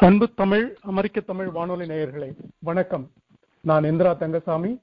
அன்பு 0.00 0.34
தமிழ் 0.34 0.76
அமெரிக்க 0.80 1.20
தமிழ் 1.20 1.48
வானொலி 1.48 1.86
நேயர்களே 1.88 2.34
வணக்கம். 2.58 3.10
நான் 3.60 3.84
இந்திரா 3.84 4.12
தங்கசாமி. 4.12 4.80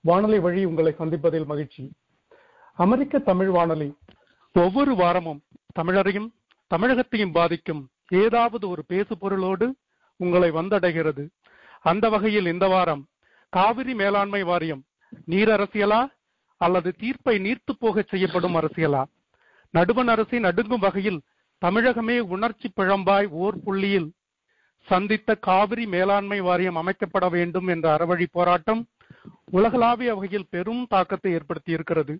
வானொலி 0.00 0.38
வழி 0.38 0.64
உங்களை 0.64 0.94
சந்திப்பதில் 0.98 1.44
மகிழ்ச்சி. 1.44 1.92
அமெரிக்க 2.74 3.18
தமிழ் 3.18 3.48
வானொலி 3.48 3.96
ஒவ்வொரு 4.52 4.94
வாரமும் 4.94 5.42
தமிழரையும் 5.80 6.26
தமிழகத்தையும் 6.74 7.32
பாதிக்கும் 7.32 7.88
ஏதாவது 8.08 8.68
ஒரு 8.68 8.84
பேசு 8.84 9.18
பொருளோடு 9.18 9.76
உங்களை 10.16 10.50
வந்தடைகிறது. 10.50 11.28
அந்த 11.82 12.08
வகையில் 12.08 12.46
இந்த 12.46 12.66
வாரம் 12.66 13.06
காவிரி 13.48 13.94
மேலாண்மை 13.94 14.42
வாரியம் 14.42 14.84
நீர் 15.24 15.48
அரசியலா 15.48 16.06
அல்லது 16.56 16.92
தீர்ப்பை 16.92 17.38
நீர்த்து 17.38 17.72
போக 17.78 18.02
செய்யப்படும் 18.02 18.54
அரசியலா? 18.54 19.04
நடுவண் 19.70 20.08
அரசை 20.08 20.38
நடுங்கும் 20.38 20.80
வகையில் 20.80 21.22
தமிழகமே 21.64 22.18
உணர்ச்சி 22.18 22.72
பிழம்பாய் 22.76 23.28
ஓர் 23.28 23.62
புள்ளியில் 23.64 24.12
சந்தித்த 24.88 25.34
காவிரி 25.46 25.84
மேலாண்மை 25.86 26.38
வாரியம் 26.40 26.78
அமைக்கப்பட 26.82 27.26
வேண்டும் 27.30 27.68
என்ற 27.74 27.86
அறவழி 27.96 28.26
போராட்டம் 28.32 28.82
உலகளாவிய 29.50 30.10
வகையில் 30.14 30.50
பெரும் 30.50 30.82
தாக்கத்தை 30.88 31.32
ஏற்படுத்தி 31.32 31.70
இருக்கிறது 31.72 32.14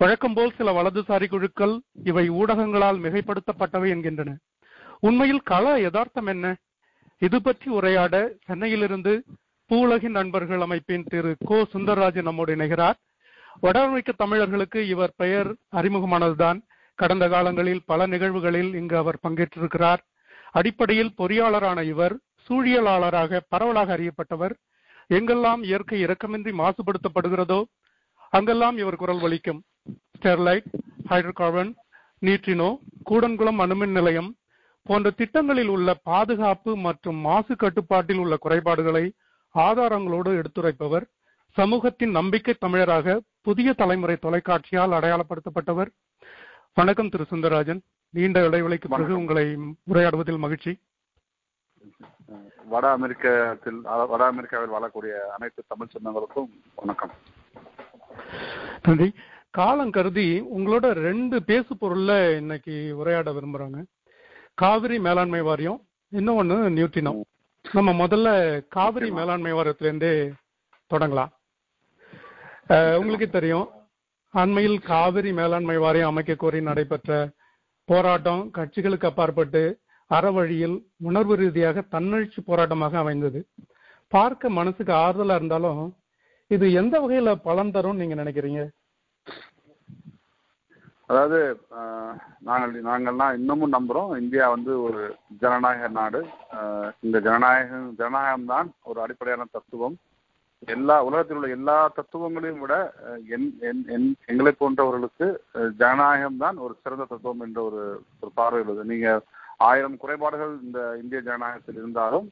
வழக்கம் 0.00 0.34
போல் 0.34 0.54
சில 0.58 0.72
வலதுசாரி 0.72 1.26
குழுக்கள் 1.28 1.74
இவை 2.04 2.24
ஊடகங்களால் 2.30 2.98
மிகைப்படுத்தப்பட்டவை 3.04 3.88
என்கின்றன. 3.94 4.30
உண்மையில் 5.00 5.42
கள 5.42 5.64
யதார்த்தம் 5.80 6.26
என்ன? 6.26 6.46
இது 7.22 7.38
பற்றி 7.42 7.68
உரையாட 7.70 8.14
சென்னையிலிருந்து 8.46 9.12
பூலகின் 9.70 10.16
நண்பர்கள் 10.18 10.60
அமைப்பின் 10.60 11.04
திரு 11.04 11.32
கோ 11.46 11.58
சுந்தரராஜன் 11.72 12.28
நம்மோடு 12.28 12.52
இணைகிறார். 12.56 12.98
வடமைக்கு 13.62 14.12
தமிழர்களுக்கு 14.16 14.80
இவர் 14.88 15.12
பெயர் 15.16 15.50
அறிமுகமானதுதான். 15.76 16.58
கடந்த 16.98 17.28
காலங்களில் 17.28 17.82
பல 17.86 18.06
நிகழ்வுகளில் 18.06 18.70
இங்கு 18.74 18.96
அவர் 18.96 19.22
பங்கேற்றிருக்கிறார். 19.28 20.02
அடிப்படையில் 20.52 21.14
பொறியாளரான 21.18 21.84
இவர் 21.84 22.18
சூழியலாளராக 22.48 23.40
பரவலாக 23.48 23.96
அறியப்பட்டவர். 23.96 24.54
எங்கெல்லாம் 25.08 25.62
இயற்கை 25.62 26.04
இறக்கமின்றி 26.04 26.52
மாசுபடுத்தப்படுகிறதோ 26.60 27.62
அங்கெல்லாம் 28.28 28.76
இவர் 28.78 28.96
குரல் 28.96 29.18
வலிக்கும் 29.18 29.60
ஸ்டெர்லைட் 30.18 30.64
ஹைட்ரோகார்பன் 31.08 31.74
நீற்றினோ 32.20 32.76
கூடன்குளம் 33.10 33.60
அணுமின் 33.64 33.90
நிலையம் 33.90 34.36
போன்ற 34.82 35.10
திட்டங்களில் 35.10 35.68
உள்ள 35.68 35.94
பாதுகாப்பு 36.02 36.76
மற்றும் 36.76 37.16
மாசு 37.16 37.56
கட்டுப்பாட்டில் 37.56 38.18
உள்ள 38.18 38.36
குறைபாடுகளை 38.36 39.12
ஆதாரங்களோடு 39.54 40.42
எடுத்துரைப்பவர். 40.42 41.02
சமூகத்தின் 41.48 42.10
நம்பிக்கை 42.10 42.54
தமிழராக 42.60 43.18
புதிய 43.42 43.72
தலைமுறை 43.72 44.16
தொலைக்காட்சியால் 44.22 44.94
அடையாளப்படுத்தப்பட்டவர். 44.94 45.88
வணக்கம் 46.74 47.08
திரு 47.08 47.26
சுந்தரராஜன். 47.30 47.80
நீண்ட 48.16 48.40
இடைவெளிக்கு 48.48 48.88
பிறகு 48.88 49.12
உங்களை 49.16 49.44
உரையாடுவதில் 49.92 50.44
மகிழ்ச்சி. 50.44 50.72
வட 52.72 52.86
அமெரிக்கத்தில் 52.90 53.80
வட 54.12 54.22
அமெரிக்காவில் 54.32 54.74
வாழக்கூடிய 54.74 55.12
அனைத்து 55.36 55.62
தமிழ் 55.66 55.92
சொந்தங்களுக்கும் 55.94 56.48
வணக்கம். 56.74 57.12
நன்றி 58.82 59.08
காலம் 59.58 59.94
கருதி 59.96 60.26
உங்களோட 60.56 60.86
ரெண்டு 61.06 61.36
பேசு 61.42 61.74
பொருள்ல 61.74 62.36
இன்னைக்கு 62.36 62.74
உரையாட 62.96 63.30
விரும்புறாங்க. 63.32 63.78
காவிரி 64.54 64.98
மேலாண்மை 65.06 65.40
வாரியம் 65.48 65.80
இன்னொன்னு 66.12 66.58
நியூட்டினோ 66.76 67.12
நம்ம 67.72 68.06
முதல்ல 68.06 68.28
காவிரி 68.76 69.10
மேலாண்மை 69.18 69.52
வாரியத்திலேருந்தே 69.52 70.12
தொடங்கலாம். 70.90 71.32
உங்களுக்கு 73.00 73.28
தெரியும் 73.30 73.68
அண்மையில் 74.34 74.78
காவிரி 74.92 75.32
மேலாண்மை 75.32 75.76
வாரியம் 75.84 76.12
அமைக்க 76.12 76.34
கோரி 76.34 76.60
நடைபெற்ற 76.62 77.12
போராட்டம் 77.90 78.42
கட்சிகளுக்கு 78.56 79.06
அப்பாற்பட்டு 79.10 79.62
அறவழியில் 80.10 80.76
உணர்வு 81.08 81.34
ரீதியாக 81.40 81.84
தன்னெழுச்சி 81.94 82.40
போராட்டமாக 82.48 82.96
அமைந்தது. 83.02 83.40
பார்க்க 84.14 84.56
மனசுக்கு 84.58 84.92
ஆறுதலா 85.04 85.36
இருந்தாலும் 85.40 85.80
இது 86.54 86.66
எந்த 86.80 86.94
வகையில 87.02 87.32
பலன் 87.48 87.72
தரும் 87.76 88.00
நீங்க 88.00 88.14
நினைக்கிறீங்க? 88.20 88.60
அதாவது 91.10 91.38
நாங்கள் 92.48 92.72
நாங்கள்லாம் 92.88 93.36
இன்னமும் 93.38 93.74
நம்புறோம். 93.76 94.10
இந்தியா 94.22 94.46
வந்து 94.54 94.72
ஒரு 94.86 95.02
ஜனநாயக 95.42 95.88
நாடு. 96.00 96.20
இந்த 97.06 97.16
ஜனநாயகம் 97.26 97.86
ஜனநாயகம் 98.00 98.50
தான் 98.52 98.68
ஒரு 98.90 98.98
அடிப்படையான 99.04 99.46
தத்துவம். 99.56 99.96
எல்லா 100.62 100.96
உலகத்தில் 101.06 101.38
உள்ள 101.38 101.48
எல்லா 101.56 101.76
தத்துவங்களையும் 101.96 102.62
விட 102.62 102.74
எங்களை 104.28 104.52
போன்றவர்களுக்கு 104.54 105.26
ஜனநாயகம் 105.82 106.40
தான் 106.44 106.56
ஒரு 106.64 106.74
சிறந்த 106.82 107.04
தத்துவம் 107.04 107.44
என்ற 107.46 107.58
ஒரு 107.62 107.82
ஒரு 108.22 108.30
பார்வை 108.34 108.60
உள்ளது. 108.62 108.84
நீங்க 108.92 109.08
ஆயிரம் 109.68 110.00
குறைபாடுகள் 110.02 110.52
இந்த 110.66 110.80
இந்திய 111.02 111.20
ஜனநாயகத்தில் 111.28 111.80
இருந்தாலும் 111.80 112.26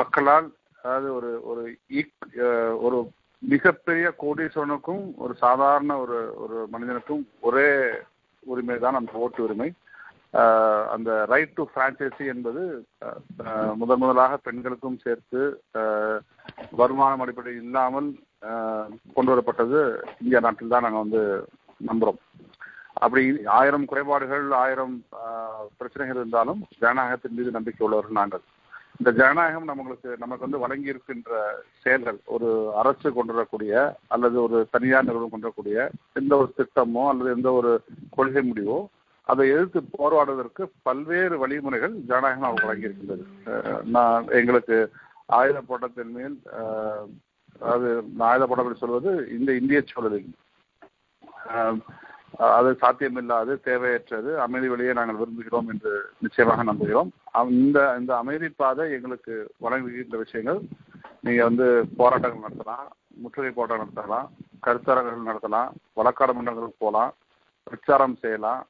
மக்களால் 0.00 0.48
அதாவது 0.84 1.08
ஒரு 1.18 1.30
ஒரு 1.50 1.62
ஒரு 2.86 2.98
மிகப்பெரிய 3.42 4.06
கோடீஸ்வரனுக்கும் 4.22 5.04
ஒரு 5.24 5.34
சாதாரண 5.44 5.92
ஒரு 6.04 6.18
ஒரு 6.44 6.56
மனிதனுக்கும் 6.74 7.24
ஒரே 7.48 7.68
உரிமை 8.42 8.76
தான் 8.78 8.98
அந்த 8.98 9.12
ஓட்டு 9.24 9.40
உரிமை. 9.46 9.68
அந்த 10.92 11.10
ரைட் 11.30 11.54
டு 11.54 11.62
பிரான்ச்சைசி 11.72 12.24
என்பது 12.26 12.62
முதன் 13.76 14.02
முதலாக 14.02 14.36
பெண்களுக்கும் 14.44 15.00
சேர்த்து 15.00 15.40
வருமானம் 16.72 17.22
அடிப்படை 17.24 17.54
இல்லாமல் 17.56 18.08
கொண்டு 19.16 19.32
வரப்பட்டது 19.32 19.80
இந்திய 20.20 20.40
நாட்டில் 20.40 20.72
தான் 20.74 20.86
நாங்கள் 20.86 21.04
வந்து 21.04 21.22
நம்புகிறோம் 21.80 22.20
அப்படி 22.96 23.22
ஆயிரம் 23.56 23.84
குறைபாடுகள் 23.84 24.46
ஆயிரம் 24.60 24.94
பிரச்சனைகள் 25.78 26.20
இருந்தாலும் 26.20 26.60
ஜனநாயகத்தின் 26.80 27.36
மீது 27.36 27.50
நம்பிக்கை 27.50 27.84
உள்ளவர்கள் 27.86 28.20
நாங்கள். 28.20 28.42
இந்த 28.98 29.10
ஜனநாயகம் 29.12 29.68
நம்மளுக்கு 29.68 30.10
நமக்கு 30.16 30.46
வந்து 30.46 30.62
வழங்கி 30.62 30.90
இருக்கின்ற 30.90 31.30
செயல்கள் 31.84 32.18
ஒரு 32.26 32.48
அரசு 32.74 33.08
கொண்டு 33.10 33.32
வரக்கூடிய 33.32 33.74
அல்லது 34.08 34.36
ஒரு 34.42 34.58
தனியார் 34.74 35.06
நிறுவனம் 35.06 35.32
கொண்டு 35.32 35.46
வரக்கூடிய 35.46 35.78
எந்த 36.14 36.32
ஒரு 36.36 36.50
திட்டமோ 36.58 37.04
அல்லது 37.10 37.30
எந்த 37.30 37.50
ஒரு 37.52 37.70
கொள்கை 38.10 38.42
முடிவோ 38.42 38.78
அதை 39.28 39.44
எதிர்த்து 39.54 39.80
போராடுவதற்கு 39.98 40.62
பல்வேறு 40.86 41.34
வழிமுறைகள் 41.42 41.94
ஜனநாயகம் 42.10 42.48
அவர்கள் 42.48 42.68
வழங்கியிருக்கின்றது. 42.68 43.24
நான் 43.96 44.24
எங்களுக்கு 44.38 44.76
ஆயுத 45.38 45.58
போட்டத்தின் 45.70 46.14
மேல் 46.18 46.36
அதாவது 47.60 47.88
ஆயுத 48.30 48.44
போட்டம் 48.46 48.82
சொல்வது 48.84 49.10
இந்த 49.36 49.50
இந்திய 49.60 49.80
சூழலில். 49.90 50.30
அது 52.56 52.70
சாத்தியமில்லாது 52.82 53.52
தேவையற்றது 53.68 54.30
அமைதி 54.44 54.68
வழியை 54.72 54.92
நாங்கள் 54.98 55.18
விரும்புகிறோம் 55.20 55.70
என்று 55.72 55.92
நிச்சயமாக 56.24 56.62
நம்புகிறோம். 56.68 57.10
இந்த 57.62 57.78
இந்த 58.00 58.12
அமைதி 58.22 58.48
பாதை 58.60 58.84
எங்களுக்கு 58.96 59.34
வழங்குகின்ற 59.64 60.18
விஷயங்கள். 60.24 60.60
நீங்கள் 61.26 61.48
வந்து 61.48 61.66
போராட்டங்கள் 62.00 62.46
நடத்தலாம் 62.46 62.86
முற்றுகை 63.22 63.50
போராட்டம் 63.56 63.82
நடத்தலாம் 63.84 64.28
கருத்தரங்குகள் 64.66 65.28
நடத்தலாம் 65.30 65.70
வழக்காடு 65.98 66.34
மன்றங்களுக்கு 66.36 66.84
போகலாம் 66.84 67.12
பிரச்சாரம் 67.66 68.20
செய்யலாம் 68.22 68.62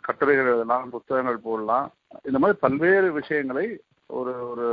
கட்டுரைகள் 0.00 0.46
எழுதலாம் 0.46 0.90
புத்தகங்கள் 0.90 1.38
போடலாம். 1.38 1.86
இந்த 2.24 2.38
மாதிரி 2.38 2.58
பல்வேறு 2.60 3.12
விஷயங்களை 3.12 3.66
ஒரு 4.06 4.48
ஒரு 4.48 4.66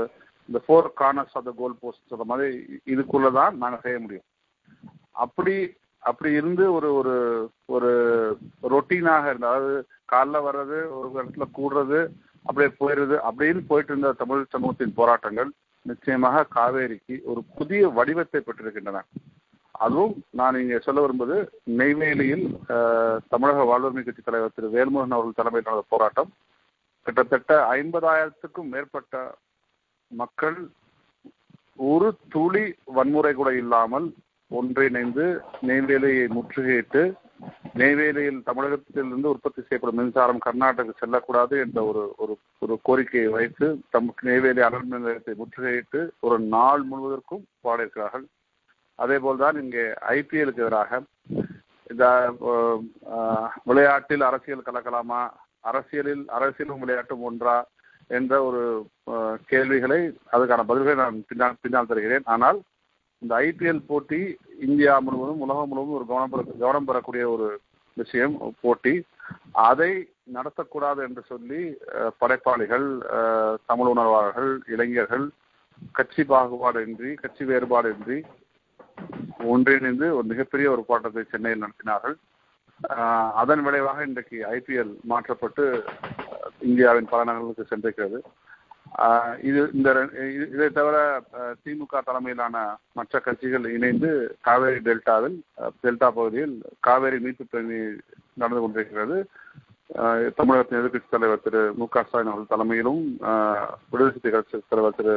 இந்த 0.50 0.60
four 0.68 0.88
corners 1.02 1.36
of 1.40 1.46
the 1.46 1.54
goal 1.58 1.80
post 1.80 2.10
சொல்ற 2.12 2.24
மாதிரி 2.24 2.50
இதுக்குள்ளதான் 2.86 3.54
நாங்கள் 3.54 3.82
செய்ய 3.82 4.00
முடியும். 4.00 4.28
அப்படி 5.12 5.56
அப்படி 6.04 6.32
இருந்து 6.32 6.74
ஒரு 6.74 6.90
ஒரு 6.96 7.16
ஒரு 7.66 7.90
ரொட்டீனாக 8.64 9.30
இருந்த 9.30 9.48
அதாவது 9.48 9.74
காலைல 10.12 10.40
வர்றது 10.48 10.78
ஒரு 10.98 11.08
இடத்துல 11.16 11.46
கூடுறது 11.58 12.00
அப்படியே 12.46 12.70
போயிடுறது 12.80 13.18
அப்படின்னு 13.30 13.62
போயிட்டு 13.68 13.92
இருந்த 13.94 14.12
தமிழ் 14.12 14.46
சமூகத்தின் 14.50 14.94
போராட்டங்கள் 14.94 15.52
நிச்சயமாக 15.86 16.48
காவேரிக்கு 16.56 17.16
ஒரு 17.24 17.42
புதிய 17.58 17.90
வடிவத்தை 17.90 18.42
பெற்றிருக்கின்றன. 18.42 19.00
அதுவும் 19.86 20.16
நான் 20.40 20.60
இங்கே 20.62 20.80
சொல்ல 20.86 21.00
வரும்போது 21.04 21.36
நெய்வேலியில் 21.80 22.46
தமிழக 23.34 23.64
வாழ்வுரிமை 23.70 24.04
கட்சி 24.04 24.24
தலைவர் 24.24 24.56
திரு 24.56 24.76
வேல்முருகன் 24.76 25.16
அவர்கள் 25.18 25.40
தலைமையில் 25.40 25.70
நடந்த 25.70 25.86
போராட்டம். 25.94 26.30
கிட்டத்தட்ட 27.06 27.54
ஐம்பதாயிரத்துக்கும் 27.78 28.72
மேற்பட்ட 28.74 29.24
மக்கள் 30.12 30.60
ஒரு 31.92 32.10
துளி 32.34 32.66
வன்முறை 32.98 33.32
கூட 33.34 33.50
இல்லாமல் 33.62 34.08
ஒன்றிணைந்து 34.52 35.26
நெய்வேலியை 35.70 36.26
முற்றுகையிட்டு 36.38 37.04
நெய்வேலியில் 37.82 38.40
தமிழகத்திலிருந்து 38.48 39.32
உற்பத்தி 39.34 39.62
செய்யப்படும் 39.62 40.00
மின்சாரம் 40.00 40.44
கர்நாடக 40.46 40.94
செல்லக்கூடாது 41.00 41.56
என்ற 41.66 41.80
ஒரு 41.92 42.04
ஒரு 42.24 42.34
ஒரு 42.64 42.76
கோரிக்கையை 42.88 43.30
வைத்து 43.38 43.68
தம் 43.96 44.12
நெய்வேலி 44.30 44.62
அனல் 44.68 44.86
மின் 44.92 45.04
நிலையத்தை 45.04 45.34
முற்றுகையிட்டு 45.42 46.02
ஒரு 46.28 46.38
நாள் 46.56 46.84
முழுவதற்கும் 46.92 47.44
பாடியிருக்கிறார்கள். 47.66 48.26
அதே 49.04 49.18
போல்தான் 49.26 49.60
இங்கே 49.64 49.86
ஐபிஎலுக்கு 50.18 50.64
எதிராக 50.66 51.02
இந்த 51.92 52.06
விளையாட்டில் 53.70 54.28
அரசியல் 54.30 54.68
கலக்கலாமா? 54.68 55.22
அரசியலில் 55.70 56.24
அரசியலும் 56.38 56.82
விளையாட்டும் 56.84 57.26
ஒன்றா 57.30 57.56
என்ற 58.18 58.34
ஒரு 58.48 58.62
கேள்விகளை 59.52 60.00
அதுக்கான 60.36 60.64
பதில்களை 60.70 60.96
நான் 61.02 61.18
பின்னால் 61.30 61.62
பின்னால் 61.64 61.90
தருகிறேன். 61.92 62.26
ஆனால் 62.34 62.60
இந்த 63.22 63.34
ஐபிஎல் 63.48 63.88
போட்டி 63.90 64.22
இந்தியா 64.68 64.94
முழுவதும் 65.06 65.44
உலகம் 65.46 65.70
முழுவதும் 65.72 65.98
ஒரு 66.00 66.08
கவனம் 66.12 66.32
பெற 66.34 66.44
கவனம் 66.64 66.88
பெறக்கூடிய 66.90 67.24
ஒரு 67.36 67.48
விஷயம் 67.98 68.36
போட்டி. 68.64 68.94
அதை 69.70 69.92
நடத்தக்கூடாது 70.36 71.00
என்று 71.08 71.22
சொல்லி 71.32 71.62
படைப்பாளிகள் 72.22 72.88
தமிழ் 73.70 73.92
உணர்வாளர்கள் 73.94 74.52
இளைஞர்கள் 74.74 75.26
கட்சி 75.98 76.24
பாகுபாடின்றி 76.32 77.12
கட்சி 77.22 77.44
வேறுபாடின்றி 77.50 78.18
ஒன்றிணைந்து 79.54 80.08
ஒரு 80.18 80.26
மிகப்பெரிய 80.32 80.68
ஒரு 80.74 80.82
போராட்டத்தை 80.90 81.24
சென்னையில் 81.32 81.64
நடத்தினார்கள். 81.64 82.16
அதன் 83.42 83.64
விளைவாக 83.66 84.06
இன்றைக்கு 84.10 84.38
ஐபிஎல் 84.58 84.94
மாற்றப்பட்டு 85.12 85.64
இந்தியாவின் 86.70 87.12
பல 87.12 87.26
நகரங்களுக்கு 87.28 87.70
சென்றிருக்கிறது. 87.72 88.20
இது 89.50 89.62
இந்த 89.78 89.90
இதை 90.54 90.68
தவிர 90.78 90.96
திமுக 91.64 92.02
தலைமையிலான 92.08 92.56
மற்ற 92.98 93.20
கட்சிகள் 93.28 93.68
இணைந்து 93.76 94.10
காவேரி 94.48 94.80
டெல்டாவில் 94.88 95.38
டெல்டா 95.84 96.10
பகுதியில் 96.18 96.56
காவேரி 96.88 97.20
மீட்பு 97.26 97.46
பணி 97.54 97.80
நடந்து 98.42 98.64
கொண்டிருக்கிறது. 98.64 99.18
தமிழகத்தின் 100.40 100.80
எதிர்கட்சி 100.80 101.10
தலைவர் 101.14 101.46
திரு 101.46 101.62
மு 101.80 101.86
க 101.94 102.04
ஸ்டாலின் 102.08 102.32
அவர்கள் 102.32 102.52
தலைமையிலும் 102.54 103.02
விடுதலை 103.92 104.10
சிறுத்தை 104.12 104.32
கட்சி 104.32 104.62
தலைவர் 104.74 104.98
திரு 105.00 105.16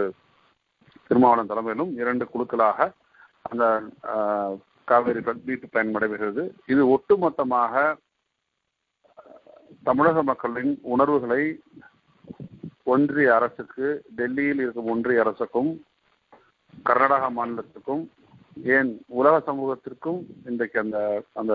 திருமாவளவன் 1.08 1.50
தலைமையிலும் 1.52 1.92
இரண்டு 2.02 2.24
குழுக்களாக 2.32 2.88
அந்த 3.44 3.64
காவேரி 4.88 5.20
வீட்டு 5.48 5.66
பயன் 5.66 5.94
நடைபெறுகிறது. 5.96 6.42
இது 6.72 6.82
ஒட்டுமொத்தமாக 6.94 7.74
தமிழக 9.86 10.18
மக்களின் 10.22 10.72
உணர்வுகளை 10.94 11.42
ஒன்றிய 12.92 13.28
அரசுக்கு 13.36 13.86
டெல்லியில் 14.18 14.62
இருக்கும் 14.62 14.90
ஒன்றிய 14.92 15.24
அரசுக்கும் 15.24 15.70
கர்நாடகா 16.86 17.28
மாநிலத்துக்கும் 17.36 18.02
ஏன் 18.76 18.90
உலக 19.18 19.34
சமூகத்திற்கும் 19.48 20.18
இன்றைக்கு 20.50 20.76
அந்த 20.82 20.98
அந்த 21.40 21.54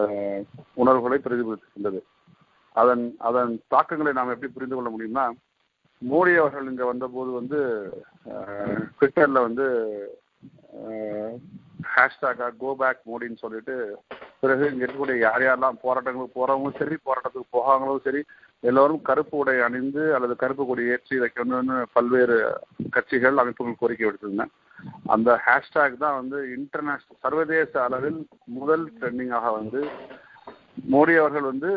உணர்வுகளை 0.78 1.18
பிரதிபலிக்கின்றது 1.26 2.00
அதன் 2.76 3.06
அதன் 3.28 3.54
தாக்கங்களை 3.74 4.12
நாம் 4.16 4.34
எப்படி 4.34 4.50
புரிந்து 4.52 4.76
கொள்ள 4.76 4.90
முடியும்னா 4.92 5.26
மோடி 6.02 6.34
அவர்கள் 6.36 6.70
இங்க 6.72 6.84
வந்தபோது 6.86 7.32
வந்து 7.32 7.60
ட்விட்டர்ல 8.98 9.42
வந்து 9.48 9.68
ஹேஷ்டாகா 11.80 12.48
கோ 12.62 12.70
பேக் 12.80 13.02
மோடின்னு 13.10 13.44
சொல்லிட்டு 13.44 13.76
பிறகு 14.42 14.64
இங்க 14.72 14.84
இருக்கக்கூடிய 14.84 15.18
யார் 15.20 15.44
யாரெல்லாம் 15.46 15.82
போராட்டங்களுக்கு 15.84 16.38
போறவங்களும் 16.38 16.80
சரி 16.80 16.96
போராட்டத்துக்கு 17.06 17.56
போகாங்களும் 17.58 18.06
சரி 18.06 18.22
எல்லோரும் 18.64 19.02
கருப்பு 19.02 19.36
உடை 19.38 19.56
அணிந்து 19.68 20.04
அல்லது 20.16 20.34
கருப்பு 20.36 20.64
கொடி 20.66 20.84
ஏற்றி 20.94 21.18
வைக்கணும்னு 21.22 21.78
பல்வேறு 21.94 22.38
கட்சிகள் 22.96 23.42
அமைப்புகள் 23.44 23.80
கோரிக்கை 23.82 24.06
விடுத்திருந்தேன். 24.06 24.52
அந்த 25.14 25.30
ஹேஷ்டாக் 25.46 25.96
தான் 25.98 26.18
வந்து 26.20 26.38
இன்டர்நேஷனல் 26.58 27.22
சர்வதேச 27.24 27.74
அளவில் 27.86 28.20
முதல் 28.58 28.86
ட்ரெண்டிங்காக 28.98 29.52
வந்து 29.56 29.82
மோடி 30.94 31.16
அவர்கள் 31.22 31.50
வந்து 31.52 31.72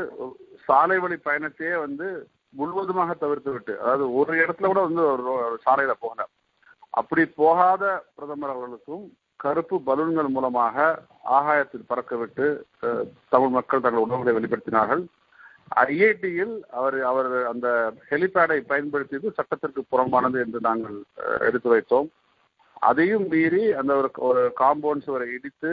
சாலை 0.68 0.98
வழி 0.98 1.16
பயணத்தையே 1.24 1.74
வந்து 1.86 2.08
முழுவதுமாக 2.54 3.12
தவிர்த்து 3.16 3.50
விட்டு 3.52 3.74
அதாவது 3.80 4.06
ஒரு 4.20 4.32
இடத்துல 4.42 4.68
கூட 4.68 4.80
வந்து 4.88 5.02
ஒரு 5.12 5.58
சாலையில 5.66 5.94
போகல. 6.02 6.22
அப்படி 6.94 7.22
போகாத 7.38 7.84
பிரதமர் 8.16 8.54
அவர்களுக்கும் 8.54 9.04
கருப்பு 9.44 9.76
பலூன்கள் 9.88 10.34
மூலமாக 10.36 10.76
ஆகாயத்தில் 11.38 11.88
பறக்கவிட்டு 11.90 12.46
தமிழ் 13.34 13.54
மக்கள் 13.56 13.84
தங்கள் 13.84 14.04
உணர்வுகளை 14.04 14.34
வெளிப்படுத்தினார்கள். 14.36 15.02
ஐஐடியில் 15.84 16.54
அவர் 16.78 16.96
அவர் 17.10 17.30
அந்த 17.52 17.68
ஹெலிபேடை 18.10 18.58
பயன்படுத்தியது 18.72 19.28
சட்டத்திற்கு 19.38 19.82
புறம்பானது 19.92 20.38
என்று 20.44 20.60
நாங்கள் 20.68 20.96
எடுத்து 21.48 21.68
வைத்தோம். 21.72 22.08
அதையும் 22.88 23.26
மீறி 23.32 23.64
அந்த 23.80 23.92
ஒரு 24.00 24.08
ஒரு 24.28 24.42
காம்பவுண்ட் 24.60 25.06
சுவரை 25.06 25.28
இடித்து 25.36 25.72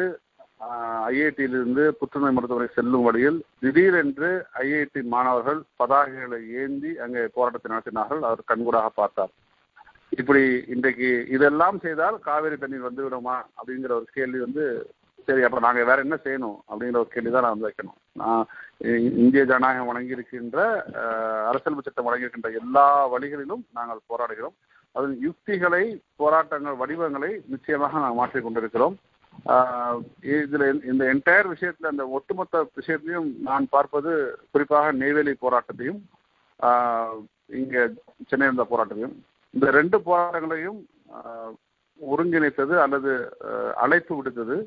ஐஐடியிலிருந்து 1.09 1.83
புற்றுநோய் 1.99 2.33
மருத்துவமனை 2.35 2.69
செல்லும் 2.77 3.05
வழியில் 3.07 3.37
திடீரென்று 3.61 4.29
ஐஐடி 4.63 5.01
மாணவர்கள் 5.13 5.59
பதாகைகளை 5.81 6.39
ஏந்தி 6.61 6.91
அங்கே 7.03 7.21
போராட்டத்தை 7.35 7.69
நடத்தினார்கள். 7.71 8.21
அவர் 8.29 8.49
கண்கூடாக 8.51 8.89
பார்த்தார். 8.99 9.31
இப்படி 10.11 10.43
இன்றைக்கு 10.73 11.09
இதெல்லாம் 11.35 11.77
செய்தால் 11.83 12.15
காவேரி 12.27 12.55
தண்ணீர் 12.61 12.87
வந்துவிடுமா 12.87 13.35
அப்படிங்கிற 13.57 13.91
ஒரு 13.99 14.07
கேள்வி 14.17 14.39
வந்து 14.45 14.63
சரி 15.27 15.43
அப்புறம் 15.45 15.65
நாங்கள் 15.67 15.87
வேற 15.89 15.99
என்ன 16.05 16.15
செய்யணும் 16.23 16.57
அப்படிங்கிற 16.69 17.01
ஒரு 17.03 17.11
கேள்வி 17.15 17.31
தான் 17.33 17.45
நான் 17.45 17.55
வந்து 17.55 17.67
வைக்கணும். 17.67 17.97
நான் 18.21 18.45
இந்திய 19.23 19.43
ஜனநாயகம் 19.51 19.89
வழங்கியிருக்கின்ற 19.89 20.59
அரசியல் 21.49 21.85
சட்டம் 21.87 22.07
வழங்கியிருக்கின்ற 22.07 22.51
எல்லா 22.61 22.85
வழிகளிலும் 23.13 23.63
நாங்கள் 23.77 24.07
போராடுகிறோம். 24.11 24.55
அதன் 24.95 25.15
யுக்திகளை 25.27 25.83
போராட்டங்கள் 26.21 26.79
வடிவங்களை 26.81 27.31
நிச்சயமாக 27.53 27.99
நாங்கள் 28.03 28.19
மாற்றிக் 28.21 28.45
கொண்டிருக்கிறோம். 28.45 28.95
இதுல 30.35 30.63
இந்த 30.91 31.03
என்டையர் 31.13 31.51
விஷயத்துல 31.53 31.91
அந்த 31.93 32.05
ஒட்டுமொத்த 32.17 32.63
விஷயத்தையும் 32.79 33.29
நான் 33.49 33.65
பார்ப்பது 33.75 34.11
குறிப்பாக 34.53 34.91
நெய்வேலி 35.01 35.33
போராட்டத்தையும் 35.43 35.99
இங்க 37.59 37.75
சென்னை 38.29 38.47
இருந்த 38.47 38.65
போராட்டத்தையும் 38.71 39.15
இந்த 39.53 39.67
ரெண்டு 39.79 39.97
போராட்டங்களையும் 40.07 40.79
ஒருங்கிணைத்தது 41.99 42.75
அல்லது 42.83 43.11
அழைப்பு 43.83 44.13
விடுத்தது. 44.17 44.57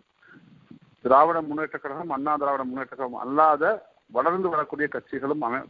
திராவிட 1.04 1.38
முன்னேற்ற 1.48 1.76
கழகம் 1.78 2.14
அண்ணா 2.16 2.32
திராவிட 2.40 2.64
முன்னேற்ற 2.68 2.94
கழகம் 2.94 3.22
அல்லாத 3.24 3.64
வளர்ந்து 4.16 4.48
வரக்கூடிய 4.54 4.86
கட்சிகளும் 4.94 5.44
அமை 5.46 5.60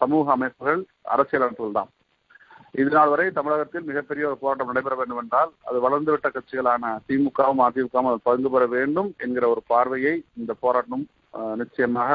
சமூக 0.00 0.26
அமைப்புகள் 0.34 0.82
அரசியல் 1.14 1.44
அமைப்புகள் 1.46 1.78
தான். 1.78 1.90
இதனால் 2.80 3.10
வரை 3.12 3.26
தமிழகத்தில் 3.38 3.88
மிகப்பெரிய 3.90 4.24
ஒரு 4.28 4.36
போராட்டம் 4.40 4.70
நடைபெற 4.70 4.94
வேண்டும் 5.00 5.20
என்றால் 5.22 5.50
அது 5.68 5.78
வளர்ந்துவிட்ட 5.86 6.28
கட்சிகளான 6.34 6.92
திமுகவும் 7.08 7.62
அதிமுகவும் 7.66 8.10
அது 8.10 8.20
பங்கு 8.28 8.50
பெற 8.54 8.64
வேண்டும் 8.76 9.10
என்கிற 9.24 9.44
ஒரு 9.54 9.62
பார்வையை 9.72 10.14
இந்த 10.40 10.54
போராட்டம் 10.64 11.04
நிச்சயமாக 11.62 12.12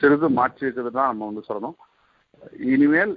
சிறிது 0.00 0.28
மாற்றி 0.38 0.64
இருக்கிறது 0.66 0.92
தான் 0.96 1.10
நம்ம 1.12 1.28
வந்து 1.30 1.48
சொல்லணும். 1.48 1.76
இனிமேல் 2.72 3.14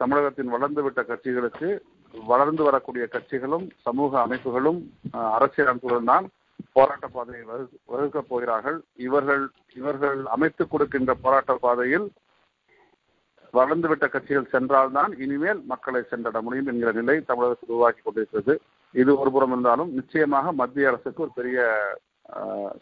தமிழகத்தின் 0.00 0.52
வளர்ந்துவிட்ட 0.54 1.00
கட்சிகளுக்கு 1.10 1.68
வளர்ந்து 2.14 2.62
வரக்கூடிய 2.66 3.04
கட்சிகளும் 3.14 3.66
சமூக 3.86 4.12
அமைப்புகளும் 4.26 4.78
அரசியல் 5.36 5.70
அமைப்புகளும் 5.70 6.10
தான் 6.12 6.26
போராட்ட 6.76 7.06
பாதையை 7.06 7.42
வகுக்கப் 7.92 8.28
போகிறார்கள். 8.28 8.78
இவர்கள் 9.06 9.42
இவர்கள் 9.80 10.20
அமைத்துக் 10.34 10.70
கொடுக்கின்ற 10.70 11.14
போராட்ட 11.24 11.54
பாதையில் 11.64 12.06
வளர்ந்துவிட்ட 13.54 14.06
கட்சிகள் 14.14 14.52
சென்றால்தான் 14.54 15.12
இனிமேல் 15.24 15.60
மக்களை 15.72 16.02
சென்றட 16.10 16.40
முடியும் 16.46 16.70
என்கிற 16.72 16.90
நிலை 17.00 17.16
தமிழகத்தில் 17.30 17.72
உருவாக்கி 17.74 18.02
கொண்டிருக்கிறது. 18.02 18.54
இது 18.94 19.10
ஒருபுறம் 19.22 19.52
இருந்தாலும் 19.54 19.92
நிச்சயமாக 19.98 20.52
மத்திய 20.60 20.90
அரசுக்கு 20.90 21.24
ஒரு 21.26 21.32
பெரிய 21.38 21.58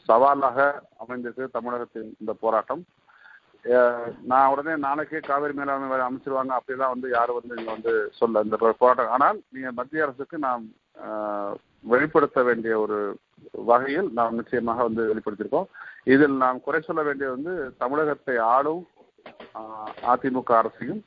சவாலாக 0.09 0.59
அமைந்திருக்கு 1.03 1.47
தமிழகத்தின் 1.57 2.11
இந்த 2.21 2.33
போராட்டம். 2.45 2.83
நான் 4.31 4.51
உடனே 4.53 4.73
நாளைக்கே 4.87 5.21
காவிரி 5.27 5.55
மேலாண்மை 5.59 5.99
அமைச்சிருவாங்க. 6.07 6.53
அப்படிலாம் 6.59 6.95
வந்து 6.95 7.09
யாரும் 7.17 7.39
வந்து 7.39 7.57
இங்க 7.59 7.71
வந்து 7.77 7.93
சொல்ல 8.19 8.43
இந்த 8.47 8.57
போராட்டம். 8.63 9.13
ஆனால் 9.17 9.39
நீங்க 9.55 9.71
மத்திய 9.79 10.07
அரசுக்கு 10.07 10.39
நாம் 10.47 10.65
வெளிப்படுத்த 11.93 12.43
வேண்டிய 12.49 12.75
ஒரு 12.85 12.99
வகையில் 13.71 14.09
நாம் 14.19 14.39
நிச்சயமாக 14.41 14.85
வந்து 14.89 15.03
வெளிப்படுத்தியிருக்கோம். 15.11 15.71
இதில் 16.15 16.37
நாம் 16.45 16.65
குறை 16.67 16.81
சொல்ல 16.89 17.03
வேண்டியது 17.09 17.37
வந்து 17.37 17.55
தமிழகத்தை 17.83 18.37
ஆளும் 18.55 18.85
அதிமுக 20.13 20.53
அரசையும் 20.61 21.03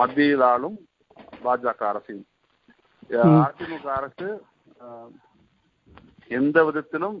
மத்தியில் 0.00 0.44
ஆளும் 0.52 0.76
பாஜக 1.44 1.82
அரசையும். 1.92 2.26
அதிமுக 3.46 3.88
அரசு 4.00 4.28
எந்த 6.30 6.58
விதத்திலும் 6.66 7.16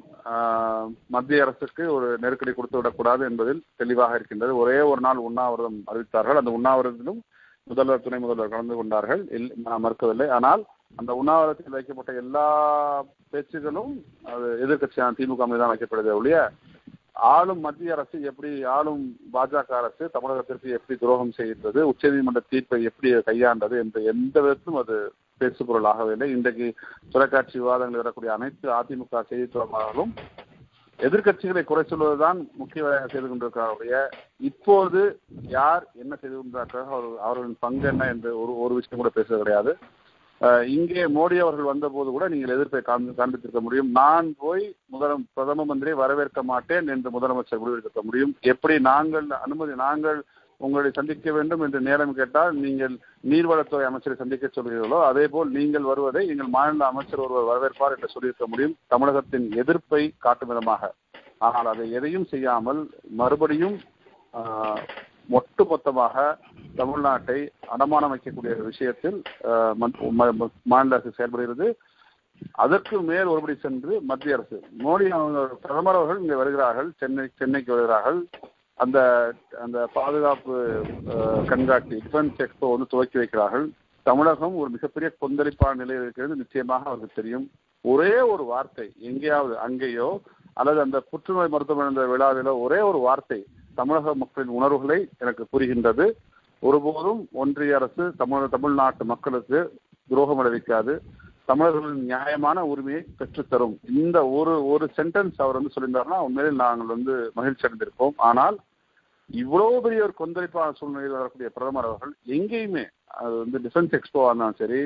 மத்திய 1.14 1.44
அரசுக்கு 1.44 1.84
ஒரு 1.96 2.06
நெருக்கடி 2.22 2.52
கொடுத்து 2.52 2.78
விடக்கூடாது 2.78 3.22
என்பதில் 3.30 3.62
தெளிவாக 3.80 4.18
இருக்கின்றது. 4.18 4.52
ஒரே 4.62 4.78
ஒரு 4.90 5.00
நாள் 5.06 5.24
உண்ணாவிரதம் 5.28 5.78
அறிவித்தார்கள். 5.90 6.40
அந்த 6.40 6.52
உண்ணாவிரதத்திலும் 6.58 7.20
முதல்வர் 7.70 8.04
துணை 8.06 8.18
முதல்வர் 8.22 8.52
கலந்து 8.54 8.76
கொண்டார்கள். 8.78 9.22
நான் 9.66 9.84
மறுக்கவில்லை. 9.84 10.28
ஆனால் 10.38 10.62
அந்த 11.00 11.12
உண்ணாவிரதத்தில் 11.20 11.76
வைக்கப்பட்ட 11.76 12.12
எல்லா 12.22 12.46
பேச்சுகளும் 13.32 13.92
அது 14.32 14.48
எதிர்கட்சியான 14.64 15.16
திமுக 15.18 15.46
மீது 15.50 15.62
தான் 15.62 15.72
வைக்கப்படுது 15.72 16.18
ஒழிய 16.20 16.38
ஆளும் 17.32 17.62
மத்திய 17.64 17.94
அரசு 17.96 18.16
எப்படி 18.30 18.50
ஆளும் 18.76 19.02
பாஜக 19.34 19.72
அரசு 19.80 20.04
தமிழகத்திற்கு 20.14 20.68
எப்படி 20.78 20.94
துரோகம் 21.02 21.36
செய்கின்றது 21.36 21.80
உச்சநீதிமன்ற 21.90 22.40
தீர்ப்பை 22.52 22.80
எப்படி 22.90 23.10
கையாண்டது 23.28 23.76
என்ற 23.82 24.00
எந்த 24.12 24.36
விதத்திலும் 24.44 24.80
அது 24.82 24.96
பேசுபொருள் 25.44 25.92
ஆகவில்லை 25.92 26.28
இன்றைக்கு 26.36 26.68
தொலைக்காட்சி 27.14 27.56
விவாதங்கள் 27.62 28.02
வரக்கூடிய 28.02 28.32
அனைத்து 28.36 28.68
அதிமுக 28.80 29.24
செய்தி 29.30 29.46
தொடர்பாளர்களும் 29.46 30.14
எதிர்கட்சிகளை 31.00 31.62
குறை 31.68 31.82
சொல்வதுதான் 31.84 32.38
முக்கிய 32.58 32.82
வேலையாக 32.84 33.08
செய்து 33.12 33.28
கொண்டிருக்கிறாருடைய 33.28 33.94
இப்போது 34.48 35.00
யார் 35.56 35.84
என்ன 36.02 36.12
செய்து 36.20 36.36
கொண்டிருக்கிறார்கள்? 36.36 37.08
அவர்களின் 37.24 37.62
பங்கு 37.64 37.86
என்ன 37.92 38.06
என்று 38.12 38.30
ஒரு 38.42 38.52
ஒரு 38.64 38.74
விஷயம் 38.78 39.00
கூட 39.00 39.10
பேசுவது 39.16 39.42
கிடையாது. 39.42 39.72
இங்கே 40.76 41.02
மோடி 41.16 41.36
அவர்கள் 41.42 41.70
வந்தபோது 41.70 42.08
கூட 42.14 42.24
நீங்கள் 42.32 42.54
எதிர்ப்பை 42.54 42.80
காண்பித்திருக்க 42.84 43.60
முடியும். 43.64 43.90
நான் 44.00 44.28
போய் 44.44 44.64
முதல 44.94 45.18
பிரதம 45.36 45.66
மந்திரியை 45.70 45.98
வரவேற்க 46.02 46.42
மாட்டேன் 46.52 46.88
என்று 46.94 47.14
முதலமைச்சர் 47.16 47.62
முடிவெடுக்க 47.62 48.02
முடியும். 48.08 48.32
எப்படி 48.52 48.76
நாங்கள் 48.90 49.28
அனுமதி 49.46 49.74
நாங்கள் 49.86 50.20
உங்களை 50.64 50.90
சந்திக்க 50.98 51.32
வேண்டும் 51.36 51.62
என்று 51.66 51.78
நேரம் 51.88 52.16
கேட்டால் 52.18 52.52
நீங்கள் 52.64 52.94
நீர்வளத்துறை 53.30 53.84
அமைச்சரை 53.88 54.16
சந்திக்க 54.20 54.50
சொல்கிறீர்களோ 54.56 54.98
அதே 55.10 55.24
போல் 55.34 55.50
நீங்கள் 55.58 55.88
வருவதை 55.90 56.22
எங்கள் 56.32 56.52
மாநில 56.56 56.86
அமைச்சர் 56.92 57.24
ஒருவர் 57.24 57.48
வரவேற்பார் 57.50 57.96
என்று 57.96 58.12
சொல்லியிருக்க 58.14 58.46
முடியும். 58.52 58.76
தமிழகத்தின் 58.94 59.48
எதிர்ப்பை 59.62 60.02
காட்டும் 60.26 60.52
விதமாக. 60.52 60.92
ஆனால் 61.46 61.70
அதை 61.72 61.86
எதையும் 62.00 62.28
செய்யாமல் 62.32 62.82
மறுபடியும் 63.22 63.78
ஒட்டு 65.38 65.62
மொத்தமாக 65.70 66.14
தமிழ்நாட்டை 66.78 67.38
அடமானம் 67.74 68.12
வைக்கக்கூடிய 68.12 68.54
விஷயத்தில் 68.70 69.18
மாநில 70.72 70.96
அரசு 70.96 71.18
செயல்படுகிறது. 71.18 71.68
அதற்கு 72.64 72.96
மேல் 73.10 73.30
ஒருபடி 73.32 73.54
சென்று 73.64 73.92
மத்திய 74.08 74.36
அரசு. 74.36 74.56
மோடி 74.84 75.06
அவங்க 75.18 75.40
பிரதமர் 75.64 75.98
அவர்கள் 75.98 76.22
இங்கே 76.22 76.40
வருகிறார்கள். 76.40 76.88
சென்னை 77.00 77.24
சென்னைக்கு 77.42 77.70
வருகிறார்கள். 77.74 78.20
அந்த 78.82 78.98
அந்த 79.64 79.78
பாதுகாப்பு 79.98 80.54
கண்காட்சி 81.50 81.96
டிஃபென்ஸ் 82.04 82.40
எக்ஸ்போ 82.44 82.70
வந்து 82.72 82.86
துவக்கி 82.92 83.18
வைக்கிறார்கள். 83.18 83.66
தமிழகம் 84.02 84.56
ஒரு 84.60 84.70
மிகப்பெரிய 84.70 85.08
கொந்தளிப்பான 85.20 85.78
நிலையில் 85.82 86.02
இருக்கிறது. 86.02 86.34
நிச்சயமாக 86.36 86.88
அவருக்கு 86.90 87.18
தெரியும். 87.20 87.46
ஒரே 87.92 88.14
ஒரு 88.32 88.44
வார்த்தை 88.44 88.86
எங்கேயாவது 89.08 89.54
அங்கேயோ 89.58 90.08
அல்லது 90.52 90.78
அந்த 90.80 90.98
புற்றுநோய் 91.10 91.52
மருத்துவமனை 91.54 91.90
அந்த 91.92 92.04
விழாவிலோ 92.12 92.52
ஒரே 92.66 92.80
ஒரு 92.80 92.98
வார்த்தை 92.98 93.38
தமிழக 93.74 94.14
மக்களின் 94.14 94.56
உணர்வுகளை 94.58 94.98
எனக்கு 95.18 95.44
புரிகின்றது. 95.52 96.06
ஒருபோதும் 96.62 97.20
ஒன்றிய 97.32 97.78
அரசு 97.78 98.04
தமிழ் 98.16 98.52
தமிழ்நாட்டு 98.54 99.04
மக்களுக்கு 99.04 99.58
துரோகம் 100.08 100.38
விளைவிக்காது. 100.40 100.94
தமிழர்களின் 101.48 102.04
நியாயமான 102.10 102.58
உரிமையை 102.72 103.00
பெற்றுத்தரும். 103.18 103.74
இந்த 104.02 104.18
ஒரு 104.38 104.54
ஒரு 104.72 104.84
சென்டென்ஸ் 104.98 105.38
அவர் 105.44 105.58
வந்து 105.58 105.74
சொல்லியிருந்தாருன்னா 105.74 106.20
உண்மையிலே 106.26 106.52
நாங்கள் 106.64 106.92
வந்து 106.94 107.14
மகிழ்ச்சி 107.38 107.66
அடைந்திருப்போம். 107.66 108.14
ஆனால் 108.28 108.56
இவ்வளவு 109.30 109.76
பெரிய 109.84 110.06
ஒரு 110.06 110.14
கொந்தளிப்பான 110.20 110.74
சூழ்நிலையில் 110.78 111.18
வரக்கூடிய 111.18 111.48
பிரதமர் 111.56 111.88
அவர்கள் 111.90 112.12
எங்கேயுமே 112.36 112.84
அது 113.22 113.34
வந்து 113.42 113.58
டிஃபென்ஸ் 113.64 113.96
எக்ஸ்போவா 113.98 114.28
இருந்தாலும் 114.30 114.60
சரி 114.62 114.80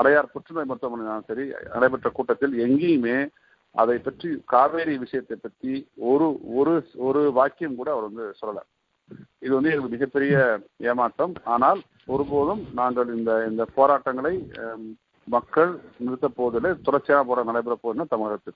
அடையார் 0.00 0.32
புற்றுநோய் 0.34 0.68
மருத்துவமனை 0.70 1.02
இருந்தாலும் 1.02 1.30
சரி 1.30 1.44
நடைபெற்ற 1.74 2.10
கூட்டத்தில் 2.18 2.54
எங்கேயுமே 2.66 3.18
அதை 3.74 3.96
பற்றி 4.06 4.28
காவேரி 4.52 4.94
விஷயத்தை 5.04 5.36
பற்றி 5.38 5.72
ஒரு 6.10 6.26
ஒரு 6.58 6.74
ஒரு 7.06 7.22
வாக்கியம் 7.38 7.78
கூட 7.80 7.88
அவர் 7.94 8.08
வந்து 8.08 8.26
சொல்லல. 8.40 8.60
இது 9.44 9.52
வந்து 9.56 9.72
எங்களுக்கு 9.72 9.96
மிகப்பெரிய 9.96 10.36
ஏமாற்றம். 10.90 11.34
ஆனால் 11.54 11.80
ஒருபோதும் 12.14 12.62
நாங்கள் 12.80 13.10
இந்த 13.18 13.32
இந்த 13.50 13.64
போராட்டங்களை 13.78 14.34
மக்கள் 15.28 15.70
நிறுத்த 15.98 16.28
போவதில்லை 16.28 16.80
தொடர்ச்சியான 16.82 17.24
போராட்டம் 17.24 17.54
நடைபெற 17.54 17.78
போவதுன்னா 17.82 18.08
தமிழகத்தில் 18.08 18.54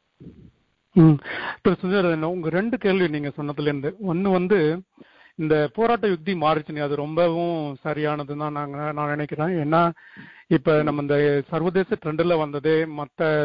ம். 0.96 1.16
இப்ப 1.56 1.70
சுந்தர் 1.82 2.22
உங்க 2.22 2.48
ரெண்டு 2.48 2.78
கேள்வி 2.78 3.08
நீங்க 3.08 3.32
சொன்னதுல 3.36 3.60
இருந்து 3.60 3.96
ஒண்ணு 4.08 4.32
வந்து 4.32 4.58
இந்த 5.34 5.70
போராட்ட 5.74 6.06
யுக்தி 6.08 6.34
மாறிச்சுங்க 6.34 6.82
அது 6.82 6.96
ரொம்பவும் 6.96 7.76
சரியானதுன்னு 7.84 8.36
தான் 8.36 8.52
நாங்க 8.52 8.92
நான் 8.92 9.08
நினைக்கிறேன். 9.08 9.48
ஏன்னா 9.48 9.90
இப்ப 10.46 10.82
நம்ம 10.82 11.00
இந்த 11.00 11.42
சர்வதேச 11.48 11.96
ட்ரெண்ட்ல 12.04 12.38
வந்ததே 12.38 12.86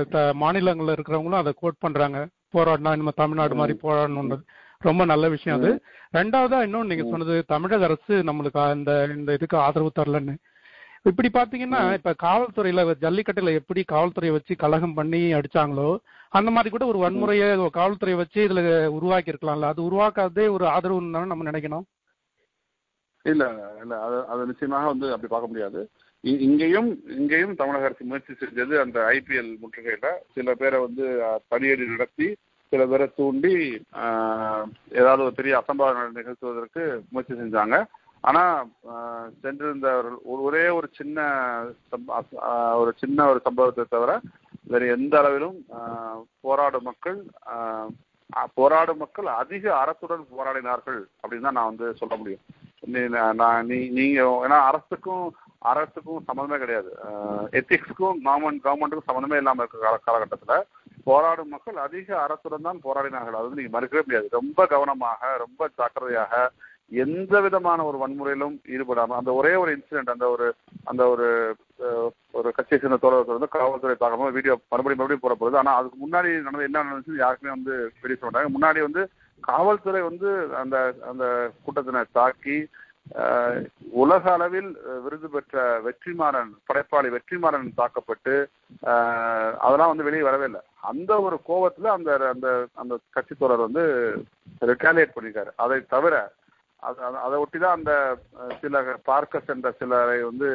த- 0.09 0.33
மாநிலங்கள்ல 0.39 0.95
இருக்கிறவங்களும் 0.95 1.41
அதை 1.43 1.53
கோட் 1.55 1.77
பண்றாங்க. 1.79 2.27
போராடினா 2.53 2.95
நம்ம 2.95 3.11
தமிழ்நாடு 3.11 3.55
மாதிரி 3.55 3.77
போராடணுன்றது. 3.83 4.43
ரொம்ப 4.79 5.05
நல்ல 5.05 5.29
விஷயம் 5.29 5.61
அது. 5.61 5.69
ரெண்டாவதா 6.13 6.59
இன்னொன்னு 6.67 6.83
நீங்க 6.83 7.09
சொன்னது 7.09 7.45
தமிழக 7.47 7.83
அரசு 7.83 8.23
நம்மளுக்கு 8.23 8.75
இந்த 8.75 9.09
இந்த 9.15 9.33
இதுக்கு 9.33 9.57
ஆதரவு 9.57 9.91
தரலன்னு. 9.99 10.35
இப்படி 11.05 11.29
பாத்தீங்கன்னா 11.29 11.81
இப்ப 11.93 12.11
காவல்துறையில 12.23 12.83
ஜல்லிக்கட்டுல 13.01 13.51
எப்படி 13.53 13.81
காவல்துறையை 13.91 14.31
வச்சு 14.31 14.53
கலகம் 14.55 14.93
பண்ணி 14.93 15.21
அடிச்சாங்களோ 15.33 15.89
அந்த 16.29 16.49
மாதிரி 16.51 16.69
கூட 16.69 16.85
ஒரு 16.85 16.99
வன்முறையை 17.03 17.47
காவல்துறையை 17.75 18.15
வச்சு 18.15 18.39
இதுல 18.45 18.61
உருவாக்கி 18.89 19.31
இருக்கலாம்ல 19.33 19.69
அது 19.71 19.81
உருவாக்காதே 19.89 20.45
ஒரு 20.47 20.65
ஆதரவுன்னு 20.67 21.15
தானே 21.15 21.31
நம்ம 21.31 21.51
நினைக்கணும்? 21.51 21.85
இல்ல 23.25 23.43
இல்ல. 23.83 23.93
அது 24.07 24.17
அது 24.27 24.41
நிச்சயமாக 24.45 24.89
வந்து 24.91 25.07
அப்படி 25.11 25.29
பார்க்க 25.31 25.51
முடியாது. 25.51 25.79
இங்கேயும் 26.47 26.89
இங்கேயும் 27.17 27.55
தமிழக 27.55 27.87
அரசு 27.87 28.03
முயற்சி 28.03 28.33
செஞ்சது 28.33 28.75
அந்த 28.79 28.97
ஐபிஎல் 29.15 29.51
முற்றுகையில. 29.61 30.09
சில 30.35 30.53
பேரை 30.53 30.79
வந்து 30.79 31.05
தடியடி 31.51 31.85
நடத்தி 31.87 32.27
சில 32.71 32.83
பேரை 32.87 33.07
தூண்டி 33.17 33.53
ஏதாவது 34.99 35.21
ஒரு 35.23 35.33
பெரிய 35.33 35.55
அசம்பாவிதம் 35.61 36.17
நிகழ்த்துவதற்கு 36.17 36.83
முயற்சி 37.09 37.33
செஞ்சாங்க. 37.33 37.77
ஆனா 38.21 38.65
சென்றிருந்த 39.41 39.87
சென்றிருந்தவர்கள் 39.87 40.15
ஒரு- 40.15 40.41
ஒரே 40.41 40.67
ஒரு 40.67 40.89
சின்ன 40.93 41.21
ஒரு 42.73 42.93
சின்ன 42.97 43.29
ஒரு 43.29 43.39
சம்பவத்தை 43.43 43.85
தவிர 43.89 44.19
வேறு 44.63 44.87
எந்த 44.87 45.17
அளவிலும் 45.17 45.65
போராடும் 46.41 46.83
மக்கள் 46.83 47.23
போராடும் 48.53 48.97
மக்கள் 48.97 49.25
அதிக 49.25 49.75
அரசுடன் 49.75 50.25
போராடினார்கள் 50.37 51.03
அப்படின்னு 51.23 51.41
தான் 51.41 51.53
நான் 51.53 51.75
வந்து 51.75 51.95
சொல்ல 51.95 52.15
முடியும். 52.15 52.39
நீ- 52.85 53.33
நான் 53.33 53.65
நீ 53.65 53.89
நீங்க 53.89 54.21
ஏன்னா 54.21 54.59
அரசுக்கும் 54.59 55.35
அரசுக்கும் 55.57 56.23
சம்மந்தமே 56.27 56.57
கிடையாது. 56.57 56.97
எத்திக்ஸ்க்கும் 57.51 58.15
கவர்மெண்ட் 58.25 58.59
கவர்மெண்ட்டுக்கும் 58.63 59.07
சம்மந்தமே 59.07 59.35
இல்லாமல் 59.35 59.67
இருக்க 59.71 59.97
கால 60.05 60.65
போராடும் 61.03 61.49
மக்கள் 61.49 61.75
அதிக 61.75 62.27
அரசுடன் 62.27 62.61
தான் 62.61 62.81
போராடினார்கள். 62.83 63.33
அது 63.33 63.49
வந்து 63.49 63.61
நீங்க 63.61 63.79
மறுக்கவே 63.79 63.93
முடியாது. 63.93 64.27
ரொம்ப 64.31 64.65
கவனமாக 64.65 65.37
ரொம்ப 65.37 65.69
ஜாக்கிரதையாக 65.75 66.51
எந்த 66.91 67.35
விதமான 67.45 67.85
ஒரு 67.89 67.97
வன்முறையிலும் 68.01 68.55
ஈடுபடாம 68.73 69.15
அந்த 69.19 69.31
ஒரே 69.39 69.53
ஒரு 69.61 69.69
இன்சிடென்ட் 69.75 70.13
அந்த 70.13 70.25
ஒரு 70.33 70.47
அந்த 70.91 71.03
ஒரு 71.13 71.27
ஒரு 72.37 72.49
கட்சியை 72.57 72.77
சேர்ந்த 72.79 72.99
தோழர்கள் 73.03 73.37
வந்து 73.37 73.53
காவல்துறை 73.55 73.95
பார்க்கும்போது 73.95 74.37
வீடியோ 74.37 74.55
மறுபடியும் 74.71 75.01
மறுபடியும் 75.01 75.23
போட 75.23 75.35
ஆனால் 75.35 75.59
ஆனா 75.61 75.77
அதுக்கு 75.79 75.97
முன்னாடி 76.03 76.31
நடந்த 76.47 76.67
என்ன 76.67 76.83
நடந்துச்சு 76.83 77.23
யாருக்குமே 77.23 77.55
வந்து 77.57 77.75
வெளியே 78.03 78.17
சொல்ல 78.17 78.31
மாட்டாங்க. 78.31 78.55
முன்னாடி 78.55 78.81
வந்து 78.87 79.03
காவல்துறை 79.43 80.01
வந்து 80.09 80.29
அந்த 80.61 80.77
அந்த 81.11 81.25
கூட்டத்தினை 81.65 82.03
தாக்கி 82.19 82.57
உலக 84.03 84.25
அளவில் 84.35 84.69
விருது 85.03 85.27
பெற்ற 85.33 85.63
வெற்றிமாறன் 85.87 86.53
படைப்பாளி 86.67 87.09
வெற்றிமாறன் 87.15 87.67
தாக்கப்பட்டு 87.81 88.33
அதெல்லாம் 89.65 89.91
வந்து 89.91 90.07
வெளியே 90.07 90.23
வரவே 90.27 90.47
இல்லை. 90.49 90.61
அந்த 90.91 91.11
ஒரு 91.27 91.37
கோபத்துல 91.49 91.91
அந்த 91.97 92.11
அந்த 92.33 92.47
அந்த 92.81 92.95
கட்சி 93.17 93.35
தோழர் 93.35 93.67
வந்து 93.67 93.83
ரிட்டாலியேட் 94.71 95.15
பண்ணியிருக்காரு 95.15 95.53
அதை 95.65 95.77
தவிர 95.93 96.15
அது- 96.83 97.23
அதை 97.25 97.39
ஒட்டி 97.39 97.59
தான் 97.59 97.77
அந்த 97.77 97.93
சில 98.61 98.81
பார்க்க 99.03 99.39
சென்ற 99.39 99.71
சிலரை 99.71 100.23
வந்து 100.23 100.49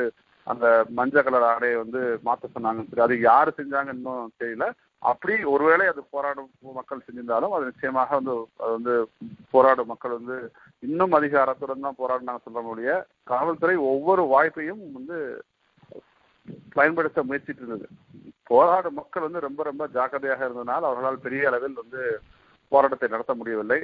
அந்த 0.47 0.67
மஞ்சள் 0.89 1.25
கலர் 1.25 1.43
ஆடையை 1.43 1.77
வந்து 1.77 2.01
மாற்ற 2.23 2.49
சொன்னாங்க. 2.55 2.83
சரி 2.89 3.01
அது 3.01 3.21
யாரு 3.21 3.51
செஞ்சாங்க 3.57 3.93
இன்னும் 3.95 4.33
தெரியல. 4.43 4.67
அப்படி 5.03 5.45
ஒருவேளை 5.45 5.87
அது 5.87 6.01
போராடும் 6.11 6.49
மக்கள் 6.79 7.05
செஞ்சிருந்தாலும் 7.05 7.55
அது 7.57 7.65
நிச்சயமாக 7.65 8.15
வந்து 8.15 8.33
அது 8.59 8.73
வந்து 8.73 8.95
போராடும் 9.51 9.87
மக்கள் 9.87 10.11
வந்து 10.11 10.37
இன்னும் 10.79 11.13
அதிகாரத்துடன் 11.13 11.87
தான் 11.87 11.99
போராடினாங்க 11.99 12.43
சொல்ல 12.45 12.61
முடிய 12.61 12.91
காவல்துறை 13.25 13.77
ஒவ்வொரு 13.93 14.23
வாய்ப்பையும் 14.25 14.83
வந்து 14.99 15.19
பயன்படுத்த 16.75 17.23
முயற்சிட்டு 17.23 17.63
இருந்தது 17.63 17.89
போராடும் 18.45 18.95
மக்கள் 18.95 19.23
வந்து 19.23 19.41
ரொம்ப 19.41 19.63
ரொம்ப 19.63 19.87
ஜாக்கிரதையாக 19.89 20.45
இருந்ததுனால் 20.45 20.87
அவர்களால் 20.89 21.25
பெரிய 21.27 21.47
அளவில் 21.47 21.81
வந்து 21.83 22.03
போராட்டத்தை 22.73 23.09
நடத்த 23.09 23.35
முடியவில்லை. 23.35 23.79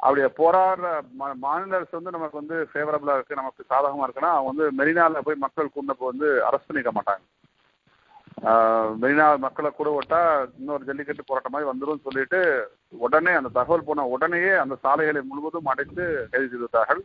அப்படி 0.00 0.22
போராடுற 0.36 0.88
மா- 1.18 1.36
மாநில 1.38 1.76
அரசு 1.76 1.90
வந்து 1.92 2.10
நமக்கு 2.10 2.36
வந்து 2.36 2.68
ஃபேவரபிளா 2.70 3.14
இருக்கு. 3.14 3.34
நமக்கு 3.34 3.64
சாதகமா 3.70 4.06
இருக்குன்னா 4.06 4.30
அவங்க 4.30 4.50
வந்து 4.52 4.76
மெரினால 4.78 5.20
போய் 5.20 5.34
மக்கள் 5.36 5.74
கூண்டப்போ 5.74 6.06
வந்து 6.06 6.28
அரெஸ்ட் 6.46 6.68
பண்ணிக்க 6.68 6.92
மாட்டாங்க. 6.92 7.24
மெரினா 9.00 9.38
மக்களை 9.38 9.70
கூட 9.70 9.88
விட்டா 9.94 10.20
இன்னொரு 10.58 10.84
ஜல்லிக்கட்டு 10.84 11.24
போராட்டம் 11.24 11.52
மாதிரி 11.52 11.70
வந்துடும் 11.70 12.02
சொல்லிட்டு 12.02 12.40
உடனே 12.98 13.32
அந்த 13.32 13.48
தகவல் 13.48 13.84
போன 13.84 14.06
உடனேயே 14.06 14.52
அந்த 14.56 14.74
சாலைகளை 14.76 15.22
முழுவதும் 15.22 15.66
அடைத்து 15.66 16.04
கைது 16.30 16.48
செய்து 16.48 16.58
விட்டார்கள் 16.58 17.02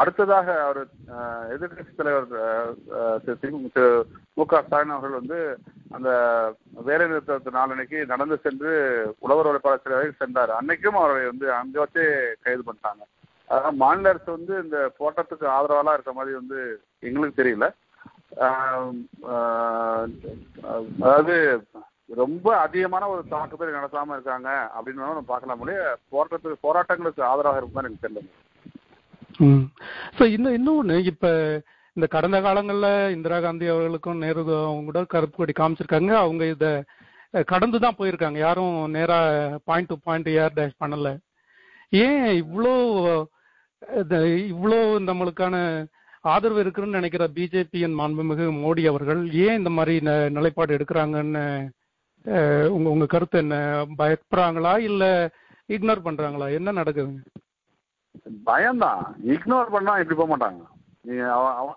அடுத்ததாக 0.00 0.48
அவர் 0.66 0.80
எதிர்கட்சி 1.54 1.92
தலைவர் 1.96 2.28
திரு 3.24 3.50
மு 4.38 4.44
க 4.50 4.60
ஸ்டாலின் 4.66 4.94
அவர்கள் 4.94 5.18
வந்து 5.20 5.38
அந்த 5.96 6.10
வேலை 6.88 7.04
நிறுத்தத்து 7.06 7.56
நாளன்னைக்கு 7.56 7.98
நடந்து 8.12 8.36
சென்று 8.44 8.70
உழவர் 9.24 9.48
உழைப்பாளர் 9.50 9.82
சிலை 9.84 10.06
சென்றார். 10.22 10.52
அன்னைக்கும் 10.58 10.98
அவரை 11.00 11.24
வந்து 11.30 11.46
அங்க 11.58 11.76
வச்சே 11.82 12.06
கைது 12.44 12.62
பண்ணிட்டாங்க. 12.68 13.02
அதாவது 13.50 13.80
மாநில 13.82 14.12
அரசு 14.12 14.30
வந்து 14.36 14.54
இந்த 14.64 14.78
போட்டத்துக்கு 15.00 15.46
ஆதரவாலாம் 15.56 15.96
இருக்க 15.96 16.12
மாதிரி 16.18 16.34
வந்து 16.40 16.58
எங்களுக்கு 17.08 17.40
தெரியல. 17.40 17.68
அதாவது 21.02 21.34
ரொம்ப 22.22 22.48
அதிகமான 22.64 23.04
ஒரு 23.14 23.22
தாக்குதல் 23.34 23.76
நடத்தாம 23.78 24.14
இருக்காங்க 24.16 24.48
அப்படின்னு 24.76 25.04
நம்ம 25.04 25.24
பார்க்கலாம் 25.32 25.60
முடிய 25.60 25.78
போராட்டத்துக்கு 26.14 26.64
போராட்டங்களுக்கு 26.66 27.22
ஆதரவாக 27.32 27.60
இருக்கும் 27.60 27.82
எனக்கு 27.82 28.04
தெரியல. 28.06 28.24
ஸோ 30.16 30.22
இன்னும் 30.32 30.54
இன்னொன்று 30.54 30.96
இப்போ 31.10 31.30
இந்த 31.96 32.06
கடந்த 32.06 32.38
காலங்களில் 32.40 32.86
இந்திரா 33.14 33.38
காந்தி 33.40 33.66
அவர்களுக்கும் 33.68 34.22
நேரு 34.22 34.40
அவங்க 34.60 34.84
கூட 34.84 35.00
கருப்பு 35.06 35.36
கொடி 35.36 35.52
காமிச்சிருக்காங்க. 35.52 36.12
அவங்க 36.22 36.44
இதை 36.46 36.70
கடந்து 37.46 37.78
தான் 37.78 37.98
போயிருக்காங்க. 37.98 38.38
யாரும் 38.38 38.76
நேராக 38.90 39.26
point 39.64 39.88
to 39.88 39.96
point 40.04 40.28
air 40.36 40.56
dash 40.56 40.80
பண்ணல. 40.80 41.10
ஏன் 41.92 42.26
இவ்வளோ 42.42 42.72
இவ்வளோ 44.52 44.78
நம்மளுக்கான 45.06 45.56
ஆதரவு 46.24 46.60
இருக்குன்னு 46.60 46.98
நினைக்கிற 46.98 47.24
பிஜேபியின் 47.36 47.96
மாண்புமிகு 48.00 48.44
மோடி 48.58 48.82
அவர்கள் 48.86 49.22
ஏன் 49.44 49.58
இந்த 49.58 49.70
மாதிரி 49.70 49.94
ந- 50.00 50.30
நிலைப்பாடு 50.30 50.76
எடுக்கிறாங்கன்னு 50.76 51.44
உங்க 52.70 52.88
உங்க 52.90 53.06
கருத்து 53.06 53.38
என்ன? 53.38 53.56
பயப்படுறாங்களா 53.98 54.74
இல்ல 54.82 55.04
இக்னோர் 55.68 56.06
பண்றாங்களா? 56.06 56.46
என்ன 56.52 56.72
நடக்குதுங்க? 56.72 57.22
பயம்தான். 58.48 59.02
இக்னோர் 59.34 59.74
பண்ணா 59.74 59.92
இப்படி 60.00 60.16
போக 60.18 60.28
மாட்டாங்க. 60.32 60.62
நீங்க 61.08 61.24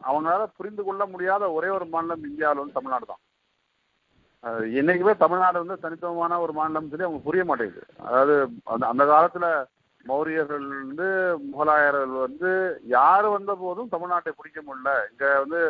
அவங்களால 0.08 0.44
புரிந்து 0.58 0.82
கொள்ள 0.88 1.04
முடியாத 1.14 1.44
ஒரே 1.58 1.70
ஒரு 1.78 1.86
மாநிலம் 1.94 2.28
இந்தியாவில் 2.30 2.62
வந்து 2.62 2.78
தமிழ்நாடு 2.80 3.06
தான். 3.12 3.22
என்னைக்குமே 4.80 5.14
தமிழ்நாடு 5.22 5.58
வந்து 5.64 5.84
தனித்துவமான 5.84 6.40
ஒரு 6.46 6.54
மாநிலம் 6.58 6.90
சொல்லி 6.92 7.08
அவங்க 7.08 7.22
புரிய 7.28 7.44
மாட்டேங்குது. 7.52 7.88
அதாவது 8.08 8.36
அந்த 8.74 8.84
அந்த 8.92 9.04
காலத்துல 9.12 9.48
மௌரியர்கள் 10.06 10.66
வந்து 10.82 11.08
முகலாயர்கள் 11.52 12.14
வந்து 12.26 12.52
யார் 12.98 13.28
வந்த 13.36 13.52
போதும் 13.64 13.92
தமிழ்நாட்டை 13.94 14.34
பிடிக்க 14.40 14.60
முடியல. 14.68 14.92
இங்க 15.12 15.26
வந்து 15.44 15.62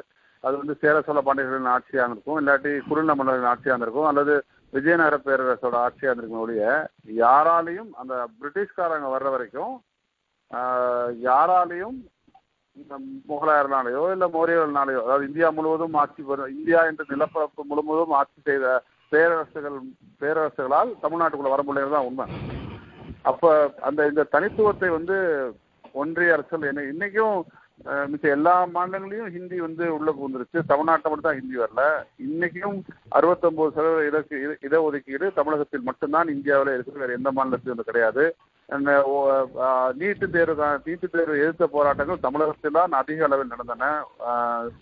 அது 0.43 0.55
வந்து 0.61 0.73
சேர 0.81 0.95
சோழ 1.05 1.19
பாண்டியர்களின் 1.27 1.73
ஆட்சியாக 1.75 2.13
இருக்கும் 2.13 2.39
இல்லாட்டி 2.41 2.71
குறுநில 2.87 3.13
மன்னர்களின் 3.19 3.51
ஆட்சியாக 3.51 3.73
இருந்திருக்கும் 3.73 4.09
அல்லது 4.09 4.33
விஜயநகர 4.73 5.17
பேரரசோட 5.27 5.75
ஆட்சியாக 5.85 6.09
இருந்திருக்கும் 6.09 6.43
ஒழிய 6.45 6.63
யாராலையும் 7.23 7.91
அந்த 8.01 8.13
பிரிட்டிஷ்காரங்க 8.39 9.09
வர்ற 9.13 9.29
வரைக்கும் 9.35 9.73
யாராலையும் 11.21 11.97
இந்த 12.77 12.93
முகலாயர்னாலேயோ 13.29 14.03
இல்ல 14.11 14.25
மௌரியர்கள்னாலேயோ 14.27 15.01
அதாவது 15.03 15.27
இந்தியா 15.27 15.49
முழுவதும் 15.51 15.93
ஆட்சி 15.93 16.21
வரும் 16.23 16.47
இந்தியா 16.49 16.79
என்ற 16.85 17.03
நிலப்பரப்பு 17.09 17.63
முழுவதும் 17.63 18.15
ஆட்சி 18.15 18.39
செய்த 18.41 18.67
பேரரசுகள் 19.11 19.77
பேரரசுகளால் 20.21 20.91
தமிழ்நாட்டுக்குள்ள 21.01 21.49
வர 21.49 21.63
முடியாது 21.63 21.91
தான் 21.91 22.07
உண்மை. 22.07 22.25
அப்ப 23.23 23.43
அந்த 23.81 24.07
இந்த 24.07 24.23
தனித்துவத்தை 24.31 24.89
வந்து 24.89 25.17
ஒன்றிய 25.93 26.33
அரசுகள் 26.33 26.69
என்ன 26.71 26.85
இன்னைக்கும் 26.93 27.37
மிச்ச 27.83 28.21
எல்லா 28.21 28.65
மாநிலங்களையும் 28.65 29.31
ஹிந்தி 29.31 29.59
வந்து 29.59 29.93
உள்ள 29.93 30.11
புகுந்துருச்சு 30.11 30.61
தமிழ்நாட்டை 30.69 30.85
மட்டும் 30.85 31.21
தான் 31.21 31.39
ஹிந்தி 31.39 31.57
வரல. 31.57 32.03
இன்னைக்கும் 32.27 32.81
அறுபத்தொன்பது 33.09 33.71
சதவீத 33.71 34.05
இடக்கு 34.05 34.41
இட- 34.41 34.57
இடஒதுக்கீடு 34.61 35.33
தமிழகத்தில் 35.33 35.81
மட்டும்தான் 35.81 36.27
இந்தியாவில் 36.27 36.79
இருக்குது. 36.79 36.97
வேற 36.97 37.13
எந்த 37.13 37.31
மாநிலத்திலும் 37.31 37.75
இது 37.75 37.83
கிடையாது. 37.83 38.35
நீட்டு 39.93 40.29
தேர்வு 40.29 40.79
நீட்டு 40.85 41.09
தேர்வு 41.09 41.39
எதிர்த்த 41.39 41.67
போராட்டங்கள் 41.67 42.19
தமிழகத்தில் 42.19 42.71
தான் 42.71 42.91
அதிக 42.91 43.23
அளவில் 43.23 43.47
நடந்தன. 43.47 44.03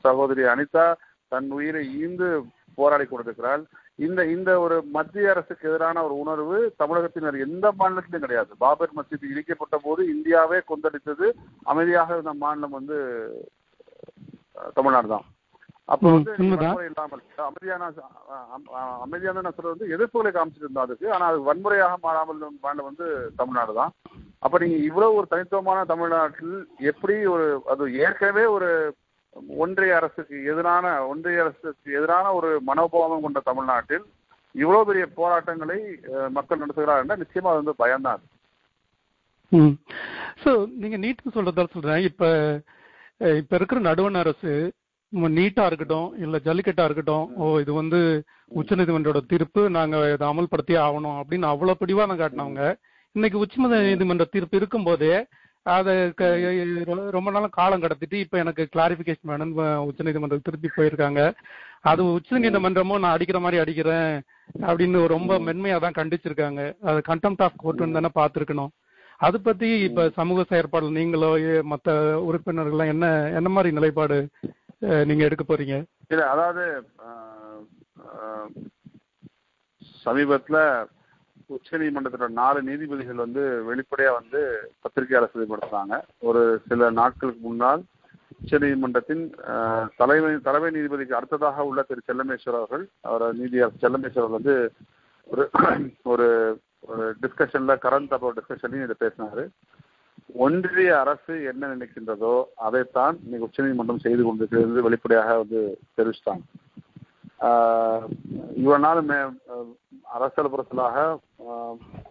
சகோதரி 0.01 0.43
அனிதா 0.43 0.93
தன் 1.27 1.51
உயிரை 1.51 1.99
ஈந்து 2.01 2.41
போராடி 2.75 3.05
கொண்டிருக்கிறாள். 3.05 3.63
இந்த 3.99 4.21
இந்த 4.35 4.51
ஒரு 4.65 4.75
மத்திய 4.95 5.33
அரசுக்கு 5.33 5.67
எதிரான 5.69 6.03
ஒரு 6.05 6.15
உணர்வு 6.21 6.57
தமிழகத்தினர் 6.81 7.35
எந்த 7.45 7.65
மாநிலத்திலும் 7.79 8.23
கிடையாது. 8.23 8.51
பாபர் 8.63 8.95
மசீது 8.97 9.31
இடிக்கப்பட்ட 9.31 9.77
போது 9.85 10.01
இந்தியாவே 10.13 10.59
கொந்தளித்தது. 10.71 11.27
அமைதியாக 11.73 12.15
இருந்த 12.15 12.33
மாநிலம் 12.43 12.77
வந்து 12.79 12.97
தமிழ்நாடு 14.77 15.07
தான். 15.13 15.25
அப்போ 15.93 16.07
வந்து. 16.15 16.33
வன்முறை 16.41 16.85
இல்லாமல் 16.89 17.23
அமைதியான 17.49 17.87
அமைதியான 19.05 19.51
சொல்றது 19.55 19.73
வந்து 19.73 19.91
எதிர்ப்புகளை 19.95 20.31
காமிச்சிட்டு 20.33 20.67
இருந்தா 20.67 20.85
அதுக்கு. 20.87 21.07
ஆனா 21.15 21.25
அது 21.31 21.39
வன்முறையாக 21.49 21.95
மாறாமல் 22.05 22.41
மாநிலம் 22.65 22.89
வந்து 22.89 23.07
தமிழ்நாடு 23.41 23.73
தான். 23.79 23.93
அப்ப 24.45 24.55
நீங்க 24.63 24.77
இவ்வளவு 24.89 25.17
ஒரு 25.19 25.27
தனித்துவமான 25.33 25.79
தமிழ்நாட்டில் 25.91 26.55
எப்படி 26.91 27.15
ஒரு 27.33 27.45
அது 27.73 27.83
ஏற்கனவே 28.05 28.45
ஒரு 28.57 28.69
ஒன்றிய 29.57 29.93
அரசுக்கு 29.99 30.35
எதிரான 30.51 30.85
ஒன்றிய 31.07 31.43
அரசுக்கு 31.43 31.87
எதிரான 31.97 32.25
ஒரு 32.33 32.49
மனோபாவம் 32.67 33.23
கொண்ட 33.23 33.39
தமிழ்நாட்டில் 33.47 34.05
இவ்வளவு 34.55 34.87
பெரிய 34.89 35.05
போராட்டங்களை 35.15 35.77
மக்கள் 36.31 36.61
நடத்துகிறார் 36.61 37.01
என்றால் 37.03 37.21
நிச்சயமா 37.23 37.51
அது 37.51 37.61
வந்து 37.61 37.81
பயம்தான் 37.81 38.21
ம். 39.51 39.73
ஸோ 40.43 40.51
நீங்க 40.81 40.97
நீட்டுக்கு 40.97 41.35
சொல்றதா 41.35 41.63
சொல்றேன். 41.73 42.03
இப்ப 42.03 42.23
இப்ப 43.37 43.55
இருக்கிற 43.55 43.79
நடுவண் 43.81 44.21
அரசு 44.21 44.53
நீட்டா 45.31 45.63
இருக்கட்டும் 45.67 46.07
இல்ல 46.17 46.37
ஜல்லிக்கட்டா 46.45 46.85
இருக்கட்டும் 46.85 47.25
ஓ 47.37 47.49
இது 47.59 47.71
வந்து 47.73 47.99
உச்சநீதிமன்றோட 48.51 49.19
தீர்ப்பு 49.27 49.61
நாங்க 49.69 49.97
இதை 50.13 50.25
அமல்படுத்தியே 50.29 50.79
ஆகணும் 50.85 51.19
அப்படின்னு 51.19 51.51
அவ்வளவு 51.51 51.79
பிடிவாதம் 51.81 52.19
காட்டினவங்க. 52.21 52.63
இன்னைக்கு 53.15 53.37
உச்ச 53.37 53.55
நீதிமன்ற 53.83 54.25
தீர்ப்பு 54.27 54.55
இருக்கும்போதே 54.57 55.13
அதை 55.65 55.93
ரொம்ப 57.15 57.27
நாள் 57.33 57.57
காலம் 57.57 57.83
கடத்திட்டு 57.83 58.17
இப்ப 58.23 58.37
எனக்கு 58.43 58.63
கிளாரிபிகேஷன் 58.73 59.31
வேணும். 59.31 59.53
உச்சநீதிமன்றம் 59.89 60.45
திருப்பி 60.47 60.69
போயிருக்காங்க. 60.77 61.21
அது 61.91 62.01
உச்சநீதிமன்றமும் 62.17 63.01
நான் 63.03 63.15
அடிக்கிற 63.15 63.39
மாதிரி 63.43 63.61
அடிக்கிறேன் 63.61 64.13
அப்படின்னு 64.67 64.99
ரொம்ப 65.13 65.37
மென்மையா 65.47 65.77
தான் 65.85 65.97
கண்டிச்சிருக்காங்க. 65.99 66.61
அது 66.89 66.99
கண்டெம்ட் 67.09 67.43
ஆஃப் 67.45 67.61
கோர்ட்னு 67.63 67.97
தானே 67.97 68.11
பார்த்திருக்கணும். 68.19 68.73
அது 69.19 69.37
பத்தி 69.47 69.69
இப்ப 69.87 70.09
சமூக 70.19 70.43
செயற்பாடு 70.49 70.87
நீங்களோ 70.97 71.31
மத்த 71.71 71.95
உறுப்பினர்கள் 72.27 72.91
என்ன 72.93 73.07
என்ன 73.39 73.49
மாதிரி 73.55 73.75
நிலைப்பாடு 73.77 74.17
நீங்க 75.09 75.23
எடுக்க 75.27 75.43
போறீங்க? 75.47 75.75
இல்ல 76.13 76.23
அதாவது 76.33 76.63
சமீபத்துல 80.05 80.57
உச்ச 81.49 81.77
நீதிமன்றத்தோட 81.77 82.27
நாலு 82.41 82.59
நீதிபதிகள் 82.61 83.23
வந்து 83.25 83.43
வெளிப்படையா 83.69 84.11
வந்து 84.19 84.41
பத்திரிகையாளர் 84.81 85.33
சந்திப்படுத்துறாங்க 85.33 85.97
ஒரு 86.19 86.41
சில 86.67 86.89
நாட்களுக்கு 86.91 87.41
முன்னால் 87.47 87.83
உச்ச 88.41 88.57
நீதிமன்றத்தின் 88.57 89.23
தலைமை 89.95 90.31
தலைமை 90.47 90.69
நீதிபதிக்கு 90.77 91.17
அடுத்ததாக 91.19 91.65
உள்ள 91.69 91.81
திரு 91.81 92.07
செல்லமேஸ்வர் 92.09 92.59
அவர்கள் 92.59 92.85
அவர் 93.01 93.25
நீதியார் 93.33 93.81
செல்லமேஸ்வர் 93.83 94.35
வந்து 94.37 94.55
ஒரு 95.27 95.45
ஒரு 96.13 96.27
ஒரு 96.83 97.05
டிஸ்கஷன்ல 97.23 97.73
கரண்ட் 97.85 98.13
அப்போ 98.15 98.33
டிஸ்கஷன்லையும் 98.39 98.87
இதை 98.87 98.95
பேசினாரு. 99.03 99.43
ஒன்றிய 100.45 100.91
அரசு 100.99 101.33
என்ன 101.51 101.69
நினைக்கின்றதோ 101.73 102.33
அதைத்தான் 102.67 103.15
இன்னைக்கு 103.23 103.47
உச்சநீதிமன்றம் 103.47 104.03
செய்து 104.05 104.23
கொண்டிருக்கிறது 104.23 104.85
வெளிப்படையாக 104.87 105.37
வந்து 105.37 105.61
தெரிவிச்சிட்டாங்க. 105.97 106.43
இவ்வளவு 108.57 108.83
நாள் 108.85 108.99
மே 109.09 109.17
அரசியல் 110.15 110.51
புறத்திலாக 110.53 110.97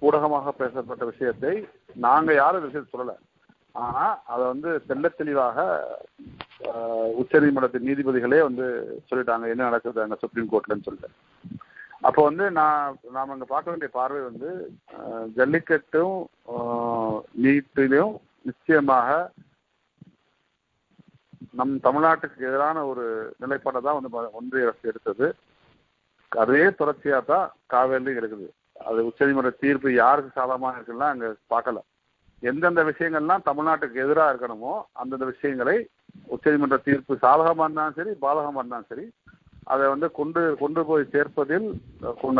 ஊடகமாக 0.07 0.53
பேசப்பட்ட 0.61 1.03
விஷயத்தை 1.11 1.53
நாங்க 2.07 2.31
யாரும் 2.35 2.61
இந்த 2.61 2.71
விஷயத்தை 2.71 2.93
சொல்லல. 2.93 3.15
ஆனா 3.75 4.05
அதை 4.33 4.43
வந்து 4.53 4.71
செல்ல 4.89 5.09
தெளிவாக 5.11 5.59
உச்ச 7.21 7.41
நீதிமன்றத்தின் 7.41 7.89
நீதிபதிகளே 7.89 8.41
வந்து 8.49 8.67
சொல்லிட்டாங்க 9.11 9.47
என்ன 9.53 9.69
நடக்குது 9.69 10.03
அங்க 10.05 10.19
சுப்ரீம் 10.23 10.51
கோர்ட்லன்னு 10.51 10.87
சொல்லிட்டு. 10.89 11.11
அப்போ 12.09 12.21
வந்து 12.29 12.45
நான் 12.59 12.99
நாம 13.17 13.33
அங்க 13.35 13.47
பார்க்க 13.53 13.73
வேண்டிய 13.73 13.91
பார்வை 13.97 14.21
வந்து 14.23 14.51
ஜல்லிக்கட்டும் 15.39 16.17
ஆஹ் 16.55 17.19
நீட்டிலும் 17.45 18.15
நிச்சயமாக 18.49 19.09
நம் 21.59 21.73
தமிழ்நாட்டுக்கு 21.87 22.47
எதிரான 22.49 22.85
ஒரு 22.91 23.05
நிலைப்பாட்டை 23.43 23.81
தான் 23.87 23.99
வந்து 23.99 24.11
ஒன்றிய 24.41 24.67
அரசு 24.67 24.91
எடுத்தது. 24.93 25.27
அதே 26.33 26.65
தொடர்ச்சியா 26.81 27.19
தான் 27.33 27.47
காவேரிலையும் 27.73 28.21
இருக்குது. 28.21 28.47
அது 28.89 29.01
உச்சநீதிமன்ற 29.09 29.51
தீர்ப்பு 29.63 29.89
யாருக்கு 30.03 30.37
சாதகமாக 30.39 30.79
இருக்குன்னா 30.79 31.09
அங்க 31.15 31.27
பார்க்கல. 31.55 31.81
எந்தெந்த 32.51 32.83
விஷயங்கள்லாம் 32.91 33.47
தமிழ்நாட்டுக்கு 33.49 34.05
எதிராக 34.05 34.31
இருக்கணுமோ 34.33 34.73
அந்தந்த 35.01 35.27
விஷயங்களை 35.33 35.77
உச்சநீதிமன்ற 36.35 36.79
தீர்ப்பு 36.87 37.15
சாதகமாக 37.25 37.67
இருந்தாலும் 37.69 37.99
சரி 37.99 38.13
பாதகமாக 38.25 38.63
இருந்தாலும் 38.63 38.91
சரி 38.93 39.07
அதை 39.73 39.85
வந்து 39.93 40.07
கொண்டு 40.19 40.41
கொண்டு 40.63 40.81
போய் 40.89 41.05
சேர்ப்பதில் 41.13 41.67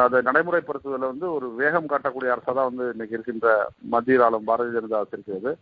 அதை 0.05 0.19
நடைமுறைப்படுத்துவதில் 0.29 1.11
வந்து 1.13 1.27
ஒரு 1.37 1.47
வேகம் 1.61 1.91
காட்டக்கூடிய 1.93 2.33
அரசாக 2.35 2.55
தான் 2.57 2.71
வந்து 2.71 2.87
இன்னைக்கு 2.95 3.17
இருக்கின்ற 3.17 3.51
மத்திய 3.95 4.25
ஆளும் 4.27 4.49
பாரதிய 4.49 4.75
ஜனதா 4.77 5.01
அரசு 5.01 5.17
இருக்கிறது. 5.17 5.53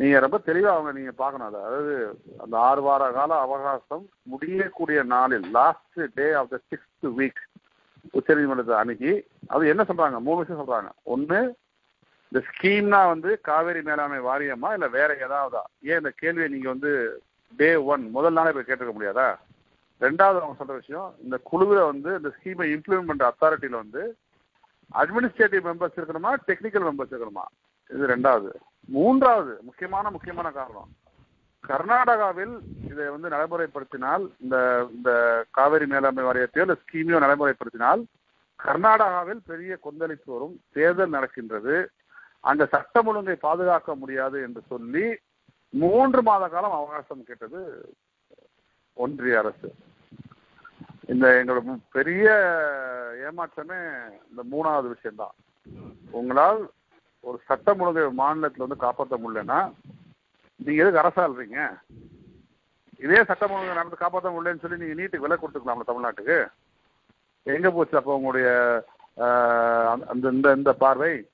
நீங்க 0.00 0.18
ரொம்ப 0.24 0.36
தெளிவா 0.46 0.70
அவங்க 0.74 0.92
நீங்க 0.98 1.12
பார்க்கணும். 1.22 1.48
அதை 1.48 1.60
அதாவது 1.68 1.94
அந்த 2.42 2.54
ஆறு 2.66 2.82
வார 2.82 3.10
கால 3.16 3.38
அவகாசம் 3.46 4.04
முடியக்கூடிய 4.32 5.00
நாளில் 5.14 5.46
last 5.56 5.98
day 6.14 6.32
of 6.32 6.52
the 6.52 6.58
sixth 6.70 7.08
week 7.18 7.42
உச்சநீதிமன்றத்தை 8.18 8.76
அணுகி 8.82 9.12
அது 9.54 9.72
என்ன 9.72 9.82
சொல்றாங்க? 9.88 10.18
மூணு 10.28 10.38
விஷயம் 10.42 10.62
சொல்றாங்க. 10.62 10.90
ஒண்ணு 11.14 11.40
இந்த 12.32 12.40
ஸ்கீம்னா 12.48 13.00
வந்து 13.12 13.30
காவேரி 13.48 13.82
மேலாண்மை 13.82 14.20
வாரியமா 14.28 14.68
இல்ல 14.72 14.88
வேற 14.98 15.10
ஏதாவதா? 15.26 15.62
ஏன் 15.90 16.00
இந்த 16.02 16.12
கேள்வியை 16.22 16.48
நீங்க 16.48 16.68
வந்து 16.68 16.92
டே 17.60 17.70
ஒன் 17.92 18.10
முதல் 18.16 18.36
நாளே 18.38 18.50
போய் 18.56 18.68
கேட்டுக்க 18.68 18.94
முடியாதா? 18.96 19.28
ரெண்டாவது 20.00 20.38
அவங்க 20.40 20.56
சொல்ற 20.60 20.74
விஷயம் 20.82 21.14
இந்த 21.22 21.36
குழுவில் 21.50 21.88
வந்து 21.92 22.10
இந்த 22.20 22.30
ஸ்கீமை 22.36 22.68
இம்ப்ளிமெண்ட் 22.74 23.10
பண்ற 23.10 23.32
அத்தாரிட்டியில 23.32 23.82
வந்து 23.84 24.02
அட்மினிஸ்ட்ரேட்டிவ் 24.94 25.68
மெம்பர்ஸ் 25.70 26.00
இருக்கணுமா 26.00 26.32
டெக்னிக்கல் 26.48 26.86
மெம்பர்ஸ் 26.88 27.14
இருக்கணுமா? 27.14 27.46
இது 27.94 28.12
ரெண்டாவது. 28.16 28.50
மூன்றாவது 28.94 29.52
முக்கியமான 29.68 30.10
முக்கியமான 30.14 30.48
காரணம். 30.58 30.90
கர்நாடகாவில் 31.64 32.54
இதை 32.90 33.06
வந்து 33.14 33.28
நடைமுறைப்படுத்தினால் 33.34 34.24
இந்த 34.42 34.56
இந்த 34.94 35.10
காவிரி 35.56 35.86
மேலாண்மை 35.92 36.24
வாரியத்தையோ 36.26 36.64
இல்லை 36.66 36.76
ஸ்கீமையோ 36.82 37.18
நடைமுறைப்படுத்தினால் 37.24 38.02
கர்நாடகாவில் 38.60 39.40
பெரிய 39.50 39.72
கொந்தளிப்பு 39.86 40.30
வரும் 40.34 40.56
தேர்தல் 40.76 41.16
நடக்கின்றது. 41.16 41.74
அந்த 42.50 42.62
சட்டம் 42.74 43.08
ஒழுங்கை 43.10 43.36
பாதுகாக்க 43.46 43.94
முடியாது 44.02 44.36
என்று 44.46 44.62
சொல்லி 44.72 45.06
மூன்று 45.82 46.20
மாத 46.28 46.44
காலம் 46.48 46.76
அவகாசம் 46.78 47.26
கேட்டது 47.28 47.60
ஒன்றிய 48.96 49.38
அரசு. 49.42 49.68
இந்த 51.12 51.26
எங்களோட 51.38 51.78
பெரிய 51.96 52.26
ஏமாற்றமே 53.28 53.80
இந்த 54.30 54.42
மூணாவது 54.52 54.88
விஷயம்தான். 54.94 55.34
உங்களால் 56.18 56.60
ஒரு 57.20 57.40
சட்டம் 57.44 57.80
ஒழுங்கு 57.80 58.12
மாநிலத்தில் 58.12 58.58
வந்து 58.58 58.76
காப்பாற்ற 58.76 59.16
முடியலன்னா 59.16 59.72
நீங்க 60.56 60.86
எதுக்கு 60.86 61.08
அரசாள்றீங்க 61.08 61.80
இதே 62.98 63.24
சட்டம் 63.24 63.50
ஒழுங்கு 63.50 63.74
நடந்து 63.74 63.96
காப்பாற்ற 63.96 64.30
முடியலன்னு 64.30 64.58
சொல்லி 64.58 64.84
நீங்க 64.84 65.02
நீட்டுக்கு 65.02 65.16
விலை 65.16 65.36
கொடுத்துக்கலாம்ல 65.36 65.80
தமிழ்நாட்டுக்கு? 65.86 66.46
எங்க 67.42 67.70
போச்சு 67.70 67.96
அப்போ 67.96 68.14
உங்களுடைய 68.14 68.50
அந்த- 69.90 70.06
அந்த 70.06 70.28
இந்த 70.28 70.52
இந்த 70.52 70.72
பார்வை? 70.72 71.28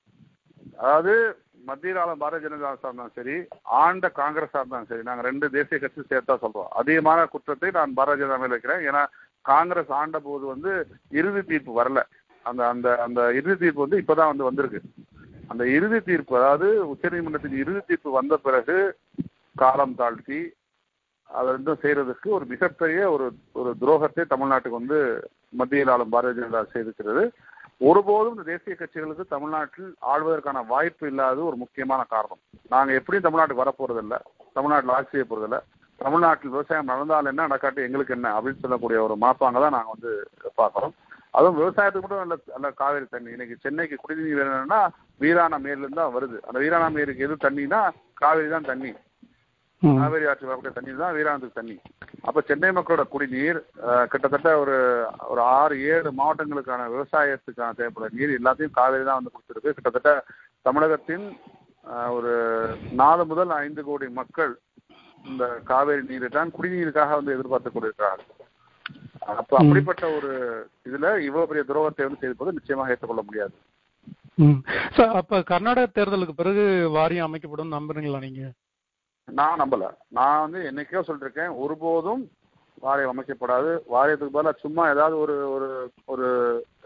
அதாவது 0.77 1.39
மத்திய 1.65 1.95
காலம் 1.95 2.21
பாரதிய 2.21 2.47
ஜனதா 2.47 2.77
இருந்தாலும் 2.83 3.11
சரி 3.15 3.45
ஆண்ட 3.63 4.11
காங்கிரஸா 4.15 4.59
இருந்தாலும் 4.59 4.87
சரி 4.87 5.03
நாங்க 5.03 5.23
ரெண்டு 5.23 5.51
தேசிய 5.51 5.81
கட்சி 5.81 6.01
சேர்த்தா 6.01 6.37
சொல்றோம். 6.37 6.67
அதிகமான 6.71 7.27
குற்றத்தை 7.27 7.71
நான் 7.71 7.93
பாரதிய 7.97 8.25
ஜனதா 8.25 8.39
மேல 8.39 8.47
வைக்கிறேன். 8.47 8.91
ஏன்னா 8.91 9.07
காங்கிரஸ் 9.41 9.91
ஆண்ட 9.91 10.19
போது 10.19 10.47
வந்து 10.47 10.87
இறுதி 11.11 11.43
தீர்ப்பு 11.43 11.85
வரல. 11.85 12.03
அந்த 12.43 12.69
அந்த 12.69 13.03
அந்த 13.03 13.33
இறுதி 13.33 13.57
தீர்ப்பு 13.57 13.81
வந்து 13.81 13.99
இப்பதான் 13.99 14.27
வந்து 14.27 14.45
வந்திருக்கு. 14.45 14.83
அந்த 15.51 15.63
இறுதி 15.77 15.99
தீர்ப்பு 16.09 16.35
அதாவது 16.39 16.69
உச்சநீதிமன்றத்தின் 16.93 17.61
இறுதி 17.63 17.81
தீர்ப்பு 17.89 18.11
வந்த 18.19 18.37
பிறகு 18.47 18.77
காலம் 19.63 19.99
தாழ்த்தி 20.01 20.41
அதை 21.31 21.49
வந்து 21.57 21.73
செய்யறதுக்கு 21.83 22.29
ஒரு 22.37 22.45
மிகப்பெரிய 22.53 23.01
ஒரு 23.15 23.27
ஒரு 23.61 23.71
துரோகத்தை 23.83 24.25
தமிழ்நாட்டுக்கு 24.33 24.81
வந்து 24.81 24.99
மத்தியில் 25.61 25.93
ஆளும் 25.95 26.13
பாரதிய 26.15 26.37
ஜனதா 26.39 26.61
செய்திருக்கிறது. 26.73 27.23
ஒருபோதும் 27.89 28.35
இந்த 28.35 28.45
தேசிய 28.51 28.75
கட்சிகளுக்கு 28.75 29.25
தமிழ்நாட்டில் 29.33 29.89
ஆள்வதற்கான 30.13 30.59
வாய்ப்பு 30.73 31.07
இல்லாத 31.11 31.43
ஒரு 31.49 31.57
முக்கியமான 31.63 32.01
காரணம். 32.13 32.41
நாங்கள் 32.75 32.99
எப்படியும் 32.99 33.27
தமிழ்நாட்டுக்கு 33.27 33.65
வரப்போறதில்ல. 33.65 34.17
தமிழ்நாட்டில் 34.59 34.95
ஆட்சி 34.97 35.13
செய்ய 35.15 35.27
போறதில்ல. 35.31 35.59
தமிழ்நாட்டில் 36.01 36.55
விவசாயம் 36.55 36.91
நடந்தால் 36.93 37.31
என்ன 37.33 37.47
நடக்காட்டி 37.49 37.87
எங்களுக்கு 37.89 38.17
என்ன 38.17 38.31
அப்படின்னு 38.37 38.65
சொல்லக்கூடிய 38.65 39.01
ஒரு 39.07 39.15
மாப்பாங்க 39.25 39.61
தான் 39.65 39.77
நாங்கள் 39.77 39.95
வந்து 39.97 40.13
பார்க்குறோம். 40.61 40.95
அதுவும் 41.39 41.59
விவசாயத்துக்கு 41.61 42.05
மட்டும் 42.05 42.25
நல்ல 42.25 42.37
நல்ல 42.55 42.71
காவேரி 42.81 43.07
தண்ணி. 43.15 43.31
இன்னைக்கு 43.37 43.57
சென்னைக்கு 43.65 43.97
குடிநீர் 44.03 44.41
வேணும்னா 44.41 44.81
வீராணம் 45.21 45.65
மேலிருந்து 45.65 46.01
தான் 46.01 46.15
வருது 46.15 46.39
அந்த 46.47 46.59
வீராணம் 46.63 46.97
மேருக்கு 46.97 47.27
எது 47.27 47.37
தண்ணினா 47.45 47.81
காவேரி 48.21 48.49
தான் 48.51 48.69
தண்ணி. 48.71 48.91
காவேரி 49.83 50.27
ஆற்று 50.31 50.49
வரக்கூடிய 50.49 50.73
தண்ணீர் 50.77 51.03
தான் 51.03 51.15
வீராணத்துக்கு 51.17 51.59
தண்ணி 51.59 51.77
அப்ப 52.29 52.43
சென்னை 52.49 52.71
மக்களோட 52.77 53.03
குடிநீர் 53.11 53.59
கிட்டத்தட்ட 54.13 54.51
ஒரு 54.63 54.77
ஒரு 55.31 55.41
ஆறு 55.57 55.75
ஏழு 55.91 56.11
மாவட்டங்களுக்கான 56.19 56.87
விவசாயத்துக்கான 56.95 57.77
தேவைப்படுற 57.79 58.09
நீர் 58.17 58.37
எல்லாத்தையும் 58.39 58.77
காவேரி 58.79 59.05
தான் 59.09 59.19
வந்து 59.21 59.35
கொடுத்துருக்கு 59.35 59.77
கிட்டத்தட்ட 59.77 60.13
தமிழகத்தின் 60.67 61.27
ஒரு 62.17 62.33
நாலு 63.01 63.25
முதல் 63.31 63.53
ஐந்து 63.61 63.83
கோடி 63.89 64.07
மக்கள் 64.21 64.55
இந்த 65.25 65.45
காவேரி 65.71 66.03
நீரை 66.09 66.29
தான் 66.31 66.55
குடிநீருக்காக 66.57 67.19
வந்து 67.19 67.35
எதிர்பார்த்து 67.37 67.71
கொண்டிருக்கிறார்கள் 67.71 68.33
அப்ப. 69.35 69.53
அப்படிப்பட்ட 69.61 70.05
ஒரு 70.17 70.31
இதுல 70.89 71.07
இவ்வளவு 71.27 71.49
பெரிய 71.51 71.63
துரோகத்தை 71.69 72.05
வந்து 72.05 72.21
செய்திருப்பது 72.21 72.57
நிச்சயமாக 72.59 72.93
ஏற்றுக்கொள்ள 72.93 73.23
முடியாது. 73.25 73.55
சார் 74.97 75.15
அப்ப 75.21 75.43
கர்நாடக 75.51 75.87
தேர்தலுக்கு 75.97 76.35
பிறகு 76.41 76.65
வாரியம் 76.97 77.29
அமைக்கப்படும் 77.29 77.75
நம்புறீங்களா 77.77 78.19
நீங்க? 78.25 78.43
நான் 79.29 79.61
நம்பல. 79.63 79.85
நான் 80.17 80.43
வந்து 80.45 80.59
என்னைக்கோ 80.71 81.03
சொல்லிருக்கேன். 81.07 81.53
ஒருபோதும் 81.63 82.23
வாரியம் 82.85 83.13
அமைக்கப்படாது. 83.13 83.71
வாரியத்துக்கு 83.95 84.37
பதிலாக 84.37 84.63
சும்மா 84.65 84.83
ஏதாவது 84.95 85.17
ஒரு 85.19 85.37
ஒரு 85.55 85.69
ஒரு 86.13 86.27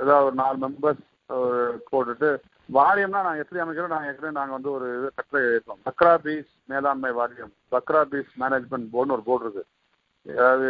ஏதாவது 0.03 0.27
ஒரு 0.29 0.37
நாலு 0.43 0.57
மெம்பர்ஸ் 0.65 1.03
போட்டுட்டு 1.91 2.31
வாரியம்னா 2.69 3.21
நாங்கள் 3.27 3.43
எப்படி 3.43 3.63
அமைக்கிறோம்? 3.63 3.93
நாங்கள் 3.95 4.11
ஏற்கனவே 4.11 4.37
நாங்கள் 4.39 4.57
வந்து 4.57 4.71
ஒரு 4.77 4.87
இது 4.99 5.09
கட்டளை 5.19 5.43
எழுப்போம் 5.51 5.83
பக்ரா 5.89 6.15
பீஸ் 6.25 6.51
மேலாண்மை 6.73 7.13
வாரியம் 7.21 7.53
பக்ரா 7.75 8.01
பீஸ் 8.13 8.33
மேனேஜ்மெண்ட் 8.43 8.91
போர்டுன்னு 8.95 9.17
ஒரு 9.19 9.27
போர்டு 9.29 9.45
இருக்கு. 9.47 9.65
அதாவது 10.27 10.67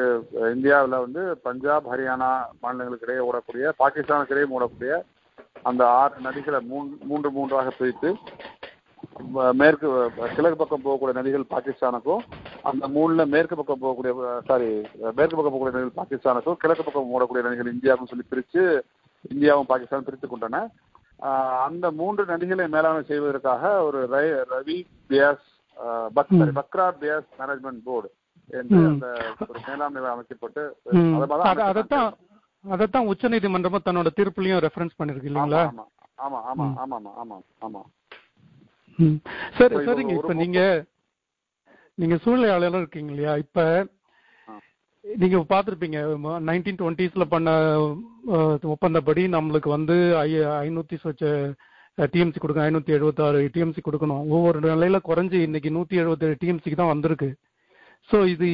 இந்தியாவில் 0.57 1.03
வந்து 1.05 1.23
பஞ்சாப் 1.47 1.91
ஹரியானா 1.93 2.31
மாநிலங்களுக்கு 2.65 3.07
இடையே 3.07 3.27
ஓடக்கூடிய 3.29 3.73
பாகிஸ்தானுக்கு 3.83 4.35
இடையே 4.35 4.53
ஓடக்கூடிய 4.57 4.93
அந்த 5.69 5.83
ஆறு 6.01 6.15
நதிகளை 6.27 6.59
மூன்று 6.71 6.95
மூன்று 7.11 7.29
மூன்றாக 7.37 7.71
பிரித்து 7.79 8.11
மேற்கு 9.61 9.89
கிழக்கு 10.37 10.59
பக்கம் 10.61 10.85
போகக்கூடிய 10.85 11.15
நதிகள் 11.19 11.51
பாகிஸ்தானுக்கும் 11.53 12.23
அந்த 12.71 12.85
மூணுல 12.95 13.25
மேற்கு 13.35 13.59
பக்கம் 13.59 13.83
போகக்கூடிய 13.83 14.13
சாரி 14.49 14.71
மேற்கு 15.19 15.37
பக்கம் 15.37 15.53
போகக்கூடிய 15.55 15.75
நதிகள் 15.77 15.99
பாகிஸ்தானுக்கும் 16.01 16.61
கிழக்கு 16.63 16.87
பக்கம் 16.87 17.13
ஓடக்கூடிய 17.17 17.45
நதிகள் 17.47 17.75
இந்தியாவுக்கும் 17.75 18.13
சொல்லி 18.13 18.27
பிரித்து 18.33 18.63
இந்தியாவும் 19.33 19.71
பாகிஸ்தானும் 19.73 20.09
பிரித்து 20.09 20.29
கொண்டன. 20.29 20.63
அந்த 21.67 21.87
மூன்று 22.01 22.23
நதிகளை 22.33 22.67
மேலாண்மை 22.75 23.03
செய்வதற்காக 23.11 23.73
ஒரு 23.87 23.99
ரவி 24.53 24.79
பியாஸ் 25.11 25.47
பக் 26.17 26.33
பக்ரா 26.61 26.87
பியாஸ் 27.03 27.29
மேனேஜ்மெண்ட் 27.41 27.85
போர்டு 27.89 28.09
என்று. 28.61 28.81
அந்த 28.91 29.07
ஒரு 29.49 29.61
மேலாண்மை 29.69 30.11
அமைக்கப்பட்டு 30.15 30.63
அதத்தான் 31.69 32.11
அதத்தான் 32.65 33.07
உச்ச 33.07 33.29
நீதிமன்றமும் 33.29 33.85
தன்னோட 33.85 34.09
தீர்ப்புலயும் 34.17 34.63
ரெஃபரன்ஸ் 34.65 34.99
பண்ணிருக்கு 34.99 35.29
இல்லைங்களா? 35.31 35.63
ஆமா. 35.71 35.85
ஆமா 36.19 36.39
ஆமா. 36.51 36.65
ஆமா 36.83 36.97
ஆமா 37.23 37.37
ஆமா. 37.61 37.81
சரி 39.59 39.75
சரிங்க. 39.87 40.13
இப்ப 40.13 40.33
நீங்க 40.35 40.61
நீங்க 41.99 42.17
சூழ்நிலையாளர் 42.17 42.77
இருக்கீங்க 42.77 43.11
இல்லையா? 43.11 43.37
இப்ப. 43.37 43.65
நீங்க 45.05 45.37
பார்த்திருப்பீங்க 45.49 45.99
நைன்டீன் 46.49 46.79
டுவெண்ட்டிஸ்ல 46.81 47.25
பண்ண 47.25 47.51
ஒப்பந்தப்படி 48.69 49.23
நம்மளுக்கு 49.29 49.69
வந்து 49.69 49.97
ஐ- 50.19 50.45
ஐநூத்தி 50.65 50.97
சொச்ச 51.05 51.25
டிஎம்சி 52.13 52.39
கொடுக்கணும். 52.39 52.67
ஐநூத்தி 52.69 52.87
எழுபத்தாறு 52.89 53.51
டிஎம்சி 53.55 53.81
கொடுக்கணும். 53.85 54.29
ஒவ்வொரு 54.29 54.61
நிலையில 54.61 54.99
குறைஞ்சு 55.05 55.33
இன்னைக்கு 55.43 55.71
நூத்தி 55.71 56.01
எழுபத்தேழு 56.03 56.37
டிஎம்சிக்கு 56.41 56.75
தான் 56.75 56.87
வந்திருக்கு. 56.87 57.29
சோ 58.11 58.27
இது 58.27 58.49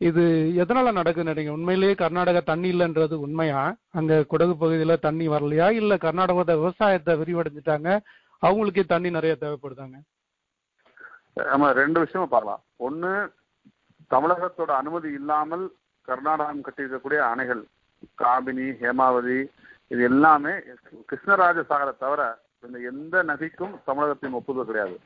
இது 0.00 0.22
எதனால 0.62 0.92
நடக்குது 0.92 1.24
நினைக்கிறீங்க 1.24 1.56
உண்மையிலேயே 1.56 1.94
கர்நாடகா 1.94 2.40
தண்ணி 2.44 2.68
இல்லைன்றது 2.72 3.16
உண்மையா? 3.26 3.60
அங்க 3.90 4.14
குடகு 4.32 4.54
பகுதியில 4.62 4.94
தண்ணி 4.98 5.28
வரலையா? 5.28 5.70
இல்ல 5.80 5.96
கர்நாடகத்தை 5.96 6.54
விவசாயத்தை 6.56 7.14
விரிவடைஞ்சிட்டாங்க. 7.14 8.00
அவங்களுக்கே 8.42 8.84
தண்ணி 8.86 9.10
நிறைய 9.10 9.34
தேவைப்படுதாங்க? 9.40 9.98
நம்ம 11.36 11.72
ரெண்டு 11.72 12.00
விஷயமா 12.00 12.26
பார்க்கலாம். 12.26 12.62
ஒண்ணு 12.78 13.12
தமிழகத்தோட 14.10 14.70
அனுமதி 14.80 15.08
இல்லாமல் 15.12 15.64
கர்நாடகம் 16.08 16.64
கட்டியிருக்கக்கூடிய 16.66 17.20
அணைகள் 17.32 17.62
காபினி 18.22 18.66
ஹேமாவதி 18.82 19.38
இது 19.88 20.02
எல்லாமே 20.02 20.52
கிருஷ்ணராஜ 21.10 21.58
சாகரை 21.70 21.94
தவிர 21.98 22.22
இந்த 22.66 22.78
எந்த 22.90 23.22
நதிக்கும் 23.22 23.74
தமிழகத்தின் 23.84 24.36
ஒப்புதல் 24.38 24.68
கிடையாது. 24.68 24.96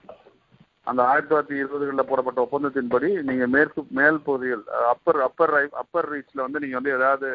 அந்த 0.90 1.00
ஆயிரத்தி 1.10 1.30
தொள்ளாயிரத்தி 1.30 1.56
இருபதுகளில் 1.62 2.08
போடப்பட்ட 2.10 2.40
ஒப்பந்தத்தின்படி 2.46 3.08
நீங்க 3.28 3.46
மேற்கு 3.54 3.80
மேல் 3.98 4.24
பகுதிகள் 4.26 4.64
அப்பர் 4.92 5.20
அப்பர் 5.28 5.54
அப்பர் 5.82 6.10
ரீச்ல 6.14 6.44
வந்து 6.46 6.62
நீங்க 6.64 6.76
வந்து 6.78 6.96
ஏதாவது 6.98 7.30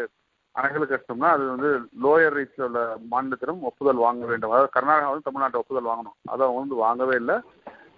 அணைகள் 0.56 0.90
கட்டணும்னா 0.92 1.30
அது 1.36 1.44
வந்து 1.52 1.70
லோயர் 2.04 2.36
ரீச்ல 2.40 2.66
உள்ள 2.68 2.82
மாநிலத்திலும் 3.12 3.62
ஒப்புதல் 3.70 4.04
வாங்க 4.06 4.24
வேண்டும். 4.32 4.52
அதாவது 4.54 4.74
கர்நாடகா 4.76 5.12
வந்து 5.12 5.28
தமிழ்நாட்டை 5.28 5.62
ஒப்புதல் 5.62 5.90
வாங்கணும். 5.92 6.18
அதை 6.32 6.42
அவங்க 6.46 6.62
வந்து 6.64 6.78
வாங்கவே 6.86 7.16
இல்லை. 7.22 7.38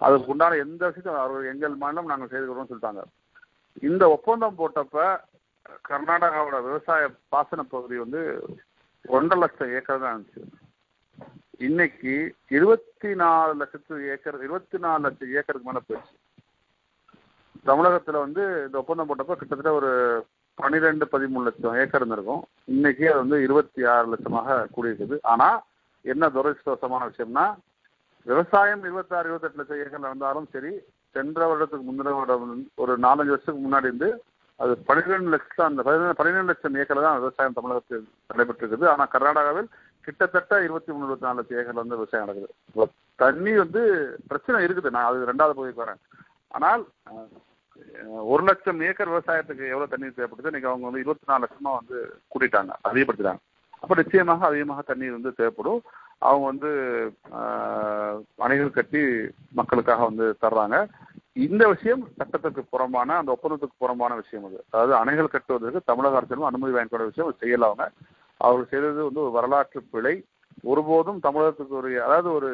அதுக்கு 0.06 0.32
உண்டான 0.32 0.58
எந்த 0.66 0.82
விஷயத்தையும் 0.88 1.20
அவர்கள் 1.22 1.50
எங்கள் 1.52 1.80
மாநிலம் 1.82 2.12
நாங்கள் 2.12 2.30
செய்துக்கிறோம்னு 2.32 2.70
சொல்லிட்டாங்க. 2.70 3.02
இந்த 3.88 4.04
ஒப்பந்தம் 4.16 4.58
போட்டப்ப 4.60 5.04
கர்நாடகாவோட 5.90 6.58
விவசாய 6.68 7.04
பாசன 7.34 7.60
பகுதி 7.74 7.96
வந்து 8.04 8.22
ஒன்றரை 9.16 9.38
லட்சம் 9.42 9.72
ஏக்கர் 9.78 10.02
தான் 10.04 10.14
இருந்துச்சு. 10.14 10.42
இன்னைக்கு 11.64 12.14
இருபத்தி 12.56 13.10
நாலு 13.20 13.52
லட்சத்து 13.60 13.94
ஏக்கர் 14.12 14.36
இருபத்தி 14.46 14.78
நாலு 14.84 15.00
லட்சம் 15.04 15.30
ஏக்கருக்கு 15.38 15.68
மேல 15.68 15.80
போயிடுச்சு. 15.84 16.16
தமிழகத்துல 17.68 18.20
வந்து 18.24 18.42
இந்த 18.66 18.76
ஒப்பந்தம் 18.80 19.08
போட்டப்ப 19.10 19.36
கிட்டத்தட்ட 19.38 19.72
ஒரு 19.78 19.92
பன்னிரெண்டு 20.58 21.06
பதிமூணு 21.14 21.46
லட்சம் 21.48 21.78
ஏக்கர் 21.82 22.02
இருந்திருக்கும். 22.02 22.42
இன்னைக்கு 22.74 23.06
அது 23.12 23.22
வந்து 23.22 23.38
இருபத்தி 23.46 23.84
ஆறு 23.94 24.06
லட்சமாக 24.12 24.58
கூடியிருக்குது. 24.74 25.18
ஆனா 25.32 25.48
என்ன 26.04 26.30
துரதிருஷ்டவசமான 26.36 27.08
விஷயம்னா 27.10 27.46
விவசாயம் 28.26 28.84
இருபத்தாறு 28.88 29.28
இருபத்தெட்டு 29.28 29.60
லட்சம் 29.60 29.82
ஏக்கர் 29.84 30.06
நடந்தாலும் 30.06 30.48
சரி 30.54 30.72
சென்ற 31.14 31.40
வருடத்துக்கு 31.48 31.88
முந்தின 31.88 32.16
வருடம் 32.18 32.64
ஒரு 32.84 32.92
நாலஞ்சு 33.06 33.34
வருஷத்துக்கு 33.34 33.66
முன்னாடி 33.66 33.90
இருந்து 33.90 34.10
அது 34.60 34.72
பன்னிரெண்டு 34.88 35.32
லட்சம் 35.32 35.68
அந்த 35.70 35.80
பதினேழு 35.86 36.18
பன்னிரெண்டு 36.18 36.50
லட்சம் 36.52 36.78
ஏக்கர் 36.82 37.06
தான் 37.06 37.18
விவசாயம் 37.22 37.58
தமிழகத்தில் 37.58 38.06
நடைபெற்றிருக்குது. 38.30 38.86
ஆனா 38.92 39.04
கர்நாடகாவில் 39.14 39.68
கிட்டத்தட்ட 40.06 40.62
இருபத்தி 40.66 40.90
மூணு 40.92 41.06
இருபத்தி 41.06 41.26
நாலு 41.26 41.38
லட்சம் 41.38 41.58
ஏக்கர்ல 41.60 41.82
வந்து 41.84 41.98
விவசாயம் 41.98 42.26
நடக்குது. 42.26 42.92
தண்ணி 43.22 43.52
வந்து 43.62 43.82
பிரச்சனை 44.30 44.58
இருக்குது. 44.66 44.94
நான் 44.96 45.08
அது 45.10 45.28
ரெண்டாவது 45.32 45.56
பகுதிக்கு 45.58 45.84
வரேன். 45.84 46.00
ஆனால் 46.56 46.84
ஒரு 48.32 48.42
லட்சம் 48.48 48.80
ஏக்கர் 48.88 49.12
விவசாயத்துக்கு 49.12 49.64
எவ்வளவு 49.72 49.92
தண்ணீர் 49.92 50.16
தேவைப்படுது 50.18 50.50
இன்னைக்கு 50.50 50.70
அவங்க 50.70 50.86
வந்து 50.88 51.02
இருபத்தி 51.04 51.26
நாலு 51.30 51.44
லட்சமா 51.44 51.72
வந்து 51.80 51.96
கூட்டிட்டாங்க. 52.32 52.72
அதிகப்படுத்திட்டாங்க. 52.88 53.42
அப்ப 53.82 53.96
நிச்சயமாக 54.00 54.46
அதிகமாக 54.50 54.82
தண்ணீர் 54.90 55.16
வந்து 55.16 55.32
தேவைப்படும். 55.40 55.80
அவங்க 56.26 56.44
வந்து 56.50 56.70
அணைகள் 58.44 58.76
கட்டி 58.76 59.02
மக்களுக்காக 59.58 60.04
வந்து 60.10 60.26
தர்றாங்க. 60.44 60.76
இந்த 61.46 61.62
விஷயம் 61.72 62.02
சட்டத்துக்கு 62.18 62.62
புறம்பான 62.74 63.16
அந்த 63.20 63.30
ஒப்பந்தத்துக்கு 63.36 63.82
புறம்பான 63.82 64.12
விஷயம் 64.20 64.46
அது. 64.48 64.58
அதாவது 64.70 64.92
அணைகள் 65.00 65.34
கட்டுவதற்கு 65.34 65.88
தமிழக 65.90 66.18
அரசிடம் 66.20 66.50
அனுமதி 66.50 66.74
வாங்கிக்கொண்ட 66.76 67.08
விஷயம் 67.10 67.40
செய்யல 67.42 67.68
அவங்க. 67.70 67.86
அவர் 68.40 68.70
செய்தது 68.72 69.00
வந்து 69.06 69.22
ஒரு 69.24 69.32
வரலாற்று 69.36 69.80
பிழை. 69.94 70.14
ஒருபோதும் 70.70 71.20
தமிழகத்துக்கு 71.26 71.74
ஒரு 71.80 71.90
அதாவது 72.04 72.28
ஒரு 72.38 72.50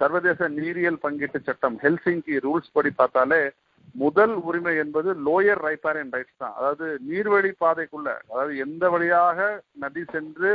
சர்வதேச 0.00 0.48
நீரியல் 0.58 1.02
பங்கீட்டு 1.04 1.38
சட்டம் 1.48 1.76
ஹெல்சிங்கி 1.84 2.36
ரூல்ஸ் 2.46 2.74
படி 2.76 2.90
பார்த்தாலே 3.00 3.40
முதல் 3.94 4.34
உரிமை 4.48 4.74
என்பது 4.82 5.10
லோயர் 5.26 5.62
ரைப்பாரியன் 5.66 6.12
ரைட்ஸ் 6.16 6.42
தான். 6.42 6.54
அதாவது 6.58 6.86
நீர்வழி 7.08 7.50
பாதைக்குள்ள 7.62 8.08
அதாவது 8.30 8.52
எந்த 8.64 8.84
வழியாக 8.94 9.48
நதி 9.84 10.02
சென்று 10.12 10.50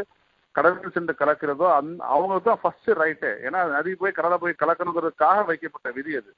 கடலுக்கு 0.55 0.89
சென்று 0.95 1.13
கலக்கிறதோ 1.21 1.65
அந் 1.77 1.89
அவங்களுக்கு 2.11 2.49
தான் 2.49 2.61
ஃபர்ஸ்ட் 2.61 2.91
ரைட்டு 3.01 3.31
ஏன்னா 3.47 3.61
நதி 3.73 3.93
போய் 4.01 4.17
கடலை 4.19 4.37
போய் 4.43 4.61
கலக்கணுங்கிறதுக்காக 4.61 5.41
வைக்கப்பட்ட 5.49 5.89
விதி 5.97 6.13
அது. 6.19 6.31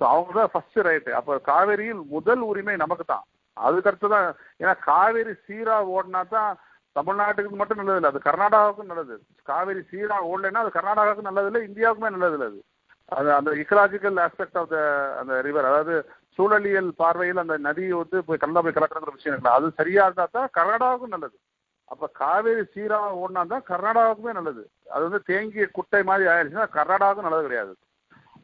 ஸோ 0.00 0.04
அவங்க 0.12 0.32
தான் 0.38 0.52
ஃபர்ஸ்ட் 0.52 0.78
ரைட்டு 0.88 1.12
அப்போ 1.20 1.38
காவேரியில் 1.50 2.02
முதல் 2.14 2.42
உரிமை 2.50 2.76
நமக்கு 2.84 3.06
தான். 3.06 3.24
அதுக்கடுத்து 3.56 4.08
தான் 4.14 4.28
ஏன்னா 4.62 4.74
காவேரி 4.88 5.34
சீராக 5.46 5.92
ஓடினா 5.96 6.22
தான் 6.36 6.52
தமிழ்நாட்டுக்கு 6.96 7.48
மட்டும் 7.48 7.84
நல்லது 7.84 7.96
இல்லை 7.96 8.10
அது 8.10 8.18
கர்நாடகாவுக்கும் 8.18 8.84
நல்லது. 8.84 9.22
காவேரி 9.42 9.82
சீராக 9.82 10.24
ஓடலைன்னா 10.24 10.52
அது 10.52 10.68
கர்நாடகாவுக்கும் 10.68 11.32
நல்லது 11.32 11.46
இல்லை 11.46 11.68
இந்தியாவுக்குமே 11.68 12.10
நல்லது 12.10 12.32
இல்லை 12.32 12.46
அது. 12.46 12.62
அது 13.08 13.34
அந்த 13.34 13.50
இக்கலாஜிக்கல் 13.50 14.28
ஆஸ்பெக்ட் 14.28 14.58
ஆஃப் 14.58 14.68
த 14.68 15.16
அந்த 15.18 15.40
ரிவர் 15.40 15.64
அதாவது 15.64 16.10
சூழலியல் 16.38 16.88
பார்வையில் 16.96 17.36
அந்த 17.36 17.56
நதியை 17.56 17.90
வந்து 17.90 18.24
போய் 18.24 18.38
கல்லா 18.38 18.62
போய் 18.62 18.72
கலக்கிறங்கிற 18.72 19.12
விஷயம் 19.14 19.38
இருக்குல்ல 19.38 19.46
அது 19.46 19.70
சரியா 19.76 20.02
இருந்தா 20.02 20.28
தான் 20.32 20.48
கர்நாடகாவுக்கும் 20.58 21.06
நல்லது. 21.06 21.38
அப்ப 21.84 22.10
காவேரி 22.12 22.64
சீராக 22.64 23.24
ஓடினா 23.24 23.46
தான் 23.46 23.62
கர்நாடகாவுக்குமே 23.68 24.32
நல்லது. 24.32 24.70
அது 24.90 25.02
வந்து 25.02 25.22
தேங்கிய 25.22 25.68
குட்டை 25.72 26.02
மாதிரி 26.02 26.28
ஆயிடுச்சுன்னா 26.28 26.66
கர்நாடகாவுக்கும் 26.72 27.20
நல்லது 27.20 27.42
கிடையாது. 27.42 27.76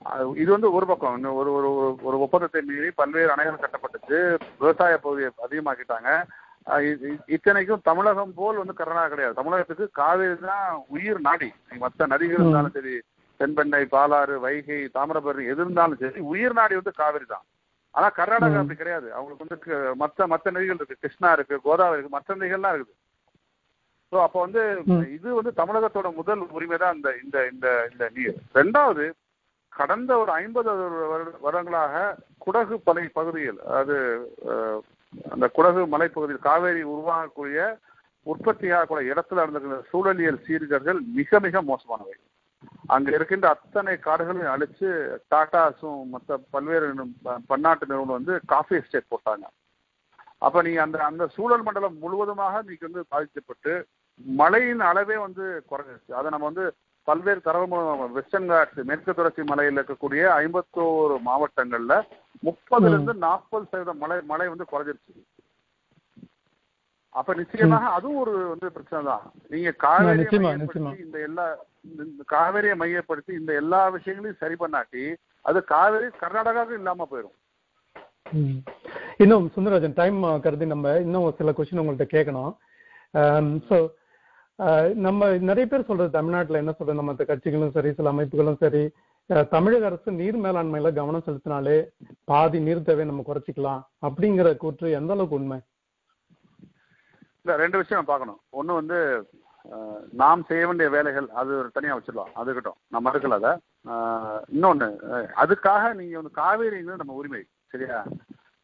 அது- 0.05 0.37
இது 0.37 0.51
வந்து 0.51 0.73
ஒரு 0.73 0.87
பக்கம். 0.87 1.15
இன்னும் 1.15 1.35
ஒரு 1.35 1.53
ஒரு 1.53 1.97
ஒரு- 1.99 2.19
ஒப்பந்தத்தை 2.19 2.63
மீறி 2.63 2.91
பல்வேறு 2.91 3.31
அணைகள் 3.31 3.61
கட்டப்பட்டுச்சு. 3.61 4.39
விவசாய 4.59 4.99
பகுதியை 4.99 5.31
அதிகமாக்கிட்டாங்க. 5.51 6.23
இத்தனைக்கும் 7.35 7.87
தமிழகம் 7.87 8.35
போல் 8.37 8.61
வந்து 8.61 8.75
கர்நாடகா 8.77 9.13
கிடையாது. 9.13 9.39
தமிழகத்துக்கு 9.39 9.87
காவேரி 9.99 10.37
தான் 10.45 10.67
உயிர் 10.93 11.21
நாடி. 11.27 11.49
மற்ற 11.83 12.07
நதிகள் 12.13 12.43
இருந்தாலும் 12.43 12.77
சரி 12.77 12.95
தென்பெண்ணை 13.41 13.83
பாலாறு 13.93 14.35
வைகை 14.45 14.79
தாமிரபரணி 14.95 15.45
எது 15.53 15.63
இருந்தாலும் 15.65 16.01
சரி 16.03 16.21
உயிர் 16.33 16.57
நாடி 16.59 16.75
வந்து 16.79 16.93
காவேரி 16.99 17.27
தான். 17.29 17.45
ஆனா 17.95 18.09
கர்நாடகா 18.19 18.61
அப்படி 18.61 18.77
கிடையாது. 18.77 19.09
அவங்களுக்கு 19.15 19.45
வந்து 19.45 19.59
மத்த 20.01 20.29
மத்த 20.31 20.53
நதிகள் 20.55 20.79
இருக்கு. 20.79 21.03
கிருஷ்ணா 21.03 21.31
இருக்கு 21.37 21.57
கோதாவரி 21.65 21.97
இருக்கு 21.97 22.15
மற்ற 22.15 22.37
நதிகள்லாம் 22.37 22.77
இருக்குது. 22.77 22.99
ஸோ 24.13 24.19
அப்போ 24.25 24.39
வந்து. 24.45 24.63
இது 25.17 25.29
வந்து 25.37 25.53
தமிழகத்தோட 25.59 26.09
முதல் 26.17 26.41
உரிமை 26.57 26.79
தான் 26.79 26.95
இந்த 26.95 27.11
இந்த 27.23 27.37
இந்த 27.53 27.69
இந்த 27.91 28.07
நீர். 28.17 28.39
ரெண்டாவது 28.57 29.05
கடந்த 29.73 30.13
ஒரு 30.23 30.33
ஐம்பது 30.39 30.71
வருடங்களாக 31.43 31.93
குடகு 32.41 32.77
பலை 32.87 33.05
பகுதியில் 33.15 33.61
அஹ், 33.73 34.81
அந்த 35.31 35.51
குடகு 35.55 35.87
மலைப்பகுதியில் 35.87 36.39
காவேரி 36.39 36.85
உருவாகக்கூடிய 36.85 37.79
உற்பத்தியாகக்கூடிய 38.27 39.15
இடத்துல 39.15 39.49
இருந்த 39.49 39.85
சூழலியல் 39.93 40.43
சீர்கர்கள் 40.47 40.99
மிக 41.13 41.41
மிக 41.41 41.63
மோசமானவை. 41.63 42.31
அங்க 42.87 43.11
இருக்கின்ற 43.11 43.49
அத்தனை 43.49 43.97
காடுகளையும் 43.97 44.53
அழிச்சு 44.53 45.19
டாட்டாஸும் 45.31 46.07
மற்ற 46.07 46.41
பல்வேறு 46.51 46.95
ப- 47.23 47.39
பன்னாட்டு 47.47 47.87
நிறுவனம் 47.87 48.25
வந்து 48.25 48.41
காஃபி 48.47 48.77
எஸ்டேட் 48.77 49.05
போட்டாங்க. 49.11 49.43
அப்ப 50.39 50.63
நீங்க 50.63 50.83
அந்த 50.83 51.05
அந்த 51.05 51.27
சூழல் 51.27 51.63
மண்டலம் 51.63 51.99
முழுவதுமாக 51.99 52.59
இன்னைக்கு 52.59 52.91
வந்து 52.91 53.07
பாதிக்கப்பட்டு 53.09 53.87
மழையின் 54.17 54.81
அளவே 54.81 55.17
வந்து 55.17 55.65
குறைஞ்சிருச்சு. 55.71 56.13
அதை 56.13 56.31
நம்ம 56.31 56.45
வந்து 56.45 56.75
பல்வேறு 57.05 57.41
தரவு 57.41 58.09
வெஸ்டர்ன் 58.13 58.51
காட்ஸ் 58.51 58.85
மேற்கு 58.85 59.15
தொடர்ச்சி 59.15 59.43
மலையில் 59.43 59.79
இருக்கக்கூடிய 59.79 60.27
ஐம்பத்தோரு 60.31 61.17
மாவட்டங்கள்ல 61.27 62.03
முப்பதுல 62.45 62.89
இருந்து 62.89 63.15
நாற்பது 63.15 63.65
சதவீதம் 63.65 63.99
மழை 63.99 64.23
மழை 64.23 64.49
வந்து 64.49 64.65
குறைஞ்சிருச்சு. 64.73 65.23
அப்ப 67.09 67.35
நிச்சயமாக 67.35 67.87
அதுவும் 67.87 68.17
ஒரு 68.17 68.49
வந்து 68.49 68.73
பிரச்சனை 68.73 69.05
தான். 69.05 69.33
நீங்க 69.49 69.75
நிச்சயமா. 69.81 71.05
இந்த 71.05 71.19
எல்லா 71.19 71.57
இந்த- 71.81 72.25
காவேரியை 72.31 72.75
மையப்படுத்தி 72.75 73.33
இந்த 73.33 73.53
எல்லா 73.53 73.89
விஷயங்களையும் 73.89 74.57
சரி 74.57 74.57
பண்ணாட்டி 74.59 75.15
அது 75.41 75.65
காவேரி 75.65 76.07
கர்நாடகாவுக்கு 76.07 76.73
இல்லாம 76.73 77.09
போயிடும். 77.13 78.63
இன்னும் 79.17 79.51
சுந்தரராஜன் 79.57 79.95
டைம் 79.95 80.41
கருதி 80.41 80.67
நம்ம 80.67 80.97
இன்னும் 80.97 81.35
சில 81.39 81.51
கொஸ்டின் 81.51 81.79
உங்கள்ட்ட 81.79 82.05
கேட்கணும். 82.13 82.57
ஸோ 83.69 83.89
நம்ம 85.05 85.29
நிறைய 85.49 85.67
பேர் 85.69 85.89
சொல்றது 85.89 86.17
தமிழ்நாட்டில் 86.17 86.61
என்ன 86.61 86.73
சொல்றது? 86.73 86.99
நம்ம 86.99 87.11
மற்ற 87.11 87.25
கட்சிகளும் 87.31 87.75
சரி 87.77 87.91
சில 87.99 88.13
அமைப்புகளும் 88.13 88.61
சரி 88.65 88.83
தமிழக 89.55 89.87
அரசு 89.89 90.11
நீர் 90.21 90.39
மேலாண்மையில 90.45 90.91
கவனம் 90.99 91.25
செலுத்தினாலே 91.27 91.77
பாதி 92.31 92.59
நீர் 92.67 92.87
தேவையை 92.89 93.07
நம்ம 93.11 93.25
குறைச்சிக்கலாம் 93.29 93.83
அப்படிங்கிற 94.07 94.49
கூற்று 94.63 94.97
எந்த 94.99 95.13
அளவுக்கு 95.15 95.39
உண்மை? 95.41 95.59
இல்ல 97.43 97.57
ரெண்டு 97.63 97.81
விஷயம் 97.81 97.99
நம்ம 98.01 98.13
பார்க்கணும். 98.13 98.41
ஒன்று 98.59 98.79
வந்து 98.81 98.99
நாம் 100.23 100.47
செய்ய 100.49 100.63
வேண்டிய 100.67 100.89
வேலைகள் 100.97 101.27
அது 101.41 101.51
ஒரு 101.61 101.69
தனியாக 101.77 101.99
வச்சிடலாம். 101.99 102.33
அது 102.41 102.49
இருக்கட்டும். 102.51 102.79
நம்ம 102.95 103.11
இருக்கல 103.13 103.39
அதை. 103.41 103.53
இன்னொன்று 104.55 104.89
அதுக்காக 105.45 105.93
நீங்கள் 106.01 106.21
வந்து 106.21 106.39
காவேரிங்கிறது 106.43 107.03
நம்ம 107.03 107.19
உரிமை 107.21 107.43
சரியா? 107.75 107.99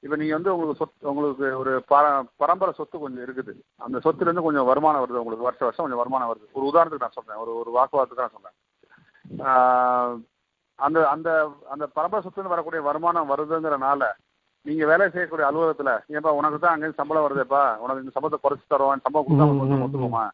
இப்ப 0.02 0.16
நீங்க 0.16 0.34
வந்து 0.34 0.52
உங்களுக்கு 0.52 0.80
சொத்து 0.80 1.08
உங்களுக்கு 1.08 1.46
ஒரு 1.56 1.72
பர 1.90 2.04
பரம்பரை 2.36 2.72
சொத்து 2.72 2.96
கொஞ்சம் 2.98 3.24
இருக்குது. 3.24 3.52
அந்த 3.78 3.98
சொத்துல 3.98 4.26
இருந்து 4.26 4.42
கொஞ்சம் 4.42 4.66
வருமானம் 4.66 5.02
வருது 5.02 5.20
உங்களுக்கு 5.20 5.46
வருஷம் 5.46 5.68
வருஷம் 5.68 5.84
கொஞ்சம் 5.84 6.02
வருமானம் 6.02 6.30
வருது. 6.30 6.46
ஒரு 6.52 6.64
உதாரணத்துக்கு 6.70 7.06
நான் 7.06 7.16
சொல்றேன். 7.16 7.40
ஒரு 7.42 7.52
ஒரு 7.56 7.70
வாக்குவாதத்துக்கு 7.70 8.24
நான் 8.24 8.36
சொல்றேன். 8.36 8.56
ஆஹ், 9.46 10.14
அந்த 10.78 10.98
அந்த 11.08 11.28
அந்த 11.68 11.84
பரம்பரை 11.96 12.22
சொத்துல 12.22 12.36
இருந்து 12.36 12.54
வரக்கூடிய 12.54 12.82
வருமானம் 12.82 13.30
வருதுங்கிறனால 13.30 14.02
நீங்க 14.66 14.86
வேலை 14.86 15.10
செய்யக்கூடிய 15.10 15.48
அலுவலகத்துல 15.48 15.90
ஏன்பா 16.14 16.30
உனக்கு 16.38 16.58
தான் 16.58 16.74
அங்கே 16.74 16.96
சம்பளம் 16.96 17.26
வருதேப்பா? 17.26 17.62
உனக்கு 17.78 18.02
இந்த 18.02 18.12
சம்பளத்தை 18.14 18.40
குறைச்சு 18.40 18.72
தரோம் 18.72 19.04
சம்பளம் 19.04 19.26
கொடுத்தா. 19.26 19.46
ஒத்துக்குமா? 19.84 20.24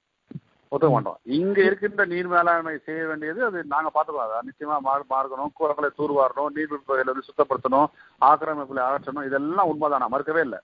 ஒத்துக்க 0.74 0.90
மாட்டோம். 0.90 1.18
இங்க 1.22 1.62
இருக்கின்ற 1.62 2.04
நீர் 2.04 2.26
மேலாண்மை 2.26 2.78
செய்ய 2.78 3.06
வேண்டியது 3.06 3.44
அது 3.44 3.64
நாங்க 3.64 3.90
பாத்துக்கலாம் 3.94 4.30
அதை 4.30 4.50
நிச்சயமா 4.50 4.78
மாறு 4.78 5.04
மாறுக்கணும். 5.10 5.52
குளங்களை 5.52 5.90
தூர்வாரணும் 5.98 6.50
நீர் 6.54 6.68
பகுதியில 6.72 7.14
வந்து 7.14 7.22
சுத்தப்படுத்தணும். 7.22 7.86
ஆக்கிரமிப்புல 8.20 8.84
அகற்றணும். 8.84 9.26
இதெல்லாம் 9.26 9.66
உண்மைதான். 9.66 10.06
நான் 10.08 10.12
மறுக்கவே 10.12 10.40
இல்லை. 10.40 10.58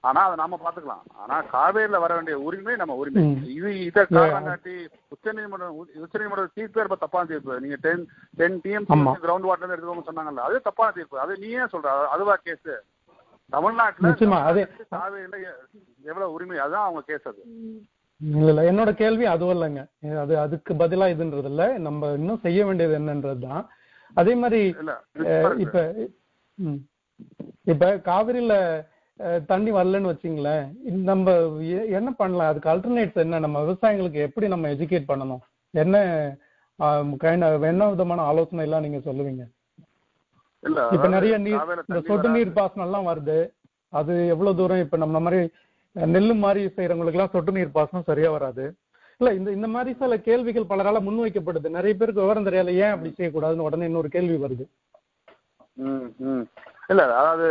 ஆனா 0.00 0.22
அதை 0.22 0.36
நாம 0.36 0.58
பாத்துக்கலாம் 0.64 1.02
ஆனா 1.14 1.42
காவேரியில 1.52 1.98
வர 1.98 2.14
வேண்டிய 2.14 2.38
உரிமை 2.38 2.76
நம்ம 2.76 2.94
உரிமை. 2.94 3.22
ம். 3.22 3.44
இது 3.44 3.84
இதை 3.84 4.06
காரணம் 4.06 4.44
காட்டி 4.44 4.88
உச்ச 5.08 5.32
நீதிமன்றம் 5.32 5.76
உச்ச 5.76 6.18
நீதிமன்றம் 6.18 6.50
தீர்ப்பு 6.54 6.78
ரொம்ப 6.78 6.96
தப்பான 6.96 7.26
தீர்ப்பு. 7.26 7.60
நீங்க 7.60 7.76
ten 7.80 8.08
ten 8.36 8.60
TM. 8.60 9.12
Ground 9.22 9.40
water 9.40 9.70
எடுத்துக்கோங்க 9.70 10.02
சொன்னாங்கல்ல 10.12 10.36
அது 10.36 10.60
தப்பான 10.60 10.92
தீர்ப்பு. 10.92 11.18
அது 11.18 11.38
நீ 11.38 11.46
ஏன் 11.46 11.68
சொல்ற. 11.72 11.84
அது- 11.84 12.06
அதுவா 12.06 12.36
கேஸ் 12.42 12.68
தமிழ்நாட்டுல 13.50 14.08
நிச்சயமா, 14.08 14.52
அது- 14.52 14.68
காவேரியில 14.90 15.44
எவ்வளவு 16.02 16.32
உரிமை? 16.32 16.58
அதுதான் 16.58 16.82
அவங்க 16.82 17.02
கேஸ் 17.06 17.28
அது. 17.28 17.44
இல்ல 18.22 18.48
இல்ல. 18.52 18.62
என்னோட 18.70 18.90
கேள்வி 19.00 19.24
அதுவும் 19.32 19.54
இல்லைங்க. 19.56 19.82
அது 20.22 20.34
அதுக்கு 20.44 20.72
பதிலா 20.82 21.06
இதுன்றது 21.14 21.50
இல்ல. 21.52 21.64
நம்ம 21.86 22.10
இன்னும் 22.18 22.42
செய்ய 22.46 22.60
வேண்டியது 22.68 22.94
என்னன்றதுதான் 23.00 23.62
அதே 24.16 24.32
மாதிரி 24.42 24.60
இப்ப. 25.64 25.78
இப்ப 27.72 27.90
காவிரியில 28.08 28.54
தண்ணி 29.50 29.70
வரலன்னு 29.76 30.10
வச்சுங்களேன். 30.12 30.64
நம்ம 31.10 31.32
என்ன 31.98 32.10
பண்ணலாம்? 32.20 32.50
அதுக்கு 32.52 32.72
அல்டர்னேட்ஸ் 32.72 33.22
என்ன? 33.24 33.40
நம்ம 33.44 33.58
விவசாயிகளுக்கு 33.64 34.20
எப்படி 34.28 34.46
நம்ம 34.54 34.68
எஜுகேட் 34.74 35.10
பண்ணணும்? 35.10 35.42
என்ன 35.74 35.96
என்ன 37.70 37.88
விதமான 37.90 38.22
ஆலோசனை 38.30 38.64
எல்லாம் 38.66 38.84
நீங்க 38.86 39.00
சொல்லுவீங்க? 39.08 39.42
இப்ப 40.96 41.08
நிறைய 41.14 41.34
நீர் 41.44 41.60
இந்த 41.88 42.00
சொட்டு. 42.08 42.28
நீர் 42.36 42.56
பாசனம் 42.58 42.86
எல்லாம் 42.88 43.08
வருது. 43.10 43.38
அது 43.92 44.12
எவ்வளவு 44.34 44.58
தூரம்? 44.60 44.82
இப்ப 44.84 44.96
நம்ம 45.04 45.20
மாதிரி 45.26 45.40
நெல்லு 45.96 46.34
மாதிரி 46.42 46.60
செய்யறவங்களுக்கு 46.68 47.18
எல்லாம் 47.18 47.34
சொட்டு 47.34 47.56
நீர் 47.56 47.76
பாசனம் 47.78 48.08
சரியா 48.10 48.30
வராது. 48.30 48.64
இல்ல 49.20 49.30
இந்த 49.38 49.50
இந்த 49.50 49.68
மாதிரி 49.68 49.90
சில 49.98 50.16
கேள்விகள் 50.18 50.70
பலரால 50.70 51.00
முன்வைக்கப்படுது. 51.06 51.76
நிறைய 51.76 51.94
பேருக்கு 51.94 52.24
விவரம் 52.24 52.46
தெரியல 52.46 52.74
ஏன் 52.84 52.94
அப்படி 52.94 53.10
செய்யக்கூடாதுன்னு 53.10 53.66
உடனே 53.66 53.88
இன்னொரு 53.90 54.08
கேள்வி 54.08 54.36
வருது. 54.44 54.64
ம், 55.82 56.08
ம். 56.30 56.44
இல்ல 56.88 57.02
அதாவது 57.12 57.46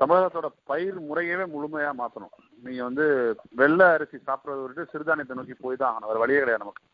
தமிழகத்தோட 0.00 0.48
பயிர் 0.64 0.98
முறையவே 1.08 1.44
முழுமையா 1.54 1.90
மாத்தணும். 2.00 2.34
நீங்க 2.62 2.82
வந்து 2.84 3.04
வெள்ளை 3.52 3.86
அரிசி 3.94 4.16
சாப்பிடுறத 4.18 4.60
விட்டு 4.64 4.90
சிறுதானியத்தை 4.92 5.36
நோக்கி 5.38 5.56
போய் 5.56 5.80
தான் 5.80 5.90
ஆகணும். 5.90 6.10
வேற 6.10 6.20
வழியே 6.22 6.40
கிடையாது 6.40 6.64
நமக்கு. 6.64 6.84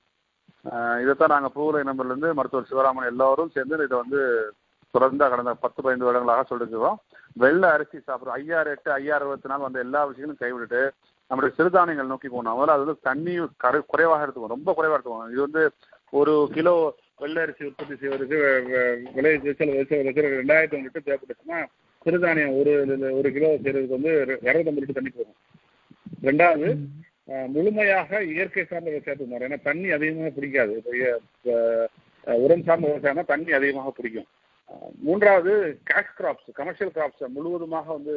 இதைத்தான் 1.03 1.35
நாங்க 1.35 1.49
பூவுலை 1.57 1.81
நம்பர்ல 1.89 2.13
இருந்து 2.13 2.29
மருத்துவர் 2.35 2.71
சிவராமன் 2.71 3.11
எல்லாரும் 3.11 3.55
சேர்ந்து 3.57 3.87
இதை 3.89 3.97
வந்து 3.99 4.21
தொடர்ந்து 4.95 5.25
கடந்த 5.25 5.53
பத்து 5.55 5.79
பதினைந்து 5.83 6.07
வருடங்களாக 6.07 6.45
சொல்லிருக்கிறோம் 6.51 6.99
வெள்ளை 7.37 7.69
அரிசி 7.77 7.99
சாப்பிடுறோம். 7.99 8.37
ஐயாறு 8.41 8.73
எட்டு 8.75 8.91
ஐயாறு 8.99 9.25
இருபத்தி 9.27 9.51
நாள் 9.53 9.65
வந்த 9.67 9.79
எல்லா 9.87 10.01
விஷயங்களும் 10.11 10.43
கைவிட்டுட்டு 10.43 10.83
நம்முடைய 11.31 11.53
சிறுதானியங்கள் 11.59 12.13
நோக்கி 12.13 12.29
போனோம் 12.35 12.57
முதல்ல 12.59 12.75
அது 12.77 12.85
வந்து 12.85 13.07
தண்ணி 13.09 13.35
கரு 13.65 13.79
குறைவாக 13.93 14.25
எடுத்துக்கணும். 14.25 14.55
ரொம்ப 14.57 14.73
குறைவாக 14.79 14.97
எடுத்துக்கணும். 14.97 15.33
இது 15.35 15.41
வந்து 15.47 15.63
ஒரு 16.21 16.35
கிலோ 16.57 16.75
வெள்ளை 17.23 17.41
அரிசி 17.45 17.69
உற்பத்தி 17.69 17.95
செய்வதற்கு 18.03 18.37
விலை 19.17 19.33
விளைச்சல் 19.37 19.73
விளைச்சல் 19.73 20.37
ரெண்டாயிரத்தி 20.41 20.77
ஐநூறு 20.77 20.87
லிட்டர் 20.87 21.07
தேவைப்பட்டுச்சுன்னா 21.09 21.61
சிறுதானியம் 22.07 22.55
ஒரு 22.61 22.73
ஒரு 23.19 23.29
கிலோ 23.37 23.51
செய்யறதுக்கு 23.65 23.99
வந்து 23.99 24.13
இரநூத்தம்பது 24.49 24.83
லிட்டர் 24.83 24.99
தண்ணி 25.01 25.13
போகும் 25.19 25.39
ரெண்டாவது 26.29 26.69
முழுமையாக 27.55 28.21
இயற்கை 28.33 28.65
சார்ந்த 28.65 28.91
விவசாயத்துக்கு 28.91 29.33
மாறும் 29.33 29.49
ஏன்னா 29.49 29.61
தண்ணி 29.69 29.89
அதிகமாக 29.97 30.33
பிடிக்காது 30.39 30.75
உரம் 32.27 32.67
சார்ந்த 32.69 32.87
விவசாயம்னா 32.91 33.25
தண்ணி 33.33 33.53
அதிகமாக 33.59 33.93
பிடிக்கும் 33.99 34.29
மூன்றாவது 35.07 35.53
கேஷ் 35.91 36.15
கிராப்ஸ் 36.19 36.49
கமர்ஷியல் 36.59 36.93
கிராப்ஸை 36.95 37.27
முழுவதுமாக 37.35 37.87
வந்து 37.97 38.15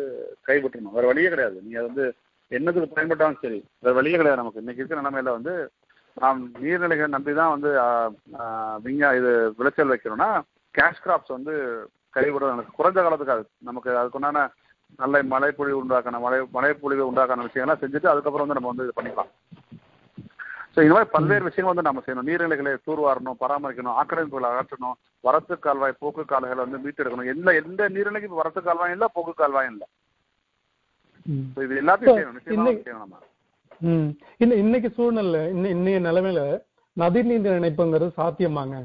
கைப்பற்றணும். 0.47 0.95
வேற 0.97 1.05
வழியே 1.09 1.29
கிடையாது. 1.33 1.57
நீங்க 1.63 1.79
அது 1.79 1.89
வந்து 1.91 2.05
என்னதுக்கு 2.51 2.95
பயன்பட்டாலும் 2.97 3.41
சரி 3.43 3.59
வேற 3.85 3.93
வழியே 3.97 4.17
கிடையாது 4.19 4.41
நமக்கு. 4.41 4.61
இன்னைக்கு 4.63 4.81
இருக்கிற 4.81 5.01
நிலமையில 5.01 5.33
வந்து 5.37 5.53
நாம் 6.17 6.39
நீர்நிலைகளை 6.61 7.09
நம்பி 7.15 7.33
தான் 7.39 7.53
வந்து 7.55 7.71
விஞ்ஞா 8.85 9.09
இது 9.19 9.31
விளைச்சல் 9.57 9.91
வைக்கணும்னா 9.93 10.29
கேஷ் 10.75 11.03
கிராப்ஸ் 11.03 11.35
வந்து 11.37 11.53
கைவிட 12.15 12.45
குறைஞ்ச 12.77 12.97
காலத்துக்கு 13.05 13.35
அது. 13.35 13.45
நமக்கு 13.69 13.89
அதுக்குண்டான 14.01 14.45
நல்ல 15.01 15.21
மழைப்பொழிவு 15.33 15.81
உண்டாக்கான 15.81 16.19
மழை 16.25 16.37
மழைப்பொழிவு 16.57 17.09
உண்டாக்கான 17.11 17.45
விஷயங்கள்லாம் 17.47 17.83
செஞ்சுட்டு 17.83 18.11
அதுக்கப்புறம் 18.13 18.45
வந்து 18.45 18.57
நம்ம 18.57 18.71
வந்து 18.71 18.85
இது 18.87 18.97
பண்ணிக்கலாம். 18.97 19.31
ஸோ 20.77 20.81
இந்த 20.81 20.93
மாதிரி 20.93 21.11
பல்வேறு 21.11 21.43
விஷயங்கள் 21.43 21.75
வந்து 21.75 21.81
நம்ம 21.81 22.01
செய்யணும். 22.05 22.27
நீர்நிலைகளை 22.29 22.71
தூர்வாரணும் 22.87 23.39
பராமரிக்கணும் 23.39 23.95
ஆக்கிரமிப்புகளை 24.01 24.49
அகற்றணும் 24.49 24.97
வரத்து 25.19 25.59
கால்வாய் 25.59 25.99
போக்கு 25.99 26.25
கால்வாய்களை 26.25 26.63
வந்து 26.65 26.79
மீட்டெடுக்கணும். 26.79 27.35
எந்த 27.35 27.55
எந்த 27.55 27.89
நீர்நிலைக்கு 27.89 28.25
வரத்து 28.25 28.61
கால்வாயும் 28.61 28.91
இல்லை 28.91 29.07
போக்கு 29.13 29.33
கால்வாயும் 29.33 29.71
இல்லை. 29.71 29.87
இது 31.55 31.81
எல்லாத்தையும் 31.81 32.17
செய்யணும். 32.17 32.37
நிச்சயமா 32.37 32.51
இன்னைக்கு- 32.51 32.83
செய்யணும் 32.83 33.05
நம்ம. 33.79 34.55
இன்னைக்கு 34.55 34.89
சூழ்நிலை 34.89 35.41
இன்ன 35.49 35.67
இன்னைய 35.69 35.99
நிலைமையில 36.07 36.41
நதிநீர் 36.97 37.57
இணைப்புங்கிறது 37.59 38.09
சாத்தியமாங்க. 38.17 38.77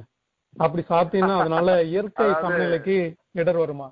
அப்படி 0.56 0.84
சாத்தியம்னா 0.88 1.38
அதனால 1.38 1.82
இயற்கை 1.92 2.32
சமநிலைக்கு 2.40 2.96
இடர் 3.32 3.56
வருமா? 3.56 3.88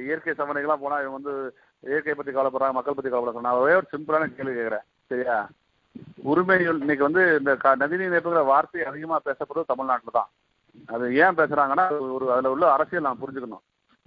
இயற்கை 0.00 0.32
சமநிலைக்கெல்லாம் 0.32 0.82
போனா 0.84 0.98
இவங்க 1.00 1.18
வந்து 1.18 1.34
இயற்கை 1.80 2.14
பத்தி 2.14 2.32
கவலைப்படுறாங்க 2.32 2.72
மக்கள் 2.72 2.94
பத்தி 2.94 3.10
கவலைப்படுறாங்க. 3.10 3.40
நான் 3.40 3.54
ஒரே 3.54 3.74
ஒரு 3.74 3.86
சிம்பிளான 3.92 4.26
கேள்வி 4.26 4.54
கேட்கிறேன். 4.54 4.84
சரியா? 5.06 5.48
உரிமைகள் 6.24 6.78
இன்னைக்கு 6.78 7.04
வந்து 7.04 7.38
இந்த 7.38 7.56
க- 7.56 7.76
நதிநீர் 7.76 8.10
இணைப்புங்கிற 8.10 8.44
வார்த்தை 8.44 8.84
அதிகமா 8.84 9.20
பேசப்படுறது 9.24 9.64
தமிழ்நாட்டில் 9.66 10.10
தான். 10.10 10.30
அது 10.88 11.14
ஏன் 11.16 11.36
பேசுறாங்கன்னா 11.36 11.84
அது 11.86 12.14
ஒரு 12.14 12.32
அதுல 12.32 12.50
உள்ள 12.50 12.72
அரசியல் 12.72 13.02
நாம் 13.02 13.20
புரிஞ்சுக்கணும். 13.20 13.64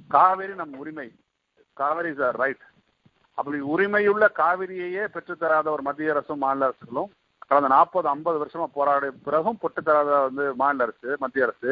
காவேரி 0.10 0.54
நம் 0.54 0.74
உரிமை. 0.74 1.08
காவேரி 1.78 2.10
இஸ் 2.10 2.36
ரைட் 2.36 2.64
அப்படி 3.38 3.60
உரிமையுள்ள 3.66 4.28
காவிரியையே 4.36 5.08
பெற்றுத்தராத 5.14 5.70
ஒரு 5.70 5.82
மத்திய 5.82 6.12
அரசும் 6.12 6.38
மாநில 6.38 6.66
அரசுகளும் 6.66 7.12
கடந்த 7.48 7.68
நாற்பது 7.68 8.10
ஐம்பது 8.10 8.38
வருஷமா 8.42 8.66
போராடிய 8.74 9.12
பிறகும் 9.26 9.60
பெற்றுத்தராத 9.62 10.22
வந்து 10.22 10.56
மாநில 10.56 10.84
அரசு 10.84 11.18
மத்திய 11.20 11.44
அரசு 11.44 11.72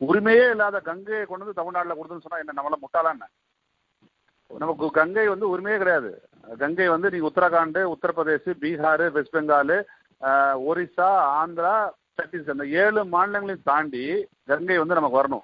உரிமையே 0.00 0.50
இல்லாத 0.50 0.80
கங்கையை 0.80 1.26
கொண்டு 1.26 1.44
வந்து 1.44 1.60
தமிழ்நாட்டில் 1.60 1.98
கொடுத்துன்னு 1.98 2.22
சொன்னா 2.22 2.38
என்ன 2.38 2.52
நம்மள 2.52 2.74
முட்டாளா 2.82 3.10
என்ன? 3.10 3.26
நமக்கு 4.50 4.90
கங்கை 4.90 5.28
வந்து 5.28 5.46
உரிமையே 5.48 5.78
கிடையாது. 5.78 6.10
கங்கை 6.58 6.88
வந்து 6.88 7.10
நீங்க 7.10 7.30
உத்தரகாண்டு 7.34 7.92
உத்தரப்பிரதேஷ் 7.92 8.54
பீகார் 8.60 9.10
வெஸ்ட் 9.10 9.36
பெங்கால் 9.36 9.84
ஒரிசா 10.68 11.24
ஆந்திரா 11.42 11.90
சத்தீஸ்கர். 12.22 12.50
இந்த 12.50 12.66
ஏழு 12.66 13.04
மாநிலங்களையும் 13.04 13.62
தாண்டி 13.64 14.26
கங்கை 14.46 14.78
வந்து 14.78 14.94
நமக்கு 14.94 15.22
வரணும். 15.22 15.42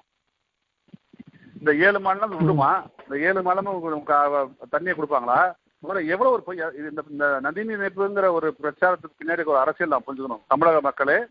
இந்த 1.59 1.75
ஏழு 1.75 1.99
மாநிலம் 1.99 2.37
விடுமா? 2.37 2.83
இந்த 3.03 3.19
ஏழு 3.19 3.41
மாநிலமும் 3.41 4.03
க- 4.03 4.47
தண்ணியை 4.71 4.93
கொடுப்பாங்களா? 4.93 5.53
முதல்ல 5.83 6.05
எவ்வளவு 6.05 6.31
ஒரு 6.31 6.75
இந்த 6.77 7.03
இந்த 7.09 7.39
நதிநீர் 7.43 7.79
இணைப்புங்கிற 7.79 8.31
ஒரு 8.31 8.55
பிரச்சாரத்துக்கு 8.61 9.15
பின்னாடி 9.23 9.43
ஒரு 9.43 9.57
அரசியல் 9.57 9.91
நான் 9.91 10.03
புரிஞ்சுக்கணும். 10.07 10.41
தமிழக 10.47 10.81
மக்களே 10.81 11.25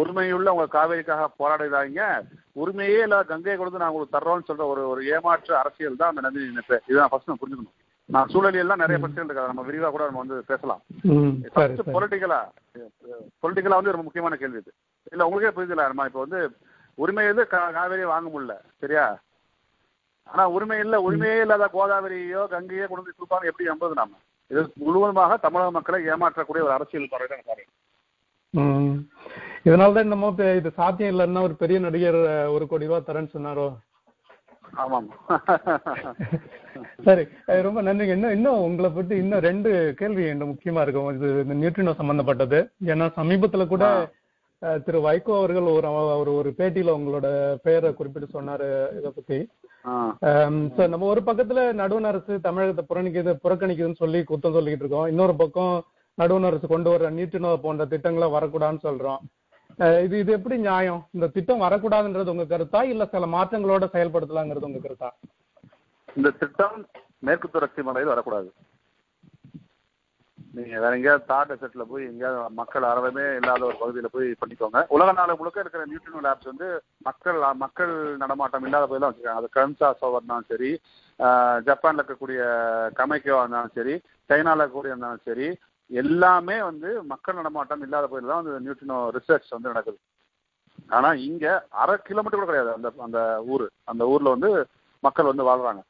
உரிமையுள்ள 0.00 0.52
உங்க 0.52 0.66
காவேரிக்காக 0.72 1.26
போராடுறாங்க 1.38 2.20
உரிமையே 2.54 3.02
இல்லாத 3.02 3.22
கங்கையை 3.22 3.56
கொடுத்து 3.56 3.78
நான் 3.78 3.90
உங்களுக்கு 3.90 4.18
தர்றோம்னு 4.18 4.42
சொல்ற 4.42 4.66
ஒரு 4.66 4.88
ஒரு 4.88 5.06
ஏமாற்று 5.06 5.56
அரசியல் 5.56 5.96
தான் 5.96 6.16
அந்த 6.16 6.28
நதிநீர் 6.28 6.50
இணைப்பு. 6.50 6.80
இதை 6.86 6.96
நான் 6.96 7.08
ஃபர்ஸ்ட் 7.08 7.28
நான் 7.28 7.38
புரிஞ்சுக்கணும். 7.46 7.81
நான் 8.08 8.30
சூழலியல் 8.32 8.64
எல்லாம் 8.64 8.82
நிறைய 8.82 8.96
பிரச்சனைகள் 8.98 9.28
இருக்கு 9.28 9.50
நம்ம 9.50 9.64
விரிவா 9.66 9.88
கூட 9.90 10.04
நம்ம 10.08 10.22
வந்து 10.22 10.38
பேசலாம். 10.48 10.80
பொலிட்டிக்கலா 11.94 12.40
பொலிட்டிக்கலா 13.42 13.78
வந்து 13.78 13.94
ரொம்ப 13.94 14.06
முக்கியமான 14.06 14.36
கேள்வி 14.36 14.60
இது. 14.62 14.72
இல்ல 15.12 15.26
உங்களுக்கே 15.26 15.52
புரியுதுல 15.56 15.86
நம்ம 15.90 16.06
இப்போ 16.08 16.22
வந்து 16.24 16.40
உரிமை 16.98 17.24
வந்து 17.28 17.44
காவேரியை 17.76 18.08
வாங்க 18.10 18.28
முடியல 18.32 18.54
சரியா? 18.82 19.04
ஆனா 20.28 20.44
உரிமை 20.54 20.76
இல்ல 20.80 20.96
உரிமையே 21.06 21.38
இல்லாத 21.44 21.66
கோதாவரியோ 21.72 22.42
கங்கையோ 22.52 22.86
கொண்டு 22.88 23.10
கொடுப்பாங்க 23.10 23.50
எப்படி 23.50 23.70
நம்புறது 23.70 24.00
நாம. 24.00 24.12
இது 24.50 24.60
முழுவதுமாக 24.82 25.36
தமிழக 25.44 25.70
மக்களை 25.76 25.98
ஏமாற்றக்கூடிய 26.12 26.64
ஒரு 26.66 26.74
அரசியல் 26.76 27.12
பார்வை 27.12 27.28
தான் 27.28 27.48
பாருங்க 27.48 27.70
ம். 28.54 28.96
இதனால 29.66 29.94
தான் 29.94 30.12
நம்ம 30.12 30.28
இது 30.58 30.70
சாத்தியம் 30.78 31.12
இல்லைன்னா 31.12 31.42
ஒரு 31.48 31.54
பெரிய 31.60 31.78
நடிகர் 31.84 32.18
ஒரு 32.54 32.64
கோடி 32.66 32.88
ரூபாய் 32.88 33.06
தரேன்னு 33.06 33.34
சொன்னாரோ? 33.34 33.66
ஆமாம். 34.82 35.08
சரி 37.06 37.24
ரொம்ப 37.66 37.78
நன்றிங்க. 37.82 38.14
இன்னும் 38.18 38.34
இன்னும் 38.36 38.64
உங்களை 38.66 38.90
பத்தி 38.90 39.14
இன்னும் 39.22 39.44
ரெண்டு 39.48 39.70
கேள்வி 40.00 40.24
என்ன 40.32 40.44
முக்கியமா 40.50 40.82
இருக்கும் 40.84 41.10
இது 41.16 41.28
இந்த 41.44 41.54
நியூட்ரினோ 41.60 41.94
சம்பந்தப்பட்டது. 42.00 42.60
ஏன்னா 42.92 43.08
சமீபத்துல 43.20 43.66
கூட 43.72 43.84
திரு 44.84 44.98
வைகோ 45.06 45.32
அவர்கள் 45.38 45.68
ஒரு 45.76 45.86
அவர் 46.14 46.28
ஒரு 46.38 46.50
பேட்டியில 46.58 46.90
உங்களோட 46.98 47.28
பெயரை 47.62 47.90
குறிப்பிட்டு 47.94 48.28
சொன்னாரு 48.34 48.68
இதை 48.98 49.10
பத்தி. 49.14 49.38
சோ 50.76 50.82
நம்ம 50.92 51.06
ஒரு 51.12 51.22
பக்கத்துல 51.28 51.60
நடுவண் 51.80 52.10
அரசு 52.10 52.32
தமிழகத்தை 52.46 52.84
புறணிக்குது 52.90 53.32
புறக்கணிக்குதுன்னு 53.44 54.02
சொல்லி 54.02 54.20
குத்தம் 54.30 54.56
சொல்லிக்கிட்டு 54.56 54.84
இருக்கோம். 54.86 55.08
இன்னொரு 55.12 55.34
பக்கம் 55.42 55.74
நடுவண் 56.18 56.48
அரசு 56.50 56.66
கொண்டு 56.74 56.90
வர 56.90 57.10
நீட்டினோ 57.18 57.50
போன்ற 57.66 57.84
திட்டங்களை 57.92 58.28
வரக்கூடாதுன்னு 58.36 58.86
சொல்றோம். 58.88 59.22
இது 60.04 60.14
இது 60.22 60.30
எப்படி 60.38 60.56
நியாயம்? 60.66 61.00
இந்த 61.16 61.26
திட்டம் 61.36 61.62
வரக்கூடாதுன்றது 61.66 62.32
உங்க 62.32 62.44
கருத்தா? 62.50 62.80
இல்ல 62.92 63.04
சில 63.12 63.26
மாற்றங்களோட 63.36 63.84
செயல்படுத்தலாங்கிறது 63.94 64.68
உங்க 64.68 64.80
கருத்தா? 64.84 65.08
இந்த 66.18 66.30
திட்டம் 66.42 66.76
மேற்கு 67.26 67.48
தொடர்ச்சி 67.54 67.82
மலையில் 67.88 68.12
வரக்கூடாது. 68.12 68.48
நீங்க 70.56 70.74
வேற 70.82 70.92
எங்கேயாவது 70.96 71.28
தாட்ட 71.30 71.52
செட்ல 71.60 71.82
போய் 71.90 72.02
எங்கேயாவது 72.10 72.56
மக்கள் 72.60 72.84
அறவே 72.90 73.26
இல்லாத 73.38 73.62
ஒரு 73.68 73.76
பகுதியில 73.82 74.08
போய் 74.14 74.28
பண்ணிக்கோங்க. 74.40 74.80
உலக 74.96 75.12
நாடு 75.18 75.38
முழுக்க 75.40 75.64
இருக்கிற 75.64 75.84
நியூட்ரினோ 75.90 76.22
லேப்ஸ் 76.26 76.50
வந்து 76.50 76.68
மக்கள் 77.08 77.38
மக்கள் 77.64 77.92
நடமாட்டம் 78.22 78.66
இல்லாத 78.68 78.88
போய் 78.90 79.02
தான் 79.02 79.12
வச்சிருக்காங்க. 79.12 79.42
அது 79.42 79.56
கன்சாஸோ 79.58 80.10
இருந்தாலும் 80.18 80.50
சரி 80.52 80.70
ஜப்பான்ல 81.68 82.00
இருக்கக்கூடிய 82.00 82.40
கமைக்கோ 83.00 83.38
இருந்தாலும் 83.42 83.76
சரி 83.78 83.94
சைனால 84.30 84.60
இருக்கக்கூடிய 84.62 84.94
இருந்தாலும் 84.94 85.26
சரி 85.28 85.48
எல்லாமே 86.00 86.56
வந்து 86.68 86.88
மக்கள் 87.12 87.38
நடமாட்டம் 87.38 87.82
இல்லாத 87.86 88.06
பகுதியில் 88.06 88.32
தான் 88.32 88.42
வந்து 88.42 88.64
நியூட்ரினோ 88.64 88.98
ரிசர்ச் 89.16 89.54
வந்து 89.54 89.70
நடக்குது. 89.72 89.98
ஆனா 90.96 91.08
இங்க 91.28 91.46
அரை 91.82 91.94
கிலோமீட்டர் 92.08 92.40
கூட 92.40 92.48
கிடையாது. 92.50 92.72
அந்த 92.76 92.88
அந்த 93.06 93.18
ஊர். 93.52 93.66
அந்த 93.92 94.02
ஊர்ல 94.12 94.34
வந்து 94.34 94.50
மக்கள் 95.02 95.30
வந்து 95.30 95.48
வாழ்றாங்க. 95.48 95.82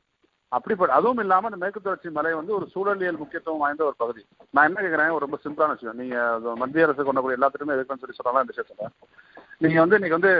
அப்படிப்பட்ட 0.52 0.96
அதுவும் 0.98 1.22
இல்லாம 1.24 1.48
இந்த 1.48 1.58
மேற்கு 1.60 1.80
தொடர்ச்சி 1.80 2.08
மலை 2.16 2.32
வந்து 2.38 2.52
ஒரு 2.56 2.66
சூழலியல் 2.72 3.20
முக்கியத்துவம் 3.20 3.62
வாய்ந்த 3.64 3.82
ஒரு 3.88 3.96
பகுதி. 4.02 4.22
நான் 4.54 4.68
என்ன 4.68 4.80
கேட்கிறேன் 4.80 5.14
ஒரு 5.16 5.24
ரொம்ப 5.26 5.38
சிம்பிளான 5.44 5.74
விஷயம். 5.76 5.98
நீங்க 6.00 6.16
மத்திய 6.62 6.86
அரசு 6.86 7.06
கொண்டக்கூடிய 7.08 7.38
எல்லாத்துக்குமே 7.38 7.76
எதுக்குன்னு 7.76 8.02
சொல்லி 8.02 8.18
சொல்லலாம் 8.18 8.44
இந்த 8.44 8.54
விஷயம் 8.54 8.96
நீங்க 9.64 9.78
வந்து 9.84 9.98
இன்னைக்கு 9.98 10.18
வந்து 10.18 10.34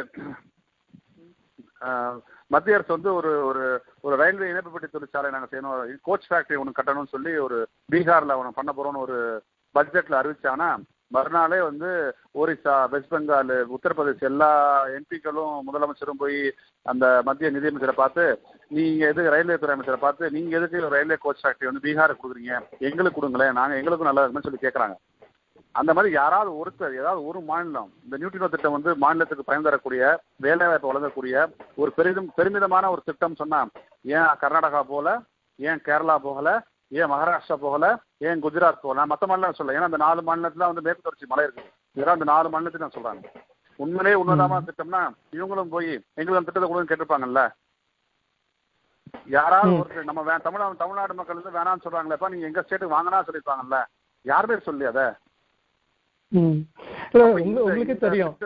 மத்திய 2.51 2.77
அரசு 2.77 2.91
வந்து 2.97 3.11
ஒரு 3.19 3.31
ஒரு 3.51 3.63
ஒரு 4.07 4.15
ரயில்வே 4.21 4.51
இணைப்பு 4.51 4.73
பெட்டி 4.73 4.89
தொழிற்சாலை 4.89 5.29
நாங்க 5.35 5.49
செய்யணும். 5.51 5.97
கோச் 6.09 6.29
ஃபேக்டரி 6.29 6.59
ஒன்று 6.63 6.79
கட்டணும்னு 6.79 7.15
சொல்லி 7.15 7.33
ஒரு 7.47 7.59
பீகார்ல 7.93 8.37
ஒன்று 8.41 8.59
பண்ண 8.59 8.71
போறோம்னு 8.77 9.05
ஒரு 9.07 9.19
பட்ஜெட்ல 9.75 10.21
அறிவிச்சாங்கன்னா 10.21 10.71
மறுநாளே 11.11 11.59
வந்து 11.63 11.89
ஒரிசா 12.35 12.75
வெஸ்ட் 12.93 13.13
பெங்கால் 13.13 13.51
உத்தரப்பிரதேஷ் 13.75 14.29
எல்லா 14.29 14.49
எம்பிக்களும் 14.97 15.57
முதலமைச்சரும் 15.67 16.21
போய் 16.23 16.39
அந்த 16.87 17.07
மத்திய 17.27 17.51
நிதியமைச்சரை 17.51 17.95
பார்த்து 17.97 18.25
நீங்க 18.71 19.03
எதுக்கு 19.11 19.35
ரயில்வே 19.35 19.57
துறை 19.57 19.75
அமைச்சரை 19.75 19.99
பார்த்து 20.01 20.31
நீங்க 20.37 20.53
எதுக்கு 20.59 20.95
ரயில்வே 20.95 21.19
கோச் 21.25 21.43
ஃபேக்டரி 21.43 21.69
வந்து 21.71 21.85
பீகாருக்கு 21.85 22.23
கொடுக்குறீங்க? 22.23 22.55
எங்களுக்கு 22.89 23.19
கொடுங்களேன் 23.19 23.59
நாங்க 23.59 23.77
எங்களுக்கும் 23.81 24.11
நல்லா 24.11 24.23
இருக்குன்னு 24.23 24.49
சொல்லி 24.49 24.63
கேட்கறாங்க 24.63 24.97
அந்த 25.75 25.91
மாதிரி 25.97 26.11
யாராவது 26.13 26.51
ஒருத்தர் 26.61 26.99
ஏதாவது 27.01 27.21
ஒரு 27.29 27.41
மாநிலம் 27.43 27.93
இந்த 28.05 28.17
நியூட்ரினோ 28.21 28.49
திட்டம் 28.49 28.77
வந்து 28.77 28.91
மாநிலத்துக்கு 29.05 29.47
பயன் 29.47 29.67
தரக்கூடிய 29.67 30.03
வேலைவாய்ப்பு 30.41 30.91
வழங்கக்கூடிய 30.91 31.37
ஒரு 31.79 31.91
பெரிதும் 31.99 32.29
பெருமிதமான 32.37 32.91
ஒரு 32.95 33.03
திட்டம் 33.07 33.41
சொன்னா 33.41 33.61
ஏன் 34.13 34.35
கர்நாடகா 34.43 34.83
போல 34.91 35.09
ஏன் 35.59 35.83
கேரளா 35.87 36.17
போகல 36.27 36.51
ஏன் 36.93 37.11
மகாராஷ்டிரா 37.13 37.57
போகல? 37.65 37.87
ஏன் 38.29 38.43
குஜராத் 38.45 38.83
போகல? 38.85 39.05
மற்ற 39.13 39.27
மாநிலம் 39.31 39.59
சொல்ல 39.59 39.77
ஏன்னா 39.77 39.89
அந்த 39.91 40.01
நாலு 40.07 40.21
மாநிலத்துல 40.29 40.69
வந்து 40.71 40.85
மேற்கு 40.87 41.05
தொடர்ச்சி 41.07 41.31
மலை 41.31 41.45
இருக்கு. 41.47 41.65
இதெல்லாம் 41.97 42.19
அந்த 42.19 42.29
நாலு 42.33 42.53
மாநிலத்தையும் 42.53 42.85
நான் 42.87 42.97
சொல்றாங்க. 42.97 43.25
உண்மையிலேயே 43.79 44.21
உன்னதமான 44.23 44.65
திட்டம்னா 44.69 45.03
இவங்களும் 45.39 45.73
போய் 45.75 45.91
எங்களுக்கு 46.19 46.41
அந்த 46.41 46.49
திட்டத்தை 46.49 46.69
கொடுன்னு 46.71 46.91
கேட்டிருப்பாங்கல்ல? 46.91 47.43
யாராவது 49.37 49.73
ஒரு 49.83 50.05
நம்ம 50.09 50.39
தமிழ் 50.47 50.81
தமிழ்நாடு 50.83 51.15
மக்கள் 51.19 51.39
வந்து 51.39 51.57
வேணாம்னு 51.57 51.85
சொல்றாங்களேப்பா 51.87 52.31
நீங்க 52.33 52.49
எங்க 52.51 52.63
ஸ்டேட்டுக்கு 52.65 52.97
வாங்கினா 52.97 53.25
சொல்லியிருப்பாங்கல்ல? 53.29 53.79
யாருமே 54.25 54.59
சொல்லி 54.69 54.85
அதை? 54.93 55.07
உங்களுக்கே 57.47 57.97
தெரியும். 58.05 58.37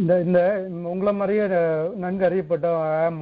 இந்த 0.00 0.12
இந்த 0.26 0.40
உங்களை 0.90 1.12
மாதிரியே 1.18 1.44
நன்கு 2.02 2.26
அறியப்பட்ட 2.28 2.68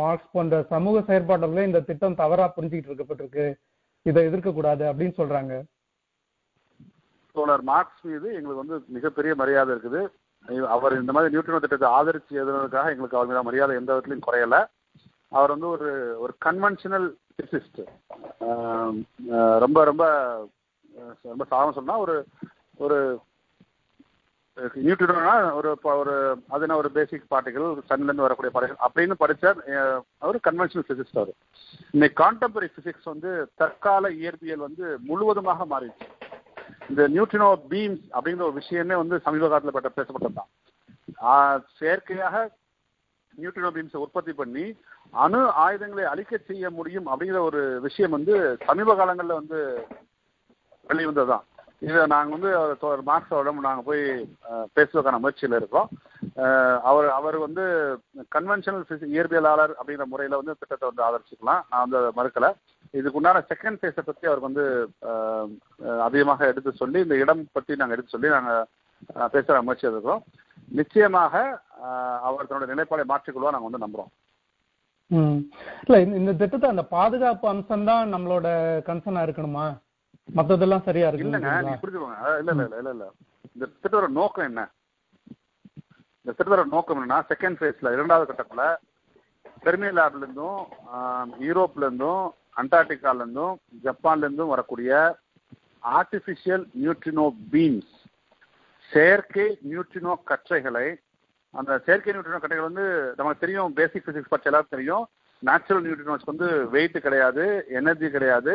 மார்க்ஸ் 0.01 0.33
போன்ற 0.35 0.57
சமூக 0.73 1.03
செயற்பாட்டாளர்களே 1.09 1.69
இந்த 1.69 1.81
திட்டம் 1.89 2.21
தவறா 2.23 2.47
புரிஞ்சுக்கிட்டு 2.57 2.91
இருக்கப்பட்டிருக்கு. 2.91 3.47
இதை 4.09 4.21
எதிர்க்கக்கூடாது 4.29 4.85
அப்படின்னு 4.91 5.15
சொல்றாங்க. 5.21 5.55
தோழர் 7.37 7.65
மார்க்ஸ் 7.71 8.05
மீது 8.09 8.29
எங்களுக்கு 8.39 8.63
வந்து 8.63 8.77
மிகப்பெரிய 8.97 9.33
மரியாதை 9.41 9.71
இருக்குது. 9.75 10.01
அவர் 10.75 11.01
இந்த 11.01 11.13
மாதிரி 11.15 11.33
நியூட்ரினோ 11.33 11.61
திட்டத்தை 11.63 11.89
ஆதரிச்சு 11.99 12.33
எழுதுனதுக்காக 12.41 12.93
எங்களுக்கு 12.95 13.19
அவர் 13.19 13.31
மீது 13.31 13.49
மரியாதை 13.49 13.77
எந்த 13.81 13.91
விதத்திலையும் 13.93 14.27
குறையல. 14.29 14.59
அவர் 15.37 15.53
வந்து 15.55 15.69
ஒரு 15.77 15.89
ஒரு 16.25 16.33
கன்வென்ஷனல் 16.47 17.07
பிசிஸ்ட் 17.39 17.81
ரொம்ப 19.65 19.79
ரொம்ப 19.91 20.05
ரொம்ப 21.31 21.45
சாதம் 21.53 21.77
சொன்னா 21.79 21.95
ஒரு 22.05 22.15
ஒரு 22.85 22.99
நியூட்ரினோனா 24.85 25.33
ஒரு 25.59 25.69
இப்போ 25.77 25.91
ஒரு 26.03 26.15
அது 26.55 26.65
என்ன 26.67 26.77
ஒரு 26.83 26.89
பேசிக் 26.97 27.25
பார்ட்டிகள் 27.33 27.67
சன்லேருந்து 27.89 28.27
வரக்கூடிய 28.27 28.51
பார்ட்டிகள் 28.53 28.83
அப்படின்னு 28.87 29.15
படிச்ச 29.23 29.45
அவர் 30.25 30.39
கன்வென்ஷனல் 30.49 30.87
பிசிக்ஸ் 30.91 31.19
அவர். 31.23 31.33
இன்னைக்கு 31.95 32.17
கான்டெம்பரரி 32.23 32.69
பிசிக்ஸ் 32.77 33.11
வந்து 33.13 33.31
தற்கால 33.63 34.11
இயற்பியல் 34.21 34.65
வந்து 34.67 34.85
முழுவதுமாக 35.09 35.67
மாறிடுச்சு. 35.73 36.07
இந்த 36.91 37.03
நியூட்ரினோ 37.15 37.49
பீம்ஸ் 37.73 38.07
அப்படிங்கிற 38.15 38.47
ஒரு 38.49 38.59
விஷயமே 38.63 38.97
வந்து 39.03 39.19
சமீப 39.27 39.45
காலத்தில் 39.49 39.77
பட்ட 39.77 39.91
பேசப்பட்டது 39.99 40.39
தான். 40.39 41.61
செயற்கையாக 41.81 42.37
நியூட்ரினோ 43.41 43.73
பீம்ஸை 43.77 44.01
உற்பத்தி 44.05 44.33
பண்ணி 44.41 44.67
அணு 45.25 45.41
ஆயுதங்களை 45.65 46.07
அழிக்க 46.13 46.39
செய்ய 46.49 46.71
முடியும் 46.79 47.11
அப்படிங்கிற 47.11 47.43
ஒரு 47.51 47.61
விஷயம் 47.89 48.17
வந்து 48.17 48.35
சமீப 48.69 48.97
காலங்களில் 49.01 49.39
வந்து 49.41 49.61
வெளிவந்தது 50.91 51.31
தான். 51.35 51.45
இதை 51.79 52.07
நாங்கள் 52.07 52.39
வந்து 52.39 52.77
அவர் 52.81 53.03
மார்க்ஸோட 53.05 53.61
நாங்கள் 53.61 53.85
போய் 53.85 54.03
பேசுவதற்கான 54.75 55.19
முயற்சியில் 55.19 55.57
இருக்கோம். 55.57 55.89
அவர் 56.83 57.09
அவர் 57.11 57.37
வந்து 57.39 57.65
கன்வென்ஷனல் 58.35 58.85
பிசி 58.89 59.07
இயற்பியலாளர் 59.15 59.75
அப்படிங்கிற 59.81 60.05
முறையில் 60.05 60.37
வந்து 60.37 60.57
திட்டத்தை 60.59 60.91
வந்து 60.95 61.03
ஆதரிச்சுக்கலாம். 61.03 61.61
நான் 61.71 61.89
வந்து 61.89 61.97
அதை 61.97 62.11
மறுக்கலை. 62.17 62.53
இதுக்கு 62.91 63.17
உண்டான 63.17 63.45
செகண்ட் 63.49 63.79
ஃபேஸை 63.81 64.01
பற்றி 64.05 64.29
அவருக்கு 64.29 64.53
வந்து 64.53 64.67
அதிகமாக 66.03 66.47
எடுத்து 66.47 66.73
சொல்லி 66.73 67.01
இந்த 67.01 67.17
இடம் 67.17 67.49
பற்றி 67.53 67.77
நாங்கள் 67.77 67.97
எடுத்து 67.97 68.19
சொல்லி 68.19 68.37
நாங்கள் 68.37 68.65
பேசுகிற 69.31 69.63
முயற்சி 69.63 69.91
இருக்கோம். 69.91 70.23
நிச்சயமாக 70.69 71.61
அவர் 72.23 72.47
தன்னுடைய 72.47 72.75
நிலைப்பாடை 72.75 73.05
மாற்றிக்கொள்வா 73.09 73.51
நாங்கள் 73.51 73.71
வந்து 73.71 73.87
நம்புகிறோம் 73.87 74.13
ம். 75.07 75.37
இல்ல 75.87 76.03
இந்த- 76.03 76.17
இந்த 76.17 76.33
திட்டத்தை 76.33 76.71
அந்த 76.71 76.83
பாதுகாப்பு 76.83 77.49
அம்சம் 77.49 77.85
தான் 77.85 78.15
நம்மளோட 78.15 78.47
கன்சர்னா 78.89 79.23
இருக்கணுமா? 79.27 79.67
மத்ததெல்லாம் 80.29 80.87
சரியா 80.87 81.09
இல்லைங்க 81.11 81.51
இருக்கு 81.51 81.67
நீங்க 81.67 81.81
புரிஞ்சுக்கோங்க. 81.83 82.19
இல்ல 82.41 82.51
இல்ல 82.55 82.65
இல்ல 82.69 82.79
இல்ல 82.83 82.93
இல்ல. 82.97 83.07
இந்த 83.55 83.65
திட்டத்தோட 83.67 84.07
நோக்கம் 84.17 84.49
என்ன? 84.49 84.63
இந்த 86.27 86.31
திட்டத்தோட 86.31 86.65
நோக்கம் 86.73 86.97
என்னன்னா 86.97 87.21
செகண்ட் 87.31 87.59
ஃபேஸ்ல 87.59 87.93
இரண்டாவது 87.97 88.29
கட்டத்துல 88.31 88.65
பெர்மி 89.63 89.89
லேப்ல 89.99 90.23
இருந்தும் 90.23 90.59
யூரோப்ல 91.45 91.87
இருந்தும் 91.87 92.25
அண்டார்டிகால 92.61 93.23
இருந்தும் 93.23 93.55
ஜப்பான்ல 93.85 94.27
இருந்தும் 94.27 94.53
வரக்கூடிய 94.55 94.91
ஆர்டிபிஷியல் 95.93 96.65
நியூட்ரினோ 96.77 97.25
பீம்ஸ் 97.53 97.93
செயற்கை 98.91 99.47
நியூட்ரினோ 99.69 100.13
கற்றைகளை 100.25 100.87
அந்த 101.55 101.79
செயற்கை 101.87 102.13
நியூட்ரினோ 102.13 102.41
கற்றைகள் 102.41 102.71
வந்து 102.71 102.87
நமக்கு 103.19 103.43
தெரியும் 103.45 103.77
பேசிக் 103.77 104.07
பிசிக்ஸ் 104.07 104.33
பற்றி 104.33 104.49
எல்லாரும் 104.51 104.75
தெரியும். 104.75 105.05
நேச்சுரல் 105.43 105.85
நியூட்ரினோஸ் 105.85 106.31
வந்து 106.31 106.47
வெயிட் 106.75 106.99
கிடையாது 107.05 107.45
எனர்ஜி 107.79 108.09
கிடையாது. 108.11 108.53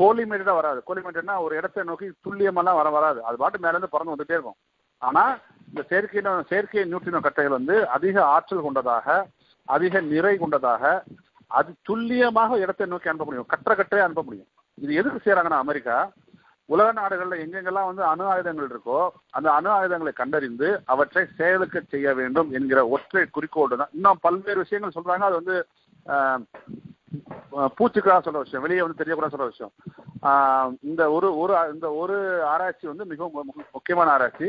கோலிமேட்டடா 0.00 0.54
வராது. 0.60 0.80
கோலிமேட்டட்னா 0.88 1.36
ஒரு 1.46 1.54
இடத்தை 1.60 1.82
நோக்கி 1.90 2.06
துல்லியமெல்லாம் 2.26 2.78
வர 2.80 2.90
வராது. 2.96 3.20
அது 3.28 3.36
பாட்டு 3.42 3.64
மேலேருந்து 3.64 3.92
பறந்து 3.94 4.14
வந்துட்டே 4.14 4.36
இருக்கும். 4.36 4.58
ஆனா 5.02 5.24
இந்த 5.68 5.82
செயற்கை 5.90 6.22
செயற்கை 6.50 6.84
நியூட்ரினோ 6.90 7.20
கட்டைகள் 7.26 7.58
வந்து 7.58 7.76
அதிக 7.96 8.16
ஆற்றல் 8.34 8.66
கொண்டதாக 8.66 9.06
அதிக 9.68 10.00
நிறை 10.12 10.34
கொண்டதாக 10.42 10.82
அது 11.58 11.70
துல்லியமாக 11.88 12.58
இடத்தை 12.64 12.86
நோக்கி 12.90 13.10
அனுப்ப 13.10 13.26
முடியும். 13.28 13.50
கற்ற 13.52 13.72
கற்றையே 13.80 14.04
அனுப்ப 14.06 14.22
முடியும். 14.28 14.50
இது 14.78 14.92
எதுக்கு 15.00 15.18
செய்யறாங்கன்னா 15.24 15.62
அமெரிக்கா 15.64 15.96
உலக 16.68 16.88
நாடுகளில் 16.98 17.42
எங்கெங்கெல்லாம் 17.44 17.88
வந்து 17.88 18.02
அணு 18.10 18.24
ஆயுதங்கள் 18.32 18.68
இருக்கோ 18.70 18.98
அந்த 19.36 19.48
அணு 19.56 19.68
ஆயுதங்களை 19.76 20.12
கண்டறிந்து 20.20 20.68
அவற்றை 20.92 21.22
செயலுக்கு 21.38 21.80
செய்ய 21.94 22.08
வேண்டும் 22.20 22.50
என்கிற 22.58 22.80
ஒற்றை 22.96 23.24
குறிக்கோடு 23.36 23.78
தான் 23.80 23.92
இன்னும் 23.96 24.22
பல்வேறு 24.26 24.62
விஷயங்கள் 24.64 24.96
சொல்றாங்க. 24.96 25.26
அது 25.28 25.40
வந்து 25.40 25.56
பூச்சிக்காக 27.78 28.18
சொல்ற 28.24 28.40
விஷயம் 28.44 28.64
வெளியே 28.64 28.82
வந்து 28.84 29.00
தெரியக்கூடாது 29.00 29.34
சொல்ற 29.34 29.48
விஷயம். 29.52 29.72
இந்த 30.90 31.02
ஒரு 31.16 31.28
ஒரு 31.42 31.54
இந்த 31.74 31.86
ஒரு 32.02 32.16
ஆராய்ச்சி 32.52 32.86
வந்து 32.92 33.04
மிகவும் 33.12 33.52
முக்கியமான 33.76 34.10
ஆராய்ச்சி. 34.16 34.48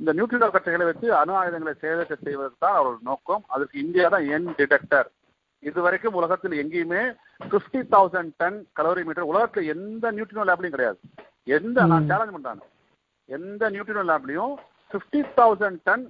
இந்த 0.00 0.12
நியூட்ரினோ 0.18 0.48
கட்டைகளை 0.52 0.86
வச்சு 0.88 1.08
அணு 1.20 1.32
ஆயுதங்களை 1.40 1.74
செயலற்ற 1.82 2.14
செய்வதற்கு 2.22 2.62
தான் 2.64 2.78
அவரோட 2.78 2.98
நோக்கம். 3.10 3.42
அதுக்கு 3.54 3.76
இந்தியா 3.84 4.06
தான் 4.14 4.28
என் 4.36 4.48
டிடெக்டர் 4.60 5.10
இது 5.62 5.78
வரைக்கும் 5.86 6.16
உலகத்தில் 6.20 6.60
எங்கேயுமே 6.62 7.02
fifty 7.52 7.80
thousand 7.94 8.32
ton 8.40 8.58
calorie 8.78 9.02
metre 9.08 9.30
உலகத்துல 9.32 9.66
எந்த 9.74 10.04
நியூட்ரினோ 10.16 10.46
லேப்லயும் 10.48 10.74
கிடையாது. 10.76 10.98
எந்த 11.56 11.84
நான் 11.92 12.08
சேலஞ்ச் 12.10 12.34
பண்றாங்க 12.36 12.64
எந்த 13.28 13.70
நியூட்ரினோ 13.74 14.04
லேப்லயும் 14.10 14.54
பிப்டி 14.94 15.20
தௌசண்ட் 15.38 15.80
டன் 15.88 16.04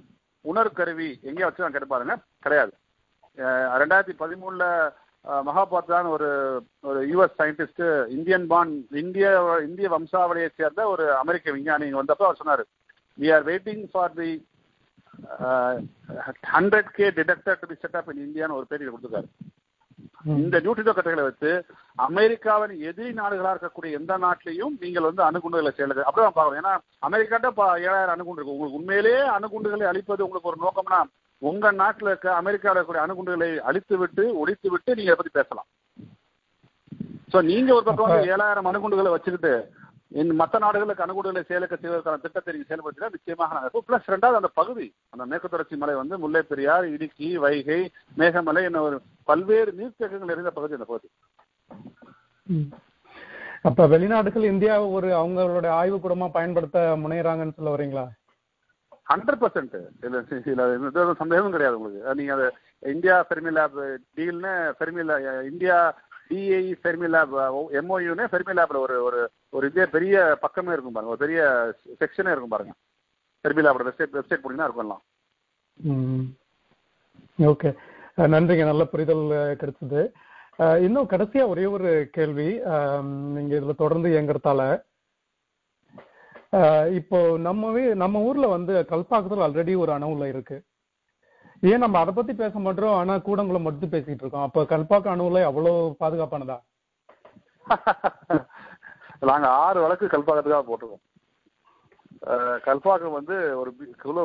உணர்கருவி 0.45 1.09
எங்கேயா 1.27 1.47
வச்சு 1.49 1.65
நான் 1.65 1.75
கேட்டு 1.75 1.93
பாருங்க. 1.93 2.15
கிடையாது. 2.45 2.73
ரெண்டாயிரத்தி 3.81 4.15
பதிமூணுல 4.23 4.65
மகாபாத்ரான் 5.47 6.07
ஒரு 6.15 6.29
ஒரு 6.89 7.01
யூஎஸ் 7.11 7.37
சயின்டிஸ்ட் 7.41 7.83
இந்தியன் 8.15 8.47
பான் 8.53 8.71
இந்திய 9.03 9.27
இந்திய 9.67 9.89
வம்சாவளியை 9.95 10.49
சேர்ந்த 10.59 10.87
ஒரு 10.93 11.05
அமெரிக்க 11.21 11.55
விஞ்ஞானி 11.57 11.87
வந்தப்போ 11.99 12.25
அவர் 12.27 12.41
சொன்னாரு 12.41 12.65
we 13.19 13.29
are 13.35 13.45
waiting 13.51 13.83
for 13.93 14.13
the 14.19 14.31
hundred 16.55 16.91
K 16.97 17.07
detector 17.19 17.59
to 17.61 17.69
be 17.71 17.77
set 17.81 17.97
up 17.99 18.11
in 18.13 18.23
இந்தியான்னு 18.27 18.59
ஒரு 18.59 18.67
பேர் 18.71 18.85
கொடுத்துருக்காரு. 18.85 19.29
இந்த 20.43 20.57
நியூட்ரினோ 20.63 20.93
கட்டைகளை 20.95 21.23
வச்சு 21.25 21.51
அமெரிக்காவின் 22.07 22.75
எதிரி 22.89 23.11
நாடுகளா 23.17 23.49
இருக்கக்கூடிய 23.53 23.97
எந்த 23.99 24.13
நாட்டிலையும் 24.25 24.75
நீங்கள் 24.83 25.07
வந்து 25.07 25.21
அணுகுண்டுகளை 25.29 25.71
செயலுது 25.77 26.05
அப்படிதான் 26.07 26.37
பார்க்கணும். 26.37 26.59
ஏன்னா 26.61 26.73
அமெரிக்காட்ட 27.07 27.49
ஏழாயிரம் 27.87 28.15
அணுகுண்டு 28.15 28.39
இருக்கு. 28.39 28.55
உங்களுக்கு 28.55 28.79
உண்மையிலேயே 28.79 29.21
அணுகுண்டுகளை 29.37 29.87
அழிப்பது 29.91 30.25
உங்களுக்கு 30.25 30.51
ஒரு 30.51 30.63
நோக்கம்னா 30.65 31.01
உங்க 31.49 31.71
நாட்டில் 31.81 32.09
இருக்க 32.11 32.27
அமெரிக்காவில் 32.41 32.77
இருக்கக்கூடிய 32.77 33.05
அணுகுண்டுகளை 33.05 33.49
அழித்து 33.69 33.95
விட்டு 34.01 34.23
ஒழித்து 34.41 34.67
விட்டு 34.73 34.97
நீங்க 34.99 35.15
பத்தி 35.19 35.31
பேசலாம். 35.39 35.69
சோ 37.31 37.37
நீங்க 37.51 37.69
ஒரு 37.77 37.85
பக்கம் 37.87 38.07
வந்து 38.07 38.33
ஏழாயிரம் 38.33 38.69
அணுகுண்டுகளை 38.71 39.11
வச்சுக்கிட்டு 39.13 39.53
மற்ற 40.39 40.55
நாடுகளுக்கு 40.63 41.03
அணுகுண்டுகளை 41.03 41.41
செயலுக்க 41.49 41.75
செய்வதற்கான 41.77 42.21
திட்டத்தை 42.23 42.51
நீங்க 42.53 42.67
செயல்படுத்தினா 42.69 43.13
நிச்சயமாக 43.13 43.55
நாங்கள் 43.55 43.85
பிளஸ் 43.87 44.11
ரெண்டாவது 44.13 44.39
அந்த 44.39 44.49
பகுதி 44.59 44.87
அந்த 45.13 45.23
மேற்கு 45.31 45.51
தொடர்ச்சி 45.53 45.75
மலை 45.83 45.95
வந்து 46.01 46.15
முல்லை 46.23 46.41
பெரியார் 46.51 46.85
இடுக்கி 46.95 47.29
வைகை 47.45 47.79
மேகமலை 48.21 48.63
என்ன 48.69 48.81
ஒரு 48.87 48.97
பல்வேறு 49.29 49.71
நீர்த்தேக்கங்கள் 49.79 50.31
நிறைந்த 50.33 50.51
பகுதி 50.57 50.77
அந்த 50.77 50.87
பகுதி. 50.91 51.09
அப்ப 53.69 53.87
வெளிநாடுகள் 53.93 54.51
இந்தியா 54.51 54.75
ஒரு 54.97 55.09
அவங்களோட 55.21 55.67
ஆய்வு 55.79 55.97
கூடமா 56.03 56.27
பயன்படுத்த 56.37 56.79
முனைகிறாங்கன்னு 57.03 57.57
சொல்ல 57.57 57.73
வரீங்களா? 57.75 58.05
ஹண்ட்ரட் 59.11 59.41
பர்சன்ட் 59.43 59.75
இதுல 60.03 60.19
இதுல 60.87 61.15
சந்தேகமும் 61.21 61.55
கிடையாது 61.55 61.77
உங்களுக்கு. 61.79 62.15
நீங்க 62.19 62.33
அது 62.37 62.47
India 62.93 63.15
Fermi 63.29 63.51
lab 63.57 63.77
டீல்னு 64.17 64.53
Fermi 64.79 65.01
India 65.51 65.77
DAE 66.29 66.73
Fermi 66.83 67.07
lab 67.15 67.33
எம்ஓயூன்னு 67.79 68.25
Fermi 68.33 68.53
லேப்ல 68.59 68.79
ஒரு 68.85 68.95
ஒரு 69.07 69.19
ஒரு 69.57 69.65
இதே 69.71 69.85
பெரிய 69.95 70.15
பக்கமே 70.43 70.73
இருக்கும் 70.75 70.95
பாருங்க. 70.95 71.13
ஒரு 71.15 71.23
பெரிய 71.25 71.41
செக்ஷனே 72.01 72.31
இருக்கும் 72.33 72.53
பாருங்க. 72.55 72.73
ஃபெர்மி 73.43 73.63
லேபோட 73.65 73.85
வெப்சைட் 73.89 74.15
வெப்சைட் 74.19 74.43
போனீங்கன்னா 74.43 74.69
இருக்கும் 74.69 75.01
ஓகே. 77.39 77.69
நன்றிங்க. 78.33 78.65
நல்ல 78.71 78.83
புரிதல் 78.93 79.23
கிடைச்சது. 79.61 80.01
இன்னும் 80.85 81.09
கடைசியா 81.13 81.43
ஒரே 81.53 81.65
ஒரு 81.75 81.91
கேள்வி. 82.17 82.49
நீங்க 83.35 83.53
இதுல 83.59 83.75
தொடர்ந்து 83.83 84.09
இயங்குறதால 84.13 84.61
இப்போ 86.97 87.19
நம்மவே 87.45 87.83
நம்ம 88.01 88.19
ஊர்ல 88.27 88.47
வந்து 88.55 88.73
கல்பாக்கத்தில் 88.91 89.43
ஆல்ரெடி 89.45 89.73
ஒரு 89.83 89.91
அணு 89.95 90.09
உலை 90.13 90.27
இருக்கு. 90.33 90.57
ஏன் 91.71 91.83
நம்ம 91.83 91.99
அதை 91.99 92.11
பத்தி 92.13 92.33
பேச 92.41 92.53
மாட்டோம்? 92.59 92.97
ஆனா 92.99 93.13
கூடங்குளம் 93.27 93.65
மட்டும் 93.67 93.93
பேசிட்டு 93.93 94.23
இருக்கோம். 94.23 94.45
அப்ப 94.47 94.65
கல்பாக்க 94.73 95.13
அணு 95.13 95.27
உலை 95.29 95.43
அவ்வளவு 95.49 95.95
பாதுகாப்பானதா? 96.03 96.57
நாங்க 99.29 99.47
ஆறு 99.63 99.79
வழக்கு 99.83 100.05
கல்பாக்கத்துக்காக 100.13 100.63
போட்டிருக்கோம். 100.69 101.03
கல்பாக்கம் 102.67 103.17
வந்து 103.17 103.35
ஒரு 103.61 103.69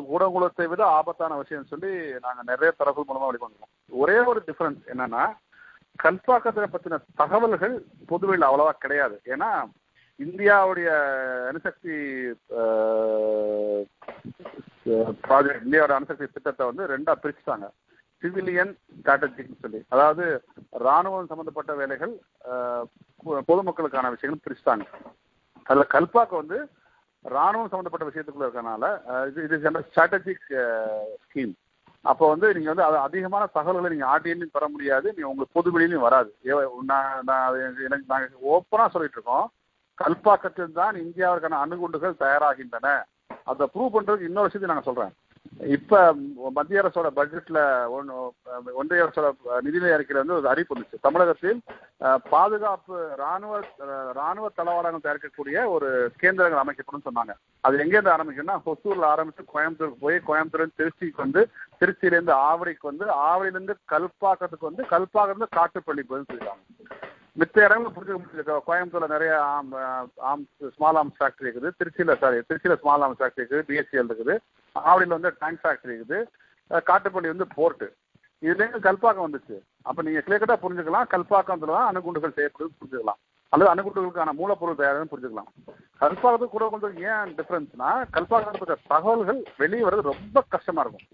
கூடங்குளத்தை 0.09 0.65
விட 0.73 0.83
ஆபத்தான 0.99 1.37
விஷயம் 1.43 1.71
சொல்லி 1.73 1.91
நாங்க 2.25 2.41
நிறைய 2.51 2.71
தரப்பு 2.81 3.03
மூலமா 3.09 3.29
வெளிக்கொண்டோம் 3.29 3.73
ஒரே 4.03 4.19
ஒரு 4.31 4.41
டிஃபரன்ஸ் 4.49 4.83
என்னன்னா 4.93 5.25
கல்பாக்கத்தை 6.05 6.69
பத்தின 6.75 7.01
தகவல்கள் 7.23 7.75
பொதுவெளியில் 8.11 8.49
அவ்வளவா 8.49 8.73
கிடையாது. 8.85 9.17
ஏன்னா 9.35 9.51
இந்தியாவுடைய 10.25 10.89
அணுசக்தி 11.49 11.97
ப்ராஜெக்ட் 15.27 15.67
இந்தியாவோட 15.67 15.93
அணுசக்தி 15.99 16.27
திட்டத்தை 16.27 16.65
வந்து 16.71 16.85
ரெண்டா 16.93 17.13
பிரிச்சுட்டாங்க. 17.23 17.67
சிவிலியன் 18.23 18.73
ஸ்ட்ராட்டஜிக்னு 18.99 19.63
சொல்லி. 19.65 19.81
அதாவது 19.95 20.25
ராணுவம் 20.87 21.31
சம்பந்தப்பட்ட 21.33 21.73
வேலைகள் 21.81 22.15
பொதுமக்களுக்கான 23.51 24.11
விஷயங்கள் 24.15 24.45
பிரிச்சுட்டாங்க. 24.47 24.87
அதுல 25.69 25.87
கல்பாக்கு 25.95 26.35
வந்து 26.43 26.59
ராணுவம் 27.25 27.71
சம்பந்தப்பட்ட 27.71 28.07
விஷயத்துக்குள்ள 28.09 28.49
இருக்கனால 28.49 28.85
இது 29.29 29.45
இது 29.47 29.85
ஸ்ட்ராட்டஜிக் 29.89 30.49
ஸ்கீம் 31.25 31.55
அப்போ 32.05 32.25
வந்து 32.33 32.49
நீங்க 32.57 32.69
வந்து 32.73 32.87
அது 32.89 32.97
அதிகமான 33.07 33.45
தகவல்களை 33.57 33.89
நீங்க 33.93 34.07
ஆர்டிஎன்லையும் 34.15 34.57
பெற 34.57 34.67
முடியாது. 34.75 35.07
நீங்க 35.15 35.31
உங்களுக்கு 35.31 35.57
பொதுவெளியிலையும் 35.59 36.07
வராது. 36.09 36.31
நான் 36.91 37.25
நான் 37.31 37.57
எனக்கு 37.87 38.07
நாங்கள் 38.13 38.45
ஓப்பனா 38.55 38.87
சொல்லிட்டு 38.95 39.19
இருக்கோம். 39.19 39.47
கல்பாக்கத்தில் 40.01 40.77
தான் 40.81 40.97
இந்தியாவிற்கான 41.05 41.61
அணுகுண்டுகள் 41.65 42.21
தயாராகின்றன. 42.25 42.89
அதை 43.53 43.65
ப்ரூவ் 43.73 43.95
பண்றதுக்கு 43.97 44.29
இன்னொரு 44.31 44.49
விஷயத்தை 44.49 44.71
நாங்க 44.71 44.87
சொல்றேன். 44.89 45.15
இப்ப 45.75 46.01
மத்திய 46.57 46.81
அரசோட 46.81 47.09
பட்ஜெட்ல 47.19 47.59
ஒன்றிய 48.81 49.05
அரசோட 49.05 49.29
நிதிநிலை 49.67 49.93
அறிக்கையில 49.95 50.23
வந்து 50.23 50.37
ஒரு 50.39 50.49
அறிவிப்பு 50.53 50.75
வந்துச்சு. 50.75 50.99
தமிழகத்தில் 51.07 51.61
பாதுகாப்பு 52.35 52.97
ராணுவ 53.23 53.61
ராணுவ 54.19 54.49
தளவாடங்கள் 54.59 55.05
தயாரிக்கக்கூடிய 55.07 55.65
ஒரு 55.75 55.89
கேந்திரங்கள் 56.23 56.63
அமைக்கப்படும் 56.63 57.07
சொன்னாங்க. 57.09 57.35
அது 57.67 57.83
எங்கேருந்து 57.85 58.15
ஆரம்பிக்கும்னா 58.15 58.59
ஹொசூர்ல 58.67 59.07
ஆரம்பிச்சு 59.15 59.45
கோயம்புத்தூருக்கு 59.55 60.05
போய் 60.07 60.19
கோயம்புத்தூர் 60.29 60.77
திருச்சிக்கு 60.81 61.25
வந்து 61.27 61.43
திருச்சியிலேருந்து 61.83 62.35
ஆவடிக்கு 62.49 62.91
வந்து 62.93 63.07
ஆவடியிலேருந்து 63.29 63.77
கல்பாக்கத்துக்கு 63.95 64.71
வந்து 64.71 64.85
கல்பாக்கத்துல 64.95 65.49
காட்டுப்பள்ளி 65.59 66.05
வந்து 66.15 66.31
சொல்லிட்டாங்க. 66.33 66.65
மித்த 67.41 67.57
இடங்களும் 67.65 67.95
புரிஞ்சுக்க 67.97 68.19
முடியுது 68.21 68.55
கோயம்புத்தூர்ல 68.69 69.09
நிறைய 69.15 69.33
ஆம் 69.55 69.73
ஆம் 70.31 70.45
ஸ்மால் 70.77 70.99
ஆர்ம்ஸ் 71.01 71.19
ஃபேக்டரி 71.19 71.49
இருக்குது. 71.49 71.71
திருச்சியில 71.79 72.15
சாரி 72.23 72.39
திருச்சியில 72.49 72.77
ஸ்மால் 72.83 73.05
ஆர்ம்ஸ் 73.07 73.21
ஃபேக்டரி 73.21 73.43
இருக்குது. 73.43 73.67
பிஎஸ்சிஎல் 73.69 74.09
இருக்குது. 74.11 74.35
ஆவடியில் 74.91 75.17
வந்து 75.17 75.33
டேங்க் 75.43 75.63
ஃபேக்டரி 75.65 75.95
இருக்குது. 75.99 76.19
காட்டுப்பள்ளி 76.89 77.29
வந்து 77.35 77.47
போர்ட்டு 77.57 77.89
இதுலேருந்து 78.47 78.81
கல்பாக்கம் 78.87 79.27
வந்துச்சு. 79.27 79.57
அப்போ 79.89 80.01
நீங்கள் 80.07 80.25
கிளியர் 80.27 80.63
புரிஞ்சுக்கலாம். 80.65 81.09
கல்பாக்கத்தில் 81.15 81.75
தான் 81.77 81.89
அணுகுண்டுகள் 81.91 82.37
செய்யப்படுது 82.39 82.77
புரிஞ்சுக்கலாம். 82.81 83.21
அல்லது 83.53 83.71
அணுகுண்டுகளுக்கான 83.73 84.35
மூலப்பொருள் 84.41 84.81
தயாரின்னு 84.81 85.13
புரிஞ்சுக்கலாம். 85.13 85.51
கல்பாக்கத்துக்கு 86.03 86.57
கூட 86.57 86.67
கொஞ்சம் 86.73 86.97
ஏன் 87.13 87.31
டிஃப்ரென்ஸ்னா 87.39 87.91
கல்பாக்கத்தை 88.17 88.77
தகவல்கள் 88.95 89.41
வெளியே 89.63 89.85
வர்றது 89.87 90.13
ரொம்ப 90.13 90.45
கஷ்டமா 90.57 90.83
இருக்கும். 90.85 91.07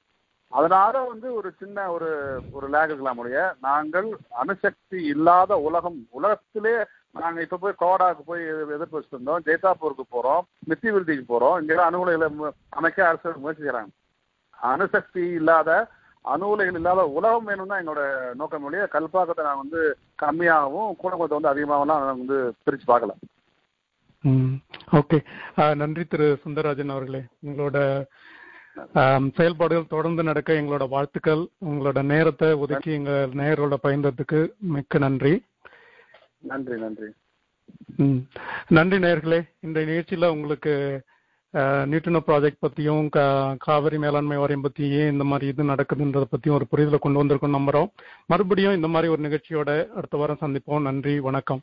அதனால 0.54 1.00
வந்து 1.06 1.28
ஒரு 1.34 1.48
சின்ன 1.60 1.86
ஒரு 1.92 2.08
ஒரு 2.52 2.66
லேக் 2.72 2.90
இருக்கலாம் 2.90 3.20
ஒழிய 3.22 3.38
நாங்கள் 3.60 4.08
அணுசக்தி 4.40 4.98
இல்லாத 5.12 5.56
உலகம் 5.66 5.98
உலகத்திலே 6.10 6.74
நாங்க 7.14 7.40
இப்ப 7.40 7.58
போய் 7.58 7.80
கோடாக்கு 7.80 8.22
போய் 8.26 8.44
எதிர்ப்பு 8.68 8.98
வச்சிருந்தோம் 8.98 9.44
ஜெய்தாப்பூருக்கு 9.46 10.04
போறோம் 10.10 10.40
மித்தி 10.70 10.88
விருதிக்கு 10.94 11.26
போறோம் 11.26 11.58
இங்கெல்லாம் 11.60 11.90
அணு 11.90 12.02
உலைகளை 12.02 12.28
அமைக்க 12.72 13.08
அரசு 13.08 13.36
முயற்சி 13.36 13.64
செய்கிறாங்க 13.64 13.92
அணுசக்தி 14.58 15.24
இல்லாத 15.38 15.70
அணு 16.24 16.46
உலைகள் 16.48 16.78
இல்லாத 16.80 17.02
உலகம் 17.16 17.48
வேணும்னா 17.48 17.78
எங்களோட 17.80 18.02
நோக்கம் 18.34 18.66
ஒழிய 18.68 18.84
கல்பாக்கத்தை 18.92 19.44
நான் 19.44 19.62
வந்து 19.62 19.80
கம்மியாகவும் 20.18 20.94
கூடங்குளத்தை 21.00 21.36
வந்து 21.38 21.52
அதிகமாகலாம் 21.52 22.02
நான் 22.02 22.18
வந்து 22.18 22.38
பிரிச்சு 22.64 22.86
பார்க்கல. 22.90 23.14
ஓகே. 24.98 25.18
நன்றி 25.74 26.04
திரு 26.06 26.26
சுந்தரராஜன் 26.44 26.94
அவர்களே. 26.94 27.20
உங்களோட 27.46 27.78
செயல்பாடுகள் 29.32 29.86
தொடர்ந்து 29.86 30.22
நடக்க 30.22 30.52
எங்களோட 30.52 30.88
வாழ்த்துக்கள். 30.88 31.42
உங்களோட 31.64 32.02
நேரத்தை 32.04 32.52
ஒதுக்கி 32.54 32.92
எங்க 32.92 33.10
நேயர்களோட 33.34 33.76
பயந்ததுக்கு 33.82 34.40
மிக்க 34.68 34.98
நன்றி. 34.98 35.34
நன்றி 36.42 36.76
நன்றி. 36.78 37.08
நன்றி 38.68 38.98
நேயர்களே. 38.98 39.40
இந்த 39.60 39.80
நிகழ்ச்சியில 39.80 40.26
உங்களுக்கு 40.28 40.74
அஹ், 41.54 41.84
நியூட்ரினோ 41.86 42.20
ப்ராஜெக்ட் 42.26 42.62
பத்தியும் 42.62 43.08
காவிரி 43.58 43.98
மேலாண்மை 43.98 44.36
வாரியம் 44.36 44.60
பத்தி 44.60 44.88
ஏன் 44.90 45.12
இந்த 45.12 45.24
மாதிரி 45.24 45.46
இது 45.46 45.64
நடக்குதுன்றத 45.64 46.24
பத்தியும் 46.30 46.50
ஒரு 46.50 46.66
புரிதலை 46.70 46.98
கொண்டு 46.98 47.24
வந்திருக்கோம் 47.24 47.56
நம்புறோம். 47.58 47.90
மறுபடியும் 48.26 48.74
இந்த 48.74 48.88
மாதிரி 48.88 49.12
ஒரு 49.12 49.22
நிகழ்ச்சியோட 49.22 49.70
அடுத்த 49.90 50.16
வாரம் 50.16 50.40
சந்திப்போம். 50.40 50.80
நன்றி 50.80 51.20
வணக்கம். 51.20 51.60